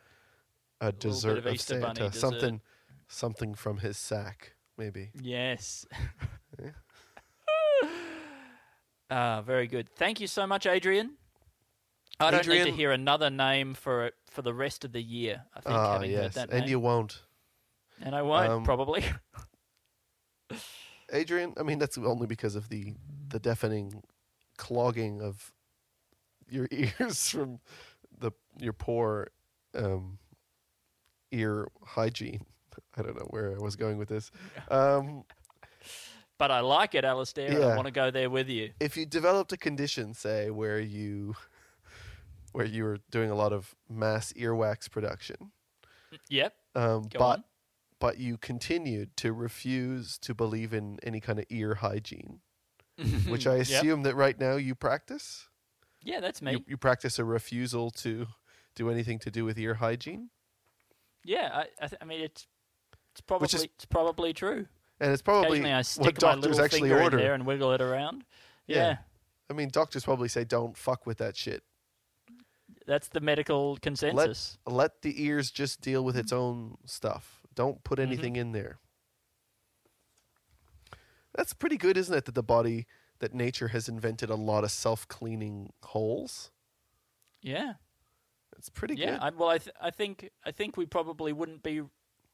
a 0.80 0.92
bit 0.92 1.00
dessert 1.00 1.38
of 1.40 1.46
of, 1.46 1.60
Santa, 1.60 2.12
something 2.12 2.62
something 3.08 3.54
from 3.54 3.78
his 3.80 3.98
sack, 3.98 4.56
maybe. 4.78 5.12
yes. 5.14 5.86
Yeah. 6.60 6.72
Ah, 9.14 9.42
very 9.42 9.68
good. 9.68 9.90
Thank 9.90 10.22
you 10.22 10.28
so 10.28 10.48
much, 10.48 10.66
Adrian. 10.66 11.18
I 12.22 12.32
don't 12.32 12.48
need 12.48 12.64
to 12.64 12.72
hear 12.72 12.92
another 12.92 13.30
name 13.30 13.74
for 13.74 14.06
it 14.06 14.16
for 14.30 14.42
the 14.42 14.54
rest 14.54 14.86
of 14.86 14.94
the 14.94 15.02
year. 15.02 15.44
I 15.54 15.60
think 15.60 15.76
having 15.76 16.12
heard 16.12 16.24
yes, 16.24 16.36
that 16.36 16.50
and 16.50 16.62
name. 16.62 16.70
you 16.70 16.80
won't. 16.80 17.22
And 18.04 18.16
I 18.16 18.22
won't 18.22 18.50
um, 18.50 18.64
probably. 18.64 19.04
Adrian, 21.14 21.54
I 21.58 21.64
mean 21.64 21.80
that's 21.80 21.98
only 21.98 22.28
because 22.28 22.56
of 22.56 22.70
the 22.70 22.94
the 23.30 23.40
deafening 23.40 24.04
clogging 24.58 25.22
of 25.22 25.52
your 26.50 26.68
ears 26.72 27.30
from 27.30 27.60
the 28.18 28.32
your 28.58 28.74
poor 28.74 29.28
um, 29.76 30.20
ear 31.32 31.68
hygiene. 31.86 32.46
I 32.98 33.02
don't 33.02 33.16
know 33.16 33.28
where 33.30 33.54
I 33.56 33.58
was 33.60 33.76
going 33.76 33.98
with 33.98 34.10
this. 34.10 34.32
Um, 34.70 35.24
but 36.38 36.50
I 36.52 36.62
like 36.62 36.96
it, 36.96 37.06
Alistair, 37.06 37.52
and 37.52 37.64
I 37.64 37.68
Yeah. 37.68 37.76
want 37.76 37.86
to 37.88 37.92
go 37.92 38.10
there 38.12 38.30
with 38.30 38.48
you. 38.50 38.72
if 38.80 38.98
you 38.98 39.06
developed 39.06 39.52
a 39.54 39.58
condition, 39.58 40.14
say 40.14 40.50
where 40.50 40.80
you 40.80 41.36
where 42.54 42.66
you 42.66 42.84
were 42.84 42.98
doing 43.12 43.30
a 43.32 43.36
lot 43.36 43.54
of 43.54 43.76
mass 43.90 44.34
earwax 44.34 44.90
production, 44.92 45.52
Yep. 46.30 46.54
um, 46.76 47.04
Go 47.04 47.20
but 47.20 47.26
on. 47.40 47.44
But 48.02 48.18
you 48.18 48.38
continued 48.38 49.16
to 49.18 49.32
refuse 49.32 50.18
to 50.18 50.34
believe 50.36 50.74
in 50.74 51.00
any 51.04 51.22
kind 51.22 51.40
of 51.40 51.46
ear 51.50 51.76
hygiene, 51.76 52.42
which 53.30 53.48
I 53.48 53.58
Yep. 53.58 53.62
assume 53.62 54.04
that 54.04 54.16
right 54.16 54.38
now 54.38 54.58
you 54.58 54.76
practice. 54.76 55.48
Yeah, 56.04 56.20
that's 56.20 56.42
me. 56.42 56.52
You, 56.54 56.60
you 56.68 56.78
practice 56.78 57.18
a 57.20 57.24
refusal 57.24 57.92
to 57.92 58.28
do 58.76 58.90
anything 58.90 59.20
to 59.20 59.32
do 59.32 59.46
with 59.46 59.58
ear 59.60 59.76
hygiene, 59.76 60.30
Yeah, 61.24 61.50
I, 61.54 61.62
I, 61.82 61.88
th- 61.88 62.02
I 62.02 62.06
mean 62.06 62.22
it's 62.22 62.48
it's 63.14 63.22
probably 63.22 63.46
is- 63.46 63.64
it's 63.64 63.86
probably 63.86 64.34
true. 64.34 64.66
and 65.00 65.12
it's 65.12 65.22
probably 65.22 65.64
I 65.66 65.78
what 65.78 65.86
stick 65.86 66.06
my 66.06 66.12
doctors 66.12 66.44
little 66.58 66.66
actually 66.66 66.92
order. 66.92 67.18
in 67.18 67.24
there 67.24 67.34
and 67.36 67.46
wiggle 67.46 67.72
it 67.74 67.82
around. 67.82 68.24
Yeah. 68.68 68.76
Yeah. 68.78 68.98
I 69.50 69.54
mean, 69.54 69.70
doctors 69.70 70.04
probably 70.06 70.30
say 70.30 70.44
don't 70.46 70.76
fuck 70.78 71.06
with 71.06 71.18
that 71.20 71.36
shit. 71.36 71.64
that's 72.88 73.10
the 73.10 73.20
medical 73.20 73.78
consensus. 73.82 74.58
Let 74.66 75.02
the 75.02 75.22
ears 75.24 75.52
just 75.52 75.82
deal 75.82 76.04
with 76.06 76.16
its 76.18 76.32
own 76.32 76.78
stuff. 76.86 77.41
Don't 77.54 77.84
put 77.84 78.00
Mm-hmm. 78.00 78.12
anything 78.12 78.36
in 78.36 78.52
there. 78.52 78.80
That's 81.36 81.54
pretty 81.54 81.78
good, 81.78 81.98
isn't 81.98 82.14
it? 82.16 82.26
That 82.26 82.36
the 82.36 82.44
body, 82.44 82.88
that 83.20 83.34
nature 83.34 83.70
has 83.70 83.88
invented 83.88 84.30
a 84.30 84.36
lot 84.36 84.64
of 84.64 84.72
self-cleaning 84.72 85.72
holes. 85.84 86.52
yeah, 87.42 87.74
It's 88.58 88.70
pretty 88.70 88.96
yeah. 88.96 89.12
good. 89.12 89.20
I, 89.22 89.30
well, 89.30 89.50
I 89.50 89.58
th- 89.58 89.76
I 89.82 89.92
think 89.92 90.30
I 90.46 90.52
think 90.52 90.76
we 90.78 90.86
probably 90.86 91.32
wouldn't 91.34 91.64
be 91.64 91.82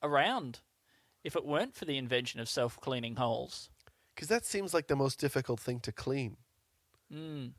around 0.01 0.59
if 1.23 1.35
it 1.35 1.45
weren't 1.45 1.75
for 1.75 1.85
the 1.85 1.97
invention 1.97 2.39
of 2.39 2.49
self-cleaning 2.49 3.15
holes. 3.17 3.69
Because 4.15 4.29
that 4.29 4.45
seems 4.45 4.73
like 4.73 4.87
the 4.87 4.95
most 4.95 5.19
difficult 5.19 5.59
thing 5.59 5.79
to 5.81 5.91
clean. 5.91 6.37
Mm. 7.13 7.51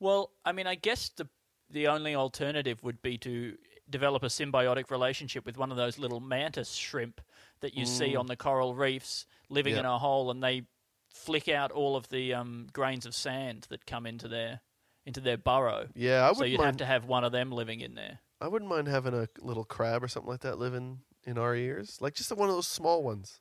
Well, 0.00 0.32
I 0.44 0.52
mean, 0.52 0.66
I 0.66 0.74
guess 0.76 1.10
the 1.10 1.28
the 1.70 1.88
only 1.88 2.14
alternative 2.14 2.82
would 2.82 3.02
be 3.02 3.18
to 3.18 3.56
develop 3.88 4.22
a 4.22 4.26
symbiotic 4.26 4.90
relationship 4.90 5.46
with 5.46 5.56
one 5.56 5.70
of 5.70 5.76
those 5.76 5.98
little 5.98 6.20
mantis 6.20 6.72
shrimp 6.74 7.20
that 7.60 7.74
you 7.76 7.86
see 7.86 8.16
on 8.16 8.26
the 8.26 8.36
coral 8.36 8.74
reefs 8.74 9.26
living 9.48 9.74
Yeah. 9.74 9.80
in 9.80 9.86
a 9.86 9.98
hole, 9.98 10.30
and 10.30 10.42
they 10.42 10.62
flick 11.08 11.48
out 11.48 11.70
all 11.72 11.96
of 11.96 12.08
the 12.08 12.34
um, 12.34 12.66
grains 12.72 13.06
of 13.06 13.14
sand 13.14 13.66
that 13.70 13.86
come 13.86 14.06
into 14.06 14.28
their 14.28 14.60
into 15.04 15.20
their 15.20 15.36
burrow. 15.38 15.88
Yeah, 15.94 16.24
I 16.28 16.32
so 16.32 16.38
wouldn't 16.40 16.50
you'd 16.50 16.58
have 16.60 16.66
mind. 16.66 16.78
to 16.78 16.86
have 16.86 17.04
one 17.04 17.22
of 17.24 17.30
them 17.32 17.52
living 17.52 17.80
in 17.80 17.94
there. 17.94 18.18
I 18.40 18.48
wouldn't 18.48 18.68
mind 18.70 18.88
having 18.88 19.14
a 19.14 19.28
little 19.40 19.64
crab 19.64 20.02
or 20.02 20.08
something 20.08 20.28
like 20.30 20.40
that 20.40 20.58
living 20.58 20.98
in 21.24 21.38
our 21.38 21.54
ears, 21.54 21.98
like 22.00 22.14
just 22.14 22.30
one 22.36 22.48
of 22.48 22.54
those 22.56 22.66
small 22.66 23.02
ones. 23.04 23.40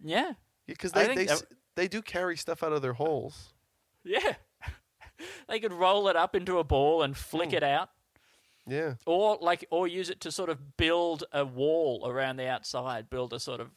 Yeah, 0.00 0.32
Because 0.66 0.92
I 0.94 1.06
they 1.08 1.14
they, 1.14 1.24
that- 1.26 1.42
they 1.76 1.88
do 1.88 2.02
carry 2.02 2.36
stuff 2.36 2.62
out 2.62 2.72
of 2.72 2.82
their 2.82 2.92
holes. 2.92 3.52
yeah. 4.04 4.34
they 5.48 5.58
could 5.60 5.72
roll 5.72 6.08
it 6.08 6.14
up 6.16 6.36
into 6.36 6.58
a 6.58 6.64
ball 6.64 7.02
and 7.02 7.16
flick 7.16 7.50
Hmm. 7.50 7.56
it 7.56 7.62
out. 7.62 7.90
Yeah, 8.68 8.94
or 9.06 9.38
like 9.40 9.66
or 9.70 9.88
use 9.88 10.10
it 10.10 10.20
to 10.20 10.32
sort 10.32 10.50
of 10.50 10.76
build 10.76 11.24
a 11.32 11.44
wall 11.44 12.08
around 12.08 12.36
the 12.36 12.48
outside 12.48 13.08
build 13.10 13.32
a 13.32 13.40
sort 13.40 13.60
of 13.60 13.70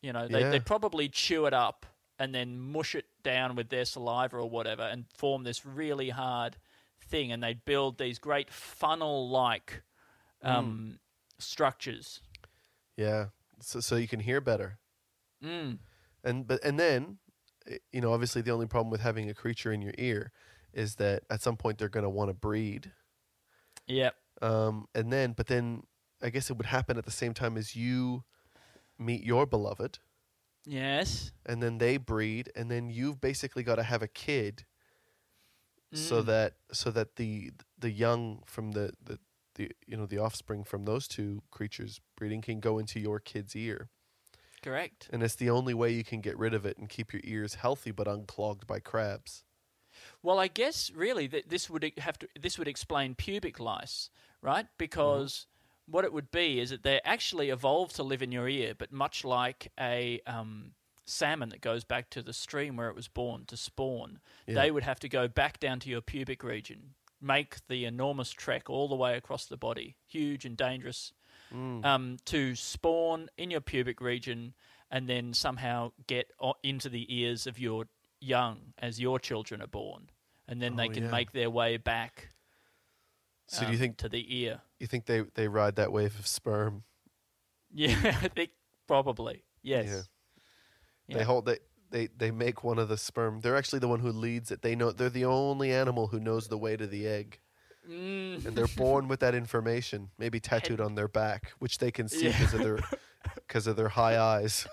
you 0.00 0.12
know 0.12 0.28
they, 0.28 0.40
Yeah. 0.40 0.50
they'd 0.50 0.66
probably 0.66 1.08
chew 1.08 1.46
it 1.46 1.54
up 1.54 1.86
and 2.18 2.34
then 2.34 2.58
mush 2.58 2.94
it 2.94 3.06
down 3.22 3.56
with 3.56 3.68
their 3.68 3.84
saliva 3.84 4.36
or 4.36 4.48
whatever 4.48 4.82
and 4.82 5.06
form 5.14 5.44
this 5.44 5.66
really 5.66 6.10
hard 6.10 6.56
thing 7.08 7.32
and 7.32 7.42
they'd 7.42 7.64
build 7.64 7.98
these 7.98 8.18
great 8.18 8.50
funnel 8.50 9.28
like 9.28 9.82
um, 10.42 10.98
structures 11.38 12.20
yeah. 12.96 13.26
So 13.60 13.80
so 13.80 13.96
you 13.96 14.08
can 14.08 14.20
hear 14.20 14.40
better. 14.40 14.78
mm. 15.44 15.78
And 16.24 16.46
but 16.46 16.64
and 16.64 16.78
then, 16.78 17.18
eh, 17.66 17.78
you 17.92 18.00
know, 18.00 18.12
obviously 18.12 18.42
the 18.42 18.50
only 18.52 18.66
problem 18.66 18.90
with 18.90 19.00
having 19.00 19.28
a 19.30 19.34
creature 19.34 19.72
in 19.72 19.82
your 19.82 19.94
ear 19.98 20.32
is 20.72 20.96
that 20.96 21.24
at 21.30 21.42
some 21.42 21.56
point 21.56 21.78
they're 21.78 21.88
going 21.88 22.04
to 22.04 22.10
want 22.10 22.30
to 22.30 22.34
breed. 22.34 22.92
Yep. 23.86 24.16
Um, 24.40 24.88
and 24.94 25.12
then, 25.12 25.32
but 25.32 25.46
then 25.46 25.84
I 26.22 26.30
guess 26.30 26.50
it 26.50 26.56
would 26.56 26.66
happen 26.66 26.98
at 26.98 27.04
the 27.04 27.10
same 27.10 27.34
time 27.34 27.56
as 27.56 27.76
you 27.76 28.24
meet 28.98 29.24
your 29.24 29.46
beloved, 29.46 30.00
yes. 30.66 31.32
And 31.46 31.62
then 31.62 31.78
they 31.78 31.98
breed, 31.98 32.50
and 32.56 32.68
then 32.70 32.90
you've 32.90 33.20
basically 33.20 33.62
got 33.62 33.76
to 33.76 33.84
have 33.84 34.02
a 34.02 34.08
kid, 34.08 34.66
so 35.94 36.22
Mm. 36.22 36.26
that 36.26 36.54
so 36.72 36.90
that 36.90 37.16
the 37.16 37.50
the 37.78 37.90
young 37.90 38.42
from 38.46 38.72
the, 38.72 38.92
the 39.02 39.18
the 39.54 39.70
you 39.86 39.96
know 39.96 40.06
the 40.06 40.18
offspring 40.18 40.64
from 40.64 40.84
those 40.84 41.06
two 41.06 41.42
creatures 41.50 42.00
breeding 42.16 42.40
can 42.40 42.60
go 42.60 42.78
into 42.78 42.98
your 42.98 43.20
kid's 43.20 43.54
ear, 43.54 43.90
correct. 44.62 45.10
And 45.10 45.22
it's 45.22 45.36
the 45.36 45.48
only 45.48 45.74
way 45.74 45.92
you 45.92 46.02
can 46.02 46.20
get 46.20 46.36
rid 46.36 46.54
of 46.54 46.66
it 46.66 46.76
and 46.76 46.88
keep 46.88 47.12
your 47.12 47.22
ears 47.24 47.54
healthy 47.54 47.92
but 47.92 48.08
unclogged 48.08 48.66
by 48.66 48.80
crabs. 48.80 49.44
Well, 50.22 50.38
I 50.38 50.48
guess 50.48 50.90
really 50.94 51.26
that 51.28 51.48
this 51.48 51.68
would 51.68 51.90
have 51.98 52.18
to 52.20 52.28
this 52.40 52.58
would 52.58 52.68
explain 52.68 53.14
pubic 53.14 53.58
lice, 53.58 54.10
right? 54.40 54.66
Because 54.78 55.46
what 55.86 56.04
it 56.04 56.12
would 56.12 56.30
be 56.30 56.60
is 56.60 56.70
that 56.70 56.84
they 56.84 57.00
actually 57.04 57.50
evolved 57.50 57.96
to 57.96 58.02
live 58.04 58.22
in 58.22 58.30
your 58.32 58.48
ear, 58.48 58.72
but 58.76 58.92
much 58.92 59.24
like 59.24 59.72
a 59.80 60.20
um, 60.26 60.72
salmon 61.04 61.48
that 61.48 61.60
goes 61.60 61.82
back 61.82 62.08
to 62.10 62.22
the 62.22 62.32
stream 62.32 62.76
where 62.76 62.88
it 62.88 62.94
was 62.94 63.08
born 63.08 63.44
to 63.46 63.56
spawn, 63.56 64.20
Yeah. 64.46 64.54
they 64.54 64.70
would 64.70 64.84
have 64.84 65.00
to 65.00 65.08
go 65.08 65.26
back 65.26 65.58
down 65.58 65.80
to 65.80 65.90
your 65.90 66.00
pubic 66.00 66.44
region, 66.44 66.94
make 67.20 67.66
the 67.66 67.84
enormous 67.84 68.30
trek 68.30 68.70
all 68.70 68.86
the 68.88 68.94
way 68.94 69.16
across 69.16 69.44
the 69.46 69.56
body, 69.56 69.96
huge 70.06 70.44
and 70.44 70.56
dangerous, 70.56 71.12
Mm. 71.52 71.84
um, 71.84 72.16
to 72.26 72.54
spawn 72.54 73.28
in 73.36 73.50
your 73.50 73.60
pubic 73.60 74.00
region 74.00 74.54
and 74.90 75.08
then 75.08 75.34
somehow 75.34 75.90
get 76.06 76.30
o- 76.40 76.54
into 76.62 76.88
the 76.88 77.04
ears 77.14 77.46
of 77.46 77.58
your 77.58 77.88
young 78.20 78.72
as 78.78 79.00
your 79.00 79.18
children 79.18 79.60
are 79.60 79.66
born, 79.66 80.08
and 80.48 80.60
then 80.60 80.76
they 80.76 80.88
Oh, 80.88 80.92
can 80.92 81.04
yeah. 81.04 81.10
make 81.10 81.32
their 81.32 81.50
way 81.50 81.76
back. 81.76 82.28
So 83.46 83.60
do 83.60 83.66
you 83.66 83.72
um, 83.74 83.78
think 83.78 83.96
to 83.98 84.08
the 84.08 84.24
ear? 84.42 84.60
you 84.78 84.86
think 84.86 85.06
they 85.06 85.22
they 85.34 85.48
ride 85.48 85.76
that 85.76 85.92
wave 85.92 86.18
of 86.18 86.26
sperm? 86.26 86.84
Yeah, 87.70 87.96
I 88.22 88.28
think 88.28 88.50
probably 88.86 89.44
yes. 89.62 89.86
Yeah. 89.88 90.02
Yeah. 91.08 91.18
They 91.18 91.24
hold 91.24 91.46
they, 91.46 91.58
they 91.90 92.06
they 92.16 92.30
make 92.30 92.64
one 92.64 92.78
of 92.78 92.88
the 92.88 92.96
sperm. 92.96 93.40
They're 93.40 93.56
actually 93.56 93.80
the 93.80 93.88
one 93.88 94.00
who 94.00 94.10
leads 94.12 94.50
it. 94.50 94.62
They 94.62 94.74
know 94.74 94.90
they're 94.92 95.10
the 95.10 95.24
only 95.26 95.72
animal 95.72 96.06
who 96.06 96.20
knows 96.20 96.48
the 96.48 96.58
way 96.58 96.76
to 96.76 96.86
the 96.86 97.06
egg. 97.06 97.40
Mm. 97.90 98.46
And 98.46 98.56
they're 98.56 98.68
born 98.76 99.08
with 99.08 99.20
that 99.20 99.34
information, 99.42 100.10
maybe 100.16 100.38
tattooed 100.40 100.80
on 100.80 100.94
their 100.94 101.08
back, 101.08 101.52
which 101.58 101.78
they 101.78 101.90
can 101.90 102.08
see 102.08 102.26
Yeah. 102.26 102.38
because 102.38 102.54
of 102.54 102.60
their 102.62 102.78
because 103.34 103.66
of 103.66 103.76
their 103.76 103.88
high 103.88 104.18
eyes. 104.18 104.66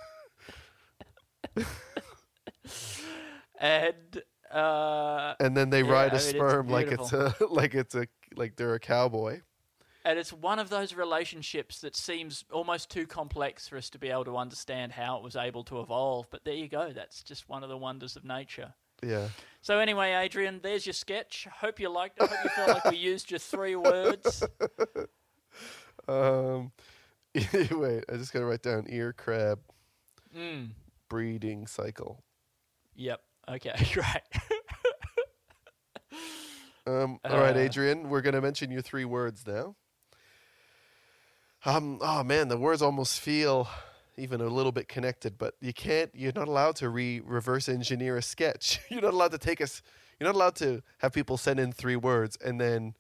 and 3.60 4.22
uh, 4.52 5.36
And 5.40 5.56
then 5.56 5.70
they 5.70 5.84
Yeah, 5.84 5.92
ride 5.92 6.12
I 6.14 6.16
a 6.16 6.20
mean, 6.20 6.20
it's 6.20 6.30
sperm 6.30 6.68
like 6.70 6.88
it's 6.92 7.14
a 7.14 7.36
like 7.50 7.76
it's 7.76 7.96
a 7.96 8.08
like 8.36 8.56
they're 8.56 8.74
a 8.76 8.80
cowboy. 8.80 9.42
and 10.06 10.18
it's 10.18 10.32
one 10.34 10.60
of 10.60 10.70
those 10.70 10.94
relationships 10.94 11.82
that 11.82 11.96
seems 11.96 12.46
almost 12.52 12.90
too 12.90 13.06
complex 13.06 13.68
for 13.68 13.78
us 13.78 13.90
to 13.92 14.00
be 14.00 14.10
able 14.10 14.26
to 14.26 14.38
understand 14.38 14.92
how 14.94 15.18
it 15.18 15.24
was 15.24 15.36
able 15.36 15.64
to 15.66 15.80
evolve. 15.82 16.28
But 16.32 16.44
there 16.46 16.54
you 16.56 16.68
go. 16.68 16.92
That's 16.94 17.22
just 17.24 17.50
one 17.50 17.64
of 17.64 17.70
the 17.70 17.78
wonders 17.78 18.16
of 18.16 18.24
nature. 18.26 18.74
Yeah. 19.04 19.30
So 19.62 19.80
anyway, 19.80 20.14
Adrian, 20.14 20.60
there's 20.62 20.86
your 20.86 20.94
sketch. 20.94 21.48
Hope 21.52 21.80
you 21.80 21.90
liked 21.90 22.18
it. 22.22 22.28
Hope 22.30 22.44
you 22.44 22.50
felt 22.50 22.70
like 22.70 22.86
we 22.92 22.98
used 23.12 23.30
your 23.32 23.40
three 23.40 23.76
words. 23.76 24.44
Um 26.08 26.72
wait, 27.54 28.04
I 28.12 28.14
just 28.18 28.34
gotta 28.34 28.46
write 28.46 28.64
down 28.64 28.86
ear 28.90 29.14
crab 29.14 29.60
Mm. 30.36 30.70
breeding 31.10 31.68
cycle. 31.68 32.24
Yep. 32.96 33.22
Okay. 33.50 33.74
Great. 33.94 34.06
Um, 36.88 37.20
all 37.24 37.38
right, 37.40 37.56
Uh, 37.56 37.60
Adrian, 37.60 38.10
we're 38.10 38.22
going 38.22 38.34
to 38.34 38.42
mention 38.42 38.72
your 38.72 38.82
three 38.82 39.06
words 39.06 39.46
now. 39.46 39.76
Um, 41.66 42.00
oh 42.02 42.24
man, 42.24 42.48
the 42.48 42.58
words 42.58 42.82
almost 42.82 43.20
feel 43.20 43.68
even 44.18 44.42
a 44.42 44.48
little 44.48 44.72
bit 44.72 44.88
connected, 44.88 45.38
but 45.38 45.56
you 45.62 45.74
can't. 45.74 46.10
You're 46.16 46.32
not 46.34 46.48
allowed 46.48 46.78
to 46.78 46.90
re 46.90 47.20
reverse 47.20 47.70
engineer 47.70 48.18
a 48.18 48.22
sketch. 48.22 48.80
You're 48.90 49.02
not 49.02 49.14
allowed 49.14 49.32
to 49.34 49.38
take 49.38 49.62
us. 49.62 49.82
You're 50.20 50.28
not 50.30 50.36
allowed 50.36 50.56
to 50.56 50.82
have 51.00 51.14
people 51.14 51.38
send 51.38 51.60
in 51.60 51.72
three 51.74 51.96
words 51.96 52.38
and 52.44 52.60
then 52.60 52.96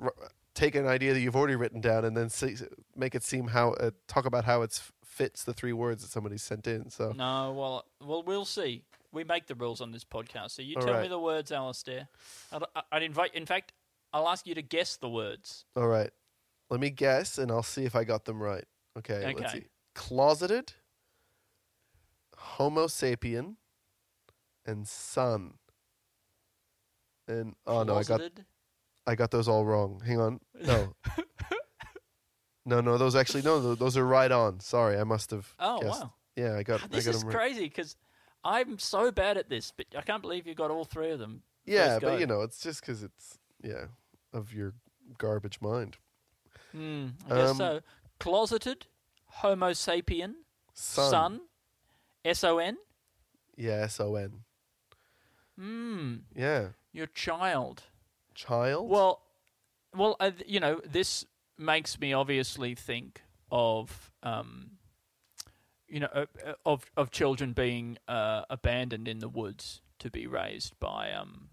r- 0.00 0.14
take 0.54 0.74
an 0.74 0.86
idea 0.86 1.12
that 1.14 1.20
you've 1.20 1.36
already 1.36 1.56
written 1.56 1.80
down 1.80 2.04
and 2.04 2.16
then 2.16 2.30
see, 2.30 2.56
make 2.96 3.14
it 3.14 3.22
seem 3.22 3.48
how 3.48 3.72
uh, 3.74 3.90
talk 4.08 4.24
about 4.26 4.44
how 4.44 4.62
it 4.62 4.80
fits 5.04 5.44
the 5.44 5.52
three 5.54 5.72
words 5.72 6.02
that 6.02 6.10
somebody 6.10 6.36
sent 6.38 6.66
in. 6.66 6.90
So 6.90 7.12
no. 7.16 7.52
Well. 7.52 7.84
Well. 8.02 8.22
We'll 8.22 8.44
see. 8.46 8.82
We 9.12 9.24
make 9.24 9.46
the 9.46 9.54
rules 9.54 9.80
on 9.80 9.90
this 9.92 10.04
podcast. 10.04 10.50
So 10.52 10.62
you 10.62 10.76
All 10.76 10.82
tell 10.82 11.00
me 11.00 11.08
the 11.08 11.18
words, 11.18 11.50
Alistair. 11.50 12.08
I'd, 12.52 12.62
I'd 12.92 13.02
invite. 13.02 13.34
In 13.34 13.46
fact, 13.46 13.72
I'll 14.12 14.28
ask 14.28 14.46
you 14.46 14.54
to 14.54 14.62
guess 14.62 14.96
the 14.96 15.08
words. 15.08 15.64
All 15.76 15.86
right. 15.88 16.10
Let 16.70 16.80
me 16.80 16.90
guess 16.90 17.38
and 17.38 17.50
I'll 17.50 17.62
see 17.62 17.84
if 17.84 17.96
I 17.96 18.04
got 18.04 18.24
them 18.26 18.42
right. 18.42 18.64
Okay, 18.98 19.24
let's 19.26 19.40
Okay. 19.40 19.60
see. 19.60 19.64
Closeted, 19.94 20.72
Homo 22.36 22.86
sapien, 22.86 23.56
and 24.66 24.86
sun. 24.86 25.54
And 27.26 27.54
oh 27.66 27.82
no, 27.84 27.96
I 27.96 28.02
got 28.02 28.20
I 29.06 29.14
got 29.14 29.30
those 29.30 29.48
all 29.48 29.64
wrong. 29.64 30.02
Hang 30.04 30.20
on. 30.20 30.40
No. 30.62 30.94
no, 32.66 32.80
no, 32.80 32.98
those 32.98 33.16
actually 33.16 33.42
no, 33.42 33.74
those 33.74 33.96
are 33.96 34.06
right 34.06 34.30
on. 34.30 34.60
Sorry, 34.60 34.98
I 34.98 35.04
must 35.04 35.30
have 35.30 35.54
Oh 35.58 35.80
guessed. 35.80 36.02
wow. 36.02 36.12
Yeah, 36.36 36.54
I 36.56 36.62
got 36.62 36.82
I 36.84 36.86
This 36.88 37.06
got 37.06 37.14
is 37.14 37.20
them 37.20 37.28
right. 37.28 37.36
crazy 37.36 37.64
because 37.64 37.96
I'm 38.44 38.78
so 38.78 39.10
bad 39.10 39.36
at 39.36 39.48
this, 39.48 39.72
but 39.76 39.86
I 39.96 40.02
can't 40.02 40.22
believe 40.22 40.46
you 40.46 40.54
got 40.54 40.70
all 40.70 40.84
three 40.84 41.10
of 41.10 41.18
them. 41.18 41.42
Yeah, 41.66 41.98
but 41.98 42.18
you 42.20 42.26
know, 42.26 42.42
it's 42.42 42.60
just 42.60 42.82
cuz 42.82 43.02
it's 43.02 43.38
yeah, 43.62 43.86
of 44.32 44.52
your 44.54 44.74
garbage 45.18 45.60
mind. 45.60 45.96
Hmm, 46.72 47.08
I 47.26 47.34
guess 47.34 47.50
Um, 47.50 47.56
so. 47.56 47.80
Closeted, 48.20 48.86
Homo 49.26 49.70
sapien, 49.70 50.34
son, 50.74 51.40
S 52.24 52.42
O 52.44 52.58
N. 52.58 52.78
Yeah, 53.56 53.82
S 53.82 54.00
O 54.00 54.14
N. 54.16 54.44
Hmm, 55.56 56.16
Yeah. 56.34 56.70
your 56.92 57.06
child. 57.06 57.84
Child? 58.34 58.88
Well, 58.88 59.22
well, 59.94 60.16
uh, 60.20 60.30
you 60.46 60.60
know, 60.60 60.80
this 60.84 61.24
makes 61.56 61.98
me 61.98 62.12
obviously 62.12 62.74
think 62.74 63.22
of, 63.50 64.12
um, 64.22 64.77
you 65.88 66.00
know, 66.00 66.08
uh, 66.14 66.26
uh, 66.46 66.52
of 66.66 66.90
of 66.96 67.10
children 67.10 67.52
being 67.52 67.98
uh, 68.08 68.42
abandoned 68.50 69.08
in 69.08 69.18
the 69.20 69.28
woods 69.28 69.80
to 69.98 70.10
be 70.10 70.26
raised 70.26 70.78
by 70.78 71.10
um 71.12 71.48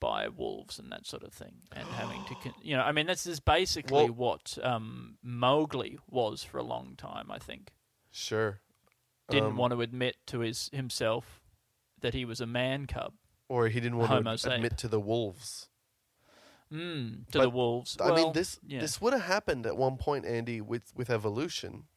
by 0.00 0.28
wolves 0.28 0.78
and 0.78 0.90
that 0.90 1.06
sort 1.06 1.22
of 1.22 1.32
thing, 1.32 1.56
and 1.72 1.86
having 1.88 2.24
to, 2.24 2.34
con- 2.36 2.54
you 2.62 2.74
know, 2.74 2.82
I 2.82 2.90
mean, 2.92 3.06
this 3.06 3.26
is 3.26 3.38
basically 3.38 4.04
Well- 4.04 4.14
what 4.14 4.58
um, 4.62 5.18
Mowgli 5.22 5.98
was 6.08 6.42
for 6.42 6.56
a 6.58 6.62
long 6.62 6.94
time. 6.96 7.30
I 7.30 7.38
think 7.38 7.72
sure. 8.10 8.60
didn't 9.28 9.50
Um, 9.50 9.56
want 9.56 9.72
to 9.74 9.82
admit 9.82 10.16
to 10.28 10.40
his 10.40 10.70
himself 10.72 11.42
that 12.00 12.14
he 12.14 12.24
was 12.24 12.40
a 12.40 12.46
man 12.46 12.86
cub. 12.86 13.12
or 13.48 13.68
he 13.68 13.78
didn't 13.80 13.98
want 13.98 14.10
Homo 14.10 14.32
to 14.32 14.38
sape. 14.38 14.52
admit 14.52 14.78
to 14.78 14.88
the 14.88 15.00
wolves. 15.00 15.68
Mm, 16.72 17.26
to 17.32 17.38
But, 17.38 17.42
the 17.42 17.50
wolves. 17.50 17.96
I 18.00 18.14
mean, 18.14 18.32
this 18.32 18.58
yeah. 18.66 18.80
this 18.80 19.00
would 19.00 19.12
have 19.12 19.22
happened 19.22 19.66
at 19.66 19.76
one 19.76 19.96
point, 19.98 20.24
Andy, 20.24 20.60
with 20.60 20.92
with 20.94 21.10
evolution, 21.10 21.88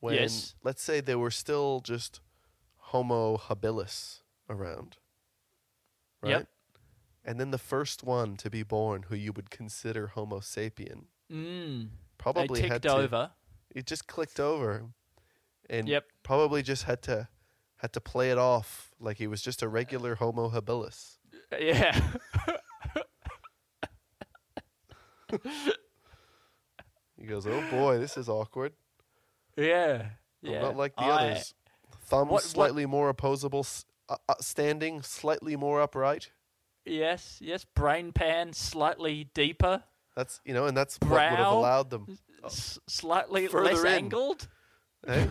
when 0.00 0.14
Yes. 0.14 0.54
let's 0.62 0.82
say 0.82 1.00
there 1.00 1.18
were 1.18 1.30
still 1.30 1.80
just 1.80 2.20
Homo 2.76 3.36
habilis 3.36 4.20
around, 4.48 4.96
right? 6.22 6.30
Yep. 6.30 6.48
And 7.24 7.38
then 7.38 7.50
the 7.50 7.58
first 7.58 8.02
one 8.02 8.36
to 8.38 8.50
be 8.50 8.62
born, 8.62 9.04
who 9.04 9.14
you 9.14 9.32
would 9.32 9.50
consider 9.50 10.08
Homo 10.08 10.40
sapien, 10.40 11.04
Mm. 11.30 11.90
probably 12.18 12.62
they 12.62 12.68
had 12.68 12.82
to. 12.82 12.92
over. 12.96 13.30
It 13.74 13.86
just 13.86 14.06
clicked 14.08 14.40
over, 14.40 14.86
and 15.68 15.86
Yep. 15.88 16.06
probably 16.22 16.62
just 16.62 16.84
had 16.84 17.02
to 17.04 17.28
had 17.76 17.92
to 17.94 18.00
play 18.00 18.30
it 18.30 18.36
off 18.36 18.92
like 18.98 19.16
he 19.18 19.26
was 19.26 19.40
just 19.40 19.62
a 19.62 19.68
regular 19.68 20.16
Homo 20.16 20.50
habilis. 20.50 21.18
Yeah. 21.52 21.92
He 27.16 27.26
goes, 27.26 27.46
"Oh 27.46 27.62
boy, 27.70 27.98
this 27.98 28.16
is 28.16 28.28
awkward." 28.28 28.72
Yeah. 29.56 30.10
I'm 30.44 30.50
Yeah. 30.50 30.60
not 30.62 30.76
like 30.76 30.94
the 30.96 31.02
I- 31.02 31.10
others. 31.30 31.54
Thumbs 32.02 32.24
What- 32.30 32.30
what- 32.30 32.42
slightly 32.42 32.86
more 32.86 33.08
opposable, 33.08 33.66
uh, 34.08 34.16
uh, 34.28 34.34
standing 34.40 35.02
slightly 35.02 35.54
more 35.56 35.80
upright. 35.80 36.30
Yes, 36.84 37.38
yes. 37.40 37.64
Brain 37.64 38.12
pan 38.12 38.52
slightly 38.52 39.24
deeper, 39.34 39.84
That's 40.16 40.40
you 40.44 40.54
know, 40.54 40.66
and 40.66 40.76
that's 40.76 40.98
what 41.00 41.10
would 41.10 41.20
have 41.20 41.38
Brow. 41.38 41.58
allowed 41.58 41.90
them. 41.90 42.18
s- 42.44 42.78
slightly. 42.88 43.46
Less 43.48 43.80
in. 43.80 43.86
angled. 43.86 44.48
eh? 45.06 45.28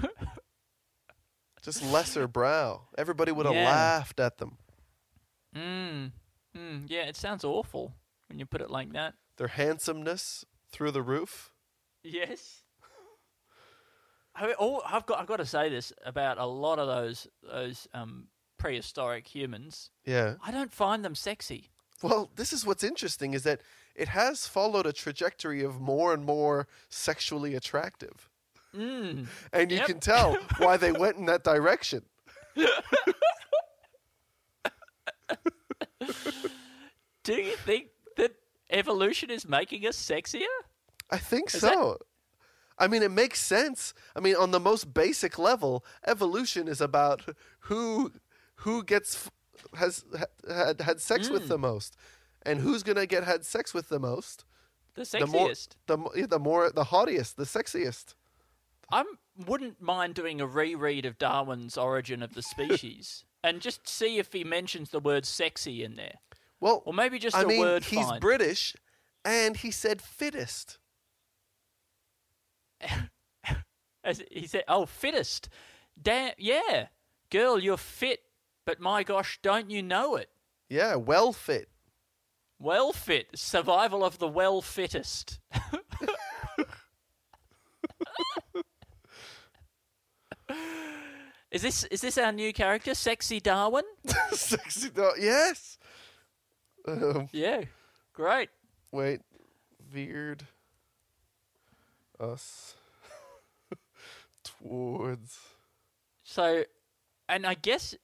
Just 1.62 1.82
lesser 1.84 2.28
brow. 2.28 2.88
Everybody 2.98 3.32
would 3.32 3.46
have 3.46 3.56
Yeah. 3.56 3.66
laughed 3.66 4.20
at 4.20 4.38
them. 4.38 4.58
Mm. 5.56 6.12
Mm. 6.56 6.86
Yeah, 6.88 7.04
it 7.04 7.16
sounds 7.18 7.44
awful 7.44 7.96
when 8.28 8.40
you 8.40 8.46
put 8.46 8.62
it 8.62 8.70
like 8.70 8.94
that. 8.94 9.16
Their 9.38 9.48
handsomeness 9.50 10.46
through 10.72 10.92
the 10.92 11.02
roof. 11.02 11.52
Yes. 12.04 12.64
I 14.40 14.54
oh, 14.60 14.82
I've 14.86 15.06
got 15.06 15.20
I've 15.20 15.28
got 15.28 15.38
to 15.38 15.46
say 15.46 15.70
this 15.70 15.92
about 16.06 16.38
a 16.38 16.46
lot 16.46 16.80
of 16.80 16.88
those 16.88 17.28
those 17.44 17.88
um, 17.94 18.28
prehistoric 18.58 19.28
humans. 19.28 19.92
Yeah. 20.06 20.36
I 20.46 20.52
don't 20.52 20.72
find 20.72 21.04
them 21.04 21.16
sexy. 21.16 21.70
Well, 22.02 22.30
this 22.36 22.54
is 22.54 22.66
what's 22.66 22.84
interesting 22.84 23.34
is 23.34 23.44
that 23.44 23.62
it 23.96 24.08
has 24.10 24.48
followed 24.48 24.86
a 24.86 24.94
trajectory 24.94 25.62
of 25.64 25.82
more 25.82 26.14
and 26.14 26.24
more 26.26 26.68
sexually 26.90 27.56
attractive. 27.56 28.30
Mm. 28.76 29.28
And 29.54 29.72
you 29.72 29.78
Yep. 29.80 29.88
can 29.88 30.00
tell 30.00 30.38
why 30.58 30.78
they 30.78 30.92
went 30.94 31.18
in 31.18 31.26
that 31.26 31.44
direction. 31.44 32.04
Do 37.24 37.34
you 37.34 37.56
think 37.58 37.88
that 38.16 38.34
evolution 38.70 39.30
is 39.30 39.48
making 39.48 39.86
us 39.86 39.98
sexier? 39.98 40.46
I 41.12 41.18
think 41.18 41.54
Is 41.54 41.62
so. 41.62 41.98
I 42.80 42.88
mean, 42.88 43.04
it 43.04 43.12
makes 43.12 43.40
sense. 43.42 43.94
I 44.16 44.20
mean, 44.22 44.36
on 44.36 44.52
the 44.52 44.60
most 44.60 44.94
basic 44.94 45.38
level, 45.38 45.84
evolution 46.08 46.68
is 46.68 46.82
about 46.82 47.22
who 47.62 48.12
who 48.64 48.84
gets 48.84 49.30
has 49.76 50.06
ha- 50.18 50.26
had 50.54 50.82
had 50.82 51.02
sex 51.02 51.30
with 51.30 51.44
Mm. 51.44 51.48
the 51.50 51.58
most, 51.58 51.96
and 52.44 52.62
who's 52.62 52.84
gonna 52.84 53.06
get 53.06 53.24
had 53.26 53.46
sex 53.46 53.74
with 53.74 53.90
the 53.90 54.00
most. 54.00 54.46
The 54.96 55.04
The 55.04 55.28
more, 55.28 55.50
sexiest. 55.50 55.68
the 55.88 55.98
yeah, 56.16 56.26
the 56.26 56.40
more, 56.40 56.70
the 56.72 56.86
haughtiest, 56.86 57.36
the 57.38 57.44
sexiest, 57.46 58.16
I 58.92 59.04
wouldn't 59.38 59.82
mind 59.82 60.16
doing 60.16 60.42
a 60.42 60.48
reread 60.48 61.06
of 61.06 61.18
Darwin's 61.18 61.78
Origin 61.78 62.22
of 62.24 62.34
the 62.34 62.42
Species 62.42 63.24
and 63.44 63.62
just 63.62 63.88
see 63.88 64.18
if 64.18 64.34
he 64.34 64.44
mentions 64.44 64.90
the 64.90 65.00
word 65.00 65.26
sexy 65.26 65.84
in 65.84 65.96
there. 65.96 66.16
Well, 66.60 66.82
Or 66.86 66.94
maybe 66.94 67.20
just 67.20 67.36
I 67.38 67.44
a 67.44 67.46
mean, 67.46 67.60
word 67.62 67.86
he's 67.86 68.06
find. 68.08 68.20
British, 68.20 68.76
and 69.24 69.56
he 69.58 69.72
said 69.72 70.02
fittest. 70.02 70.79
As 74.04 74.24
he 74.32 74.48
said, 74.48 74.64
"Oh, 74.68 74.86
fittest, 74.86 75.50
damn, 76.02 76.34
yeah, 76.38 76.88
girl, 77.30 77.60
you're 77.60 77.78
fit, 77.78 78.22
but 78.66 78.80
my 78.80 79.04
gosh, 79.04 79.40
don't 79.42 79.70
you 79.70 79.84
know 79.84 80.16
it? 80.16 80.30
Yeah, 80.70 80.96
well 80.96 81.34
fit. 81.34 81.70
Well 82.60 82.92
fit, 82.94 83.28
survival 83.36 84.04
of 84.04 84.18
the 84.20 84.28
well 84.28 84.62
fittest." 84.62 85.40
is 91.52 91.62
this 91.62 91.84
is 91.86 92.02
this 92.02 92.18
our 92.18 92.32
new 92.32 92.54
character, 92.54 92.94
Sexy 92.94 93.40
Darwin? 93.40 93.84
Sexy 94.32 94.90
dog. 94.90 95.14
Yes. 95.20 95.78
Um, 96.88 97.30
Yeah, 97.32 97.64
great. 98.14 98.50
wait, 98.92 99.22
veered 99.92 100.44
us 102.20 102.76
towards. 104.44 105.38
So, 106.24 106.64
and 107.28 107.46
I 107.46 107.54
guess, 107.54 107.96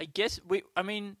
I 0.00 0.04
guess 0.04 0.40
we. 0.46 0.62
I 0.76 0.82
mean, 0.82 1.16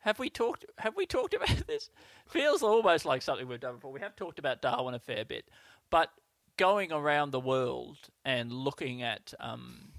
have 0.00 0.18
we 0.18 0.30
talked? 0.30 0.64
Have 0.78 0.96
we 0.96 1.06
talked 1.06 1.34
about 1.40 1.66
this? 1.66 1.90
Feels 2.26 2.62
almost 2.62 3.04
like 3.04 3.22
something 3.22 3.46
we've 3.48 3.60
done 3.60 3.76
before. 3.76 3.92
We 3.92 4.00
have 4.00 4.16
talked 4.16 4.38
about 4.38 4.62
Darwin 4.62 4.94
a 4.94 4.98
fair 4.98 5.24
bit, 5.24 5.48
but 5.90 6.10
going 6.56 6.92
around 6.92 7.30
the 7.30 7.40
world 7.40 7.98
and 8.24 8.52
looking 8.52 9.02
at 9.02 9.32
um, 9.40 9.92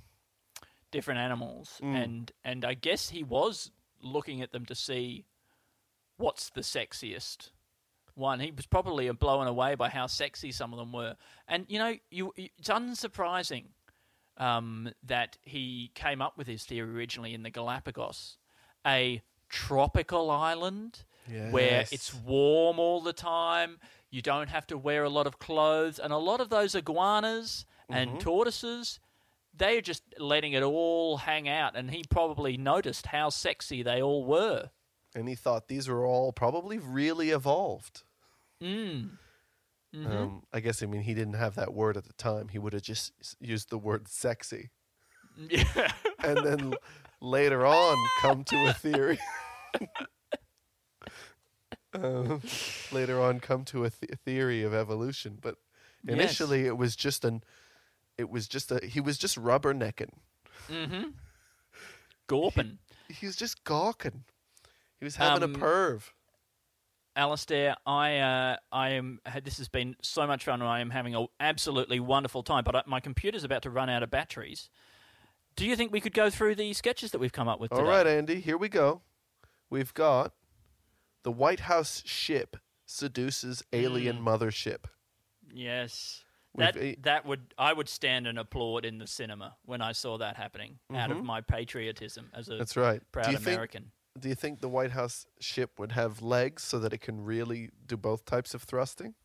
different 0.92 1.20
animals, 1.20 1.80
and 1.82 2.32
and 2.44 2.66
I 2.66 2.74
guess 2.74 3.10
he 3.10 3.24
was 3.24 3.72
looking 4.02 4.42
at 4.42 4.52
them 4.52 4.66
to 4.66 4.76
see 4.76 5.26
what's 6.18 6.50
the 6.50 6.62
sexiest 6.62 7.50
one. 8.16 8.40
He 8.40 8.52
was 8.52 8.66
probably 8.66 9.10
blown 9.12 9.48
away 9.48 9.76
by 9.76 9.90
how 9.90 10.08
sexy 10.08 10.52
some 10.52 10.74
of 10.74 10.80
them 10.80 10.92
were, 10.92 11.16
and 11.48 11.66
you 11.68 11.80
know, 11.80 11.96
you 12.12 12.34
it's 12.36 12.70
unsurprising 12.70 13.66
um, 14.38 14.92
that 15.04 15.38
he 15.42 15.92
came 15.96 16.22
up 16.22 16.38
with 16.38 16.48
his 16.48 16.64
theory 16.66 16.90
originally 16.96 17.34
in 17.34 17.44
the 17.44 17.50
Galapagos, 17.50 18.38
a 18.86 19.22
tropical 19.50 20.32
island 20.32 21.04
where 21.52 21.82
it's 21.94 22.14
warm 22.14 22.80
all 22.80 23.00
the 23.02 23.14
time. 23.14 23.80
You 24.10 24.22
don't 24.22 24.50
have 24.50 24.68
to 24.68 24.78
wear 24.78 25.04
a 25.04 25.10
lot 25.10 25.26
of 25.28 25.40
clothes, 25.40 26.00
and 26.00 26.12
a 26.14 26.18
lot 26.18 26.42
of 26.42 26.50
those 26.50 26.76
iguanas 26.76 27.66
and 27.90 28.20
tortoises, 28.20 29.00
they 29.56 29.78
are 29.78 29.82
just 29.82 30.04
letting 30.20 30.54
it 30.54 30.64
all 30.64 31.18
hang 31.18 31.48
out. 31.48 31.76
And 31.76 31.92
he 31.92 32.04
probably 32.10 32.58
noticed 32.58 33.08
how 33.08 33.30
sexy 33.30 33.84
they 33.84 34.02
all 34.02 34.26
were. 34.26 34.70
And 35.16 35.30
he 35.30 35.36
thought 35.36 35.68
these 35.68 35.88
were 35.88 36.06
all 36.06 36.32
probably 36.32 36.80
really 36.80 37.30
evolved. 37.30 38.02
Mm. 38.62 39.12
Mm-hmm. 39.96 40.12
Um, 40.12 40.44
I 40.52 40.60
guess, 40.60 40.82
I 40.82 40.88
mean, 40.88 41.04
he 41.04 41.14
didn't 41.14 41.36
have 41.36 41.54
that 41.56 41.74
word 41.74 41.98
at 41.98 42.06
the 42.06 42.14
time. 42.14 42.48
He 42.48 42.58
would 42.58 42.74
have 42.74 42.82
just 42.82 43.12
used 43.40 43.70
the 43.70 43.78
word 43.78 44.08
sexy. 44.08 44.72
Yeah. 45.38 45.92
And 46.24 46.38
then 46.46 46.74
later 47.22 47.66
on, 47.66 47.98
come 48.22 48.44
to 48.46 48.66
a 48.68 48.74
theory. 48.74 49.20
um, 51.94 52.42
later 52.92 53.22
on, 53.22 53.40
come 53.40 53.66
to 53.66 53.86
a 53.86 53.90
th- 53.90 54.14
theory 54.26 54.64
of 54.64 54.74
evolution. 54.74 55.38
But 55.42 55.56
Yes. 56.06 56.16
initially, 56.16 56.66
it 56.66 56.78
was 56.78 56.96
just 56.96 57.24
an. 57.24 57.44
It 58.18 58.30
was 58.30 58.48
just 58.48 58.72
a. 58.72 58.86
He 58.86 59.00
was 59.00 59.18
just 59.18 59.38
rubbernecking. 59.38 60.12
mm-hmm. 60.70 61.10
Gorpin. 62.28 62.80
He 63.10 63.26
was 63.26 63.36
just 63.36 63.64
gawking. 63.64 64.24
He 65.04 65.06
was 65.06 65.18
having 65.18 65.44
Um, 65.44 65.54
a 65.56 65.58
perv. 65.58 66.12
Alistair, 67.18 67.76
I 67.86 68.20
uh, 68.20 68.56
I 68.72 68.92
am. 68.92 69.20
This 69.44 69.58
has 69.58 69.68
been 69.68 69.98
so 70.02 70.26
much 70.26 70.46
fun. 70.46 70.62
and 70.62 70.70
I 70.70 70.80
am 70.80 70.92
having 70.92 71.14
an 71.14 71.28
absolutely 71.42 72.00
wonderful 72.00 72.42
time. 72.42 72.64
But 72.64 72.74
I, 72.78 72.84
my 72.86 73.02
computer's 73.02 73.44
about 73.44 73.64
to 73.64 73.70
run 73.70 73.90
out 73.90 74.02
of 74.02 74.10
batteries. 74.10 74.70
Do 75.58 75.66
you 75.66 75.76
think 75.76 75.92
we 75.92 76.00
could 76.00 76.14
go 76.14 76.30
through 76.30 76.56
the 76.56 76.72
sketches 76.72 77.12
that 77.12 77.20
we've 77.20 77.34
come 77.34 77.50
up 77.50 77.60
with 77.60 77.74
All 77.74 77.80
today? 77.80 77.90
right, 77.90 78.08
Andy, 78.08 78.40
here 78.40 78.58
we 78.58 78.70
go. 78.70 79.02
We've 79.70 79.94
got 79.94 80.34
the 81.24 81.34
White 81.34 81.60
House 81.60 82.02
ship 82.06 82.56
seduces 82.86 83.62
alien 83.74 84.20
Mm. 84.20 84.24
mothership. 84.24 84.86
Yes. 85.54 86.24
We've 86.56 86.74
That 86.74 87.04
that 87.04 87.26
would 87.26 87.54
I 87.58 87.74
would 87.74 87.90
stand 87.90 88.26
and 88.26 88.40
applaud 88.40 88.86
in 88.86 89.00
the 89.00 89.08
cinema 89.08 89.58
when 89.66 89.82
I 89.82 89.92
saw 89.92 90.18
that 90.20 90.38
happening 90.38 90.80
out 90.96 91.12
of 91.12 91.22
my 91.26 91.42
patriotism 91.42 92.32
as 92.34 92.48
a 92.48 92.52
Mm-hmm. 92.54 92.58
That's 92.60 92.78
right. 92.78 93.02
proud 93.12 93.28
you 93.28 93.38
think 93.38 93.48
American. 93.48 93.92
Do 94.20 94.30
you 94.30 94.36
think 94.36 94.60
the 94.60 94.70
White 94.70 94.92
House 94.92 95.26
ship 95.40 95.80
would 95.80 95.92
have 95.94 96.22
legs 96.22 96.64
so 96.64 96.80
that 96.80 96.94
it 96.94 97.02
can 97.02 97.24
really 97.24 97.70
do 97.86 97.98
both 97.98 98.26
types 98.26 98.54
of 98.54 98.64
thrusting? 98.64 99.16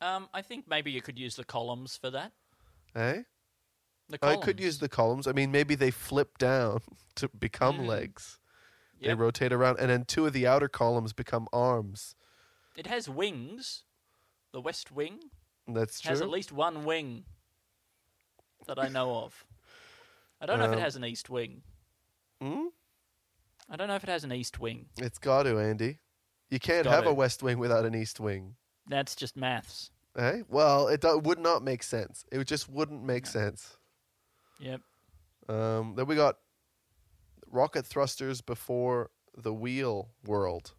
Um, 0.00 0.28
I 0.32 0.42
think 0.42 0.66
maybe 0.68 0.90
you 0.90 1.02
could 1.02 1.18
use 1.18 1.36
the 1.36 1.44
columns 1.44 1.96
for 1.96 2.10
that. 2.10 2.32
Eh? 2.94 3.22
The 4.08 4.18
I 4.22 4.36
could 4.36 4.58
use 4.60 4.78
the 4.78 4.88
columns. 4.88 5.26
I 5.26 5.32
mean, 5.32 5.52
maybe 5.52 5.74
they 5.74 5.90
flip 5.90 6.38
down 6.38 6.80
to 7.16 7.28
become 7.28 7.78
Mm. 7.80 7.86
legs. 7.86 8.38
They 9.02 9.14
rotate 9.14 9.50
around, 9.50 9.78
and 9.78 9.88
then 9.88 10.04
two 10.04 10.26
of 10.26 10.34
the 10.34 10.46
outer 10.46 10.68
columns 10.68 11.14
become 11.14 11.48
arms. 11.54 12.14
It 12.76 12.86
has 12.86 13.08
wings. 13.08 13.84
The 14.52 14.60
West 14.60 14.92
Wing 14.92 15.30
That's 15.66 16.00
true. 16.00 16.10
has 16.10 16.20
at 16.20 16.28
least 16.28 16.52
one 16.52 16.84
wing 16.84 17.24
that 18.66 18.78
I 18.78 18.88
know 18.88 19.16
of. 19.24 19.44
I 20.40 20.44
don't 20.46 20.58
know 20.58 20.66
if 20.66 20.72
Um, 20.72 20.78
it 20.78 20.82
has 20.82 20.96
an 20.96 21.04
east 21.04 21.30
wing. 21.30 21.62
Hmm? 22.42 22.66
I 23.70 23.76
don't 23.76 23.88
know 23.88 23.94
if 23.94 24.02
it 24.02 24.10
has 24.10 24.24
an 24.24 24.32
east 24.32 24.58
wing. 24.58 24.86
It's 24.98 25.18
got 25.18 25.44
to, 25.44 25.58
Andy. 25.58 25.98
You 26.50 26.58
can't 26.58 26.84
got 26.84 26.92
have 26.94 27.06
a 27.06 27.14
west 27.14 27.42
wing 27.42 27.58
without 27.58 27.84
an 27.84 27.94
east 27.94 28.18
wing. 28.18 28.56
That's 28.88 29.14
just 29.14 29.36
maths. 29.36 29.90
Eh? 30.18 30.42
Well, 30.48 30.88
it 30.88 31.00
do- 31.00 31.18
would 31.18 31.38
not 31.38 31.62
make 31.62 31.82
sense. 31.84 32.24
It 32.32 32.44
just 32.46 32.68
wouldn't 32.68 33.04
make 33.04 33.26
sense. 33.26 33.76
Yep. 34.58 34.80
Um, 35.48 35.94
then 35.94 36.06
we 36.06 36.16
got 36.16 36.36
rocket 37.46 37.86
thrusters 37.86 38.40
before 38.40 39.10
the 39.36 39.54
wheel 39.54 40.10
world. 40.24 40.72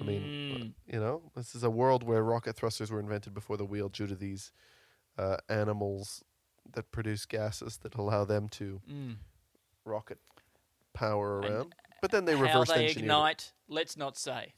I 0.00 0.02
mean, 0.02 0.22
Mm. 0.22 0.92
you 0.92 0.98
know, 0.98 1.30
this 1.36 1.54
is 1.54 1.62
a 1.62 1.70
world 1.70 2.02
where 2.02 2.22
rocket 2.24 2.56
thrusters 2.56 2.90
were 2.90 2.98
invented 3.00 3.34
before 3.34 3.56
the 3.56 3.64
wheel 3.66 3.88
due 3.88 4.06
to 4.06 4.14
these 4.16 4.50
uh, 5.18 5.36
animals 5.48 6.24
that 6.72 6.90
produce 6.90 7.26
gases 7.26 7.78
that 7.78 7.94
allow 7.96 8.24
them 8.24 8.48
to 8.48 8.80
Mm. 8.88 9.16
rocket 9.84 10.18
power 10.94 11.40
around. 11.40 11.74
But 12.00 12.10
then 12.10 12.24
they 12.24 12.36
How 12.36 12.42
reverse 12.42 12.68
they 12.68 12.86
engineered 12.86 12.96
it. 12.96 13.00
ignite, 13.00 13.52
let's 13.68 13.96
not 13.96 14.16
say. 14.16 14.54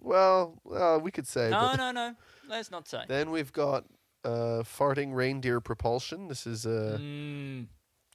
Well, 0.00 0.60
uh, 0.74 0.98
we 1.00 1.10
could 1.10 1.26
say. 1.26 1.50
No, 1.50 1.60
but 1.72 1.76
no, 1.76 1.92
no. 1.92 2.14
Let's 2.48 2.70
not 2.70 2.88
say. 2.88 3.04
Then 3.06 3.30
we've 3.30 3.52
got 3.52 3.84
uh, 4.24 4.62
farting 4.64 5.14
reindeer 5.14 5.60
propulsion. 5.60 6.28
This 6.28 6.46
is 6.46 6.66
a. 6.66 6.98
Mm. 7.00 7.66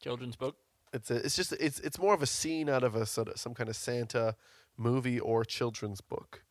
Children's 0.02 0.36
book. 0.36 0.58
It's 0.94 1.12
a. 1.12 1.18
It's 1.18 1.36
just. 1.36 1.54
It's. 1.54 1.80
It's 1.80 2.00
more 2.00 2.14
of 2.14 2.22
a 2.22 2.28
scene 2.28 2.70
out 2.70 2.84
of 2.84 2.96
a 2.96 3.06
sort 3.06 3.28
of 3.30 3.38
some 3.40 3.54
kind 3.54 3.70
of 3.70 3.76
Santa 3.76 4.36
movie 4.78 5.20
or 5.20 5.46
children's 5.46 6.02
book. 6.02 6.44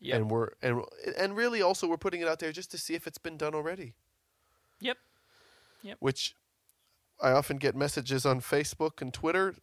Yep. 0.00 0.16
And 0.16 0.30
we're 0.30 0.48
and 0.62 0.82
and 1.18 1.36
really 1.36 1.60
also 1.60 1.86
we're 1.86 1.98
putting 1.98 2.22
it 2.22 2.28
out 2.28 2.38
there 2.38 2.52
just 2.52 2.70
to 2.70 2.78
see 2.78 2.94
if 2.94 3.06
it's 3.06 3.18
been 3.18 3.36
done 3.36 3.54
already. 3.54 3.94
Yep. 4.80 4.96
Yep. 5.82 5.96
Which 6.00 6.34
I 7.20 7.32
often 7.32 7.58
get 7.58 7.76
messages 7.76 8.24
on 8.24 8.40
Facebook 8.40 9.02
and 9.02 9.12
Twitter 9.12 9.54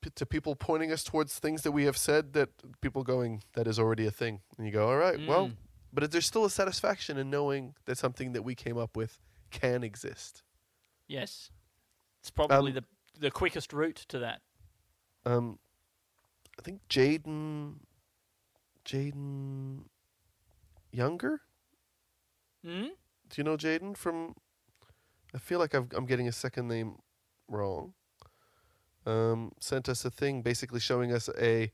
p- 0.00 0.10
to 0.14 0.26
people 0.26 0.54
pointing 0.56 0.90
us 0.92 1.02
towards 1.04 1.38
things 1.38 1.62
that 1.62 1.72
we 1.72 1.84
have 1.84 1.96
said 1.96 2.32
that 2.34 2.50
people 2.80 3.02
going 3.02 3.42
that 3.54 3.66
is 3.66 3.78
already 3.78 4.06
a 4.06 4.10
thing. 4.10 4.40
And 4.56 4.66
you 4.66 4.72
go, 4.72 4.88
all 4.88 4.96
right, 4.96 5.18
well, 5.26 5.48
Mm. 5.48 5.56
but 5.92 6.10
there's 6.10 6.26
still 6.26 6.44
a 6.44 6.50
satisfaction 6.50 7.16
in 7.18 7.30
knowing 7.30 7.74
that 7.86 7.98
something 7.98 8.32
that 8.32 8.42
we 8.42 8.54
came 8.54 8.78
up 8.78 8.96
with 8.96 9.20
can 9.50 9.82
exist. 9.82 10.42
Yes. 11.06 11.50
It's 12.20 12.30
probably 12.30 12.70
Um, 12.72 12.74
the 12.74 12.84
the 13.20 13.30
quickest 13.32 13.72
route 13.72 13.96
to 14.08 14.18
that. 14.20 14.42
Um, 15.26 15.58
I 16.58 16.62
think 16.62 16.80
Jaden, 16.88 17.80
Jaden 18.84 19.84
Younger. 20.92 21.40
Mm? 22.64 22.88
Do 22.90 23.34
you 23.36 23.44
know 23.44 23.56
Jaden 23.56 23.96
from? 23.96 24.34
I 25.34 25.38
feel 25.38 25.58
like 25.58 25.74
I've, 25.74 25.92
I'm 25.94 26.06
getting 26.06 26.28
a 26.28 26.32
second 26.32 26.68
name 26.68 26.98
wrong. 27.48 27.94
Um, 29.06 29.52
sent 29.60 29.88
us 29.88 30.04
a 30.04 30.10
thing 30.10 30.42
basically 30.42 30.80
showing 30.80 31.12
us 31.12 31.28
a 31.38 31.72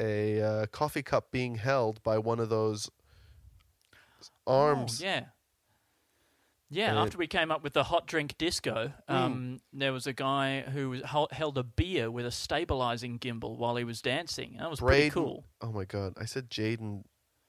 a 0.00 0.40
uh, 0.40 0.66
coffee 0.66 1.02
cup 1.02 1.30
being 1.32 1.56
held 1.56 2.02
by 2.02 2.18
one 2.18 2.38
of 2.40 2.48
those 2.48 2.88
arms. 4.46 5.00
Oh, 5.02 5.04
yeah. 5.06 5.24
Yeah, 6.70 6.90
And 6.90 6.98
after 6.98 7.16
we 7.16 7.26
came 7.26 7.50
up 7.50 7.62
with 7.62 7.72
the 7.72 7.84
hot 7.84 8.06
drink 8.06 8.36
disco, 8.36 8.92
Mm. 9.08 9.14
um, 9.14 9.60
there 9.72 9.92
was 9.92 10.06
a 10.06 10.12
guy 10.12 10.60
who 10.60 10.90
was, 10.90 11.02
hel- 11.02 11.28
held 11.32 11.56
a 11.56 11.62
beer 11.62 12.10
with 12.10 12.26
a 12.26 12.30
stabilizing 12.30 13.18
gimbal 13.18 13.56
while 13.56 13.76
he 13.76 13.84
was 13.84 14.02
dancing. 14.02 14.56
That 14.58 14.68
was 14.68 14.78
pretty 14.80 15.08
cool. 15.08 15.46
Oh 15.62 15.72
my 15.72 15.84
god! 15.86 16.12
I 16.20 16.26
said 16.26 16.50
Jaden. 16.50 17.04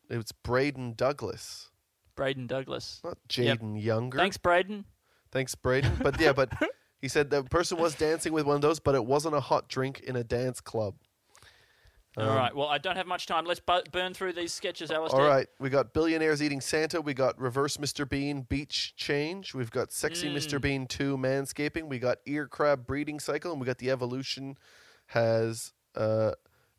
It 0.10 0.16
was 0.16 0.32
Braden 0.32 0.94
Douglas, 0.94 1.70
Braden 2.16 2.48
Douglas. 2.48 3.02
not 3.04 3.18
Yep. 3.36 3.60
Jaden 3.60 3.84
Younger. 3.84 4.18
Thanks, 4.18 4.38
Braden. 4.38 4.86
Thanks, 5.32 5.54
Braden. 5.54 5.98
But 6.02 6.18
yeah, 6.20 6.32
but 6.32 6.50
he 7.02 7.08
said 7.08 7.30
the 7.30 7.44
person 7.44 7.78
was 7.78 7.96
dancing 7.96 8.34
with 8.34 8.46
one 8.46 8.56
of 8.56 8.62
those, 8.62 8.80
but 8.80 8.96
it 8.96 9.06
wasn't 9.06 9.36
a 9.36 9.40
hot 9.40 9.68
drink 9.68 10.02
in 10.02 10.16
a 10.16 10.24
dance 10.24 10.62
club. 10.62 10.96
All 12.18 12.36
right. 12.36 12.52
Um, 12.52 12.58
well, 12.58 12.68
I 12.68 12.78
don't 12.80 12.96
have 12.96 13.08
much 13.08 13.28
time. 13.28 13.46
Let's 13.46 13.60
bu- 13.60 13.84
burn 13.92 14.14
through 14.14 14.34
these 14.34 14.52
sketches, 14.52 14.92
Alistair. 14.92 15.22
All 15.22 15.28
right, 15.28 15.48
we 15.60 15.70
got 15.70 15.94
billionaires 15.94 16.42
eating 16.42 16.60
Santa. 16.60 17.00
We 17.00 17.14
got 17.14 17.40
reverse 17.40 17.78
Mr. 17.78 18.08
Bean 18.08 18.42
beach 18.42 18.94
change. 18.98 19.54
We've 19.54 19.72
got 19.72 19.92
sexy 19.92 20.30
hmm. 20.30 20.36
Mr. 20.36 20.60
Bean 20.60 20.88
two 20.88 21.18
manscaping. 21.18 21.88
We 21.88 22.00
got 22.00 22.18
ear 22.26 22.48
crab 22.48 22.86
breeding 22.86 23.20
cycle, 23.20 23.52
and 23.52 23.62
we 23.62 23.68
got 23.68 23.78
the 23.78 23.92
evolution 23.92 24.58
has 25.08 25.74
uh, 25.96 26.32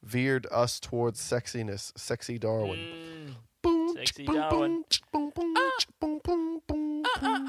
veered 0.03 0.47
us 0.51 0.81
towards 0.81 1.21
sexiness. 1.21 1.97
Sexy 1.97 2.39
Darwin. 2.39 2.79
Hmm. 2.79 3.33
Boom, 3.63 3.95
Sexy 3.95 4.25
boom, 4.25 4.35
Darwin. 4.37 4.85
boom, 5.13 5.33
boom, 5.35 5.55
ah! 5.57 5.71
boom, 6.01 6.21
boom, 6.25 6.61
boom, 6.67 7.03
boom, 7.03 7.03
boom, 7.03 7.03
boom, 7.03 7.03
boom, 7.03 7.37
boom. 7.37 7.40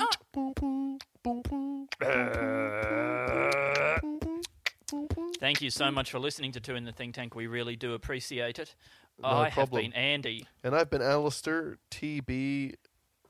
Thank 5.40 5.62
you 5.62 5.70
so 5.70 5.90
much 5.92 6.12
for 6.12 6.20
listening 6.20 6.52
to 6.54 6.60
Two 6.60 6.76
in 6.76 6.84
the 6.84 6.92
Think 6.92 7.16
Tank. 7.16 7.36
We 7.36 7.48
really 7.48 7.76
do 7.76 7.94
appreciate 7.94 8.60
it. 8.60 8.76
No 9.20 9.28
I 9.28 9.46
have 9.46 9.54
problem. 9.70 9.84
been 9.84 9.94
Andy. 9.94 10.46
And 10.64 10.76
I've 10.76 10.90
been 10.90 11.02
Alistair 11.02 11.78
TB, 11.90 12.76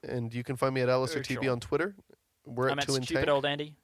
and 0.07 0.33
you 0.33 0.43
can 0.43 0.55
find 0.55 0.73
me 0.73 0.81
at 0.81 0.89
Alistair 0.89 1.23
Very 1.23 1.37
TB 1.47 1.51
on 1.51 1.59
Twitter. 1.59 1.95
We're 2.45 2.69
I'm 2.69 2.79
at 2.79 2.83
at 2.83 2.87
Two 2.87 2.95
in 2.95 3.03
Stupid 3.03 3.21
Tank. 3.25 3.29
Old 3.29 3.45
Andy. 3.45 3.75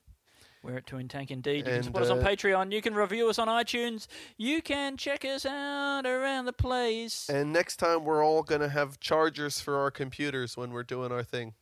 We're 0.64 0.78
at 0.78 0.86
Two 0.86 0.98
in 0.98 1.08
Tank 1.08 1.32
indeed. 1.32 1.58
You 1.60 1.64
can 1.64 1.74
And, 1.76 1.86
support 1.86 2.04
us 2.04 2.10
on 2.10 2.20
uh, 2.20 2.24
Patreon. 2.28 2.72
You 2.72 2.82
can 2.82 2.96
review 2.96 3.30
us 3.30 3.40
on 3.40 3.48
iTunes. 3.48 4.08
You 4.38 4.62
can 4.62 4.98
check 4.98 5.24
us 5.24 5.46
out 5.46 6.06
around 6.06 6.46
the 6.46 6.54
place. 6.54 7.30
And 7.30 7.54
next 7.54 7.78
time 7.78 8.04
we're 8.04 8.26
all 8.26 8.44
gonna 8.44 8.70
have 8.70 9.00
chargers 9.00 9.60
for 9.62 9.78
our 9.78 9.92
computers 9.92 10.58
when 10.58 10.72
we're 10.72 10.84
doing 10.84 11.12
our 11.12 11.24
thing. 11.24 11.54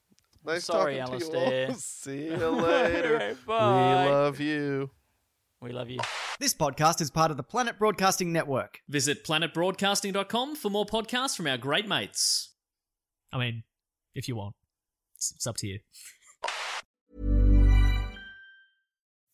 Nice 0.46 0.66
Sorry, 0.66 0.98
talking 1.00 1.20
to 1.20 1.26
you 1.26 1.32
Alistair. 1.34 1.68
all. 1.70 1.76
See 1.78 2.26
you 2.26 2.36
later. 2.38 3.14
Alright, 3.14 3.46
bye. 3.46 4.06
We 4.06 4.12
love 4.12 4.40
you. 4.40 4.90
We 5.62 5.72
love 5.72 5.90
you. 5.90 6.00
This 6.40 6.54
podcast 6.54 7.02
is 7.02 7.10
part 7.10 7.32
of 7.32 7.38
the 7.38 7.44
Planet 7.44 7.80
Broadcasting 7.80 8.32
Network. 8.32 8.82
Visit 8.88 9.24
planetbroadcasting.com 9.24 10.56
for 10.56 10.70
more 10.70 10.86
podcasts 10.86 11.36
from 11.36 11.48
our 11.48 11.58
great 11.58 11.88
mates. 11.88 12.50
I 13.34 13.40
mean, 13.40 13.64
if 14.14 14.28
you 14.28 14.36
want, 14.36 14.56
it's, 15.16 15.32
it's 15.32 15.48
up 15.48 15.58
to 15.58 15.68
you. 15.68 15.80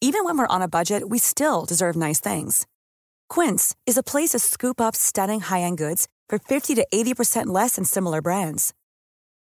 Even 0.03 0.23
when 0.23 0.37
we're 0.37 0.47
on 0.47 0.61
a 0.61 0.67
budget, 0.67 1.09
we 1.09 1.19
still 1.19 1.65
deserve 1.65 1.95
nice 1.95 2.19
things. 2.19 2.65
Quince 3.29 3.75
is 3.85 3.97
a 3.97 4.03
place 4.03 4.29
to 4.29 4.39
scoop 4.39 4.81
up 4.81 4.95
stunning 4.95 5.41
high-end 5.41 5.77
goods 5.77 6.07
for 6.27 6.39
50 6.39 6.75
to 6.75 6.87
80% 6.93 7.47
less 7.47 7.75
than 7.75 7.85
similar 7.85 8.21
brands. 8.21 8.73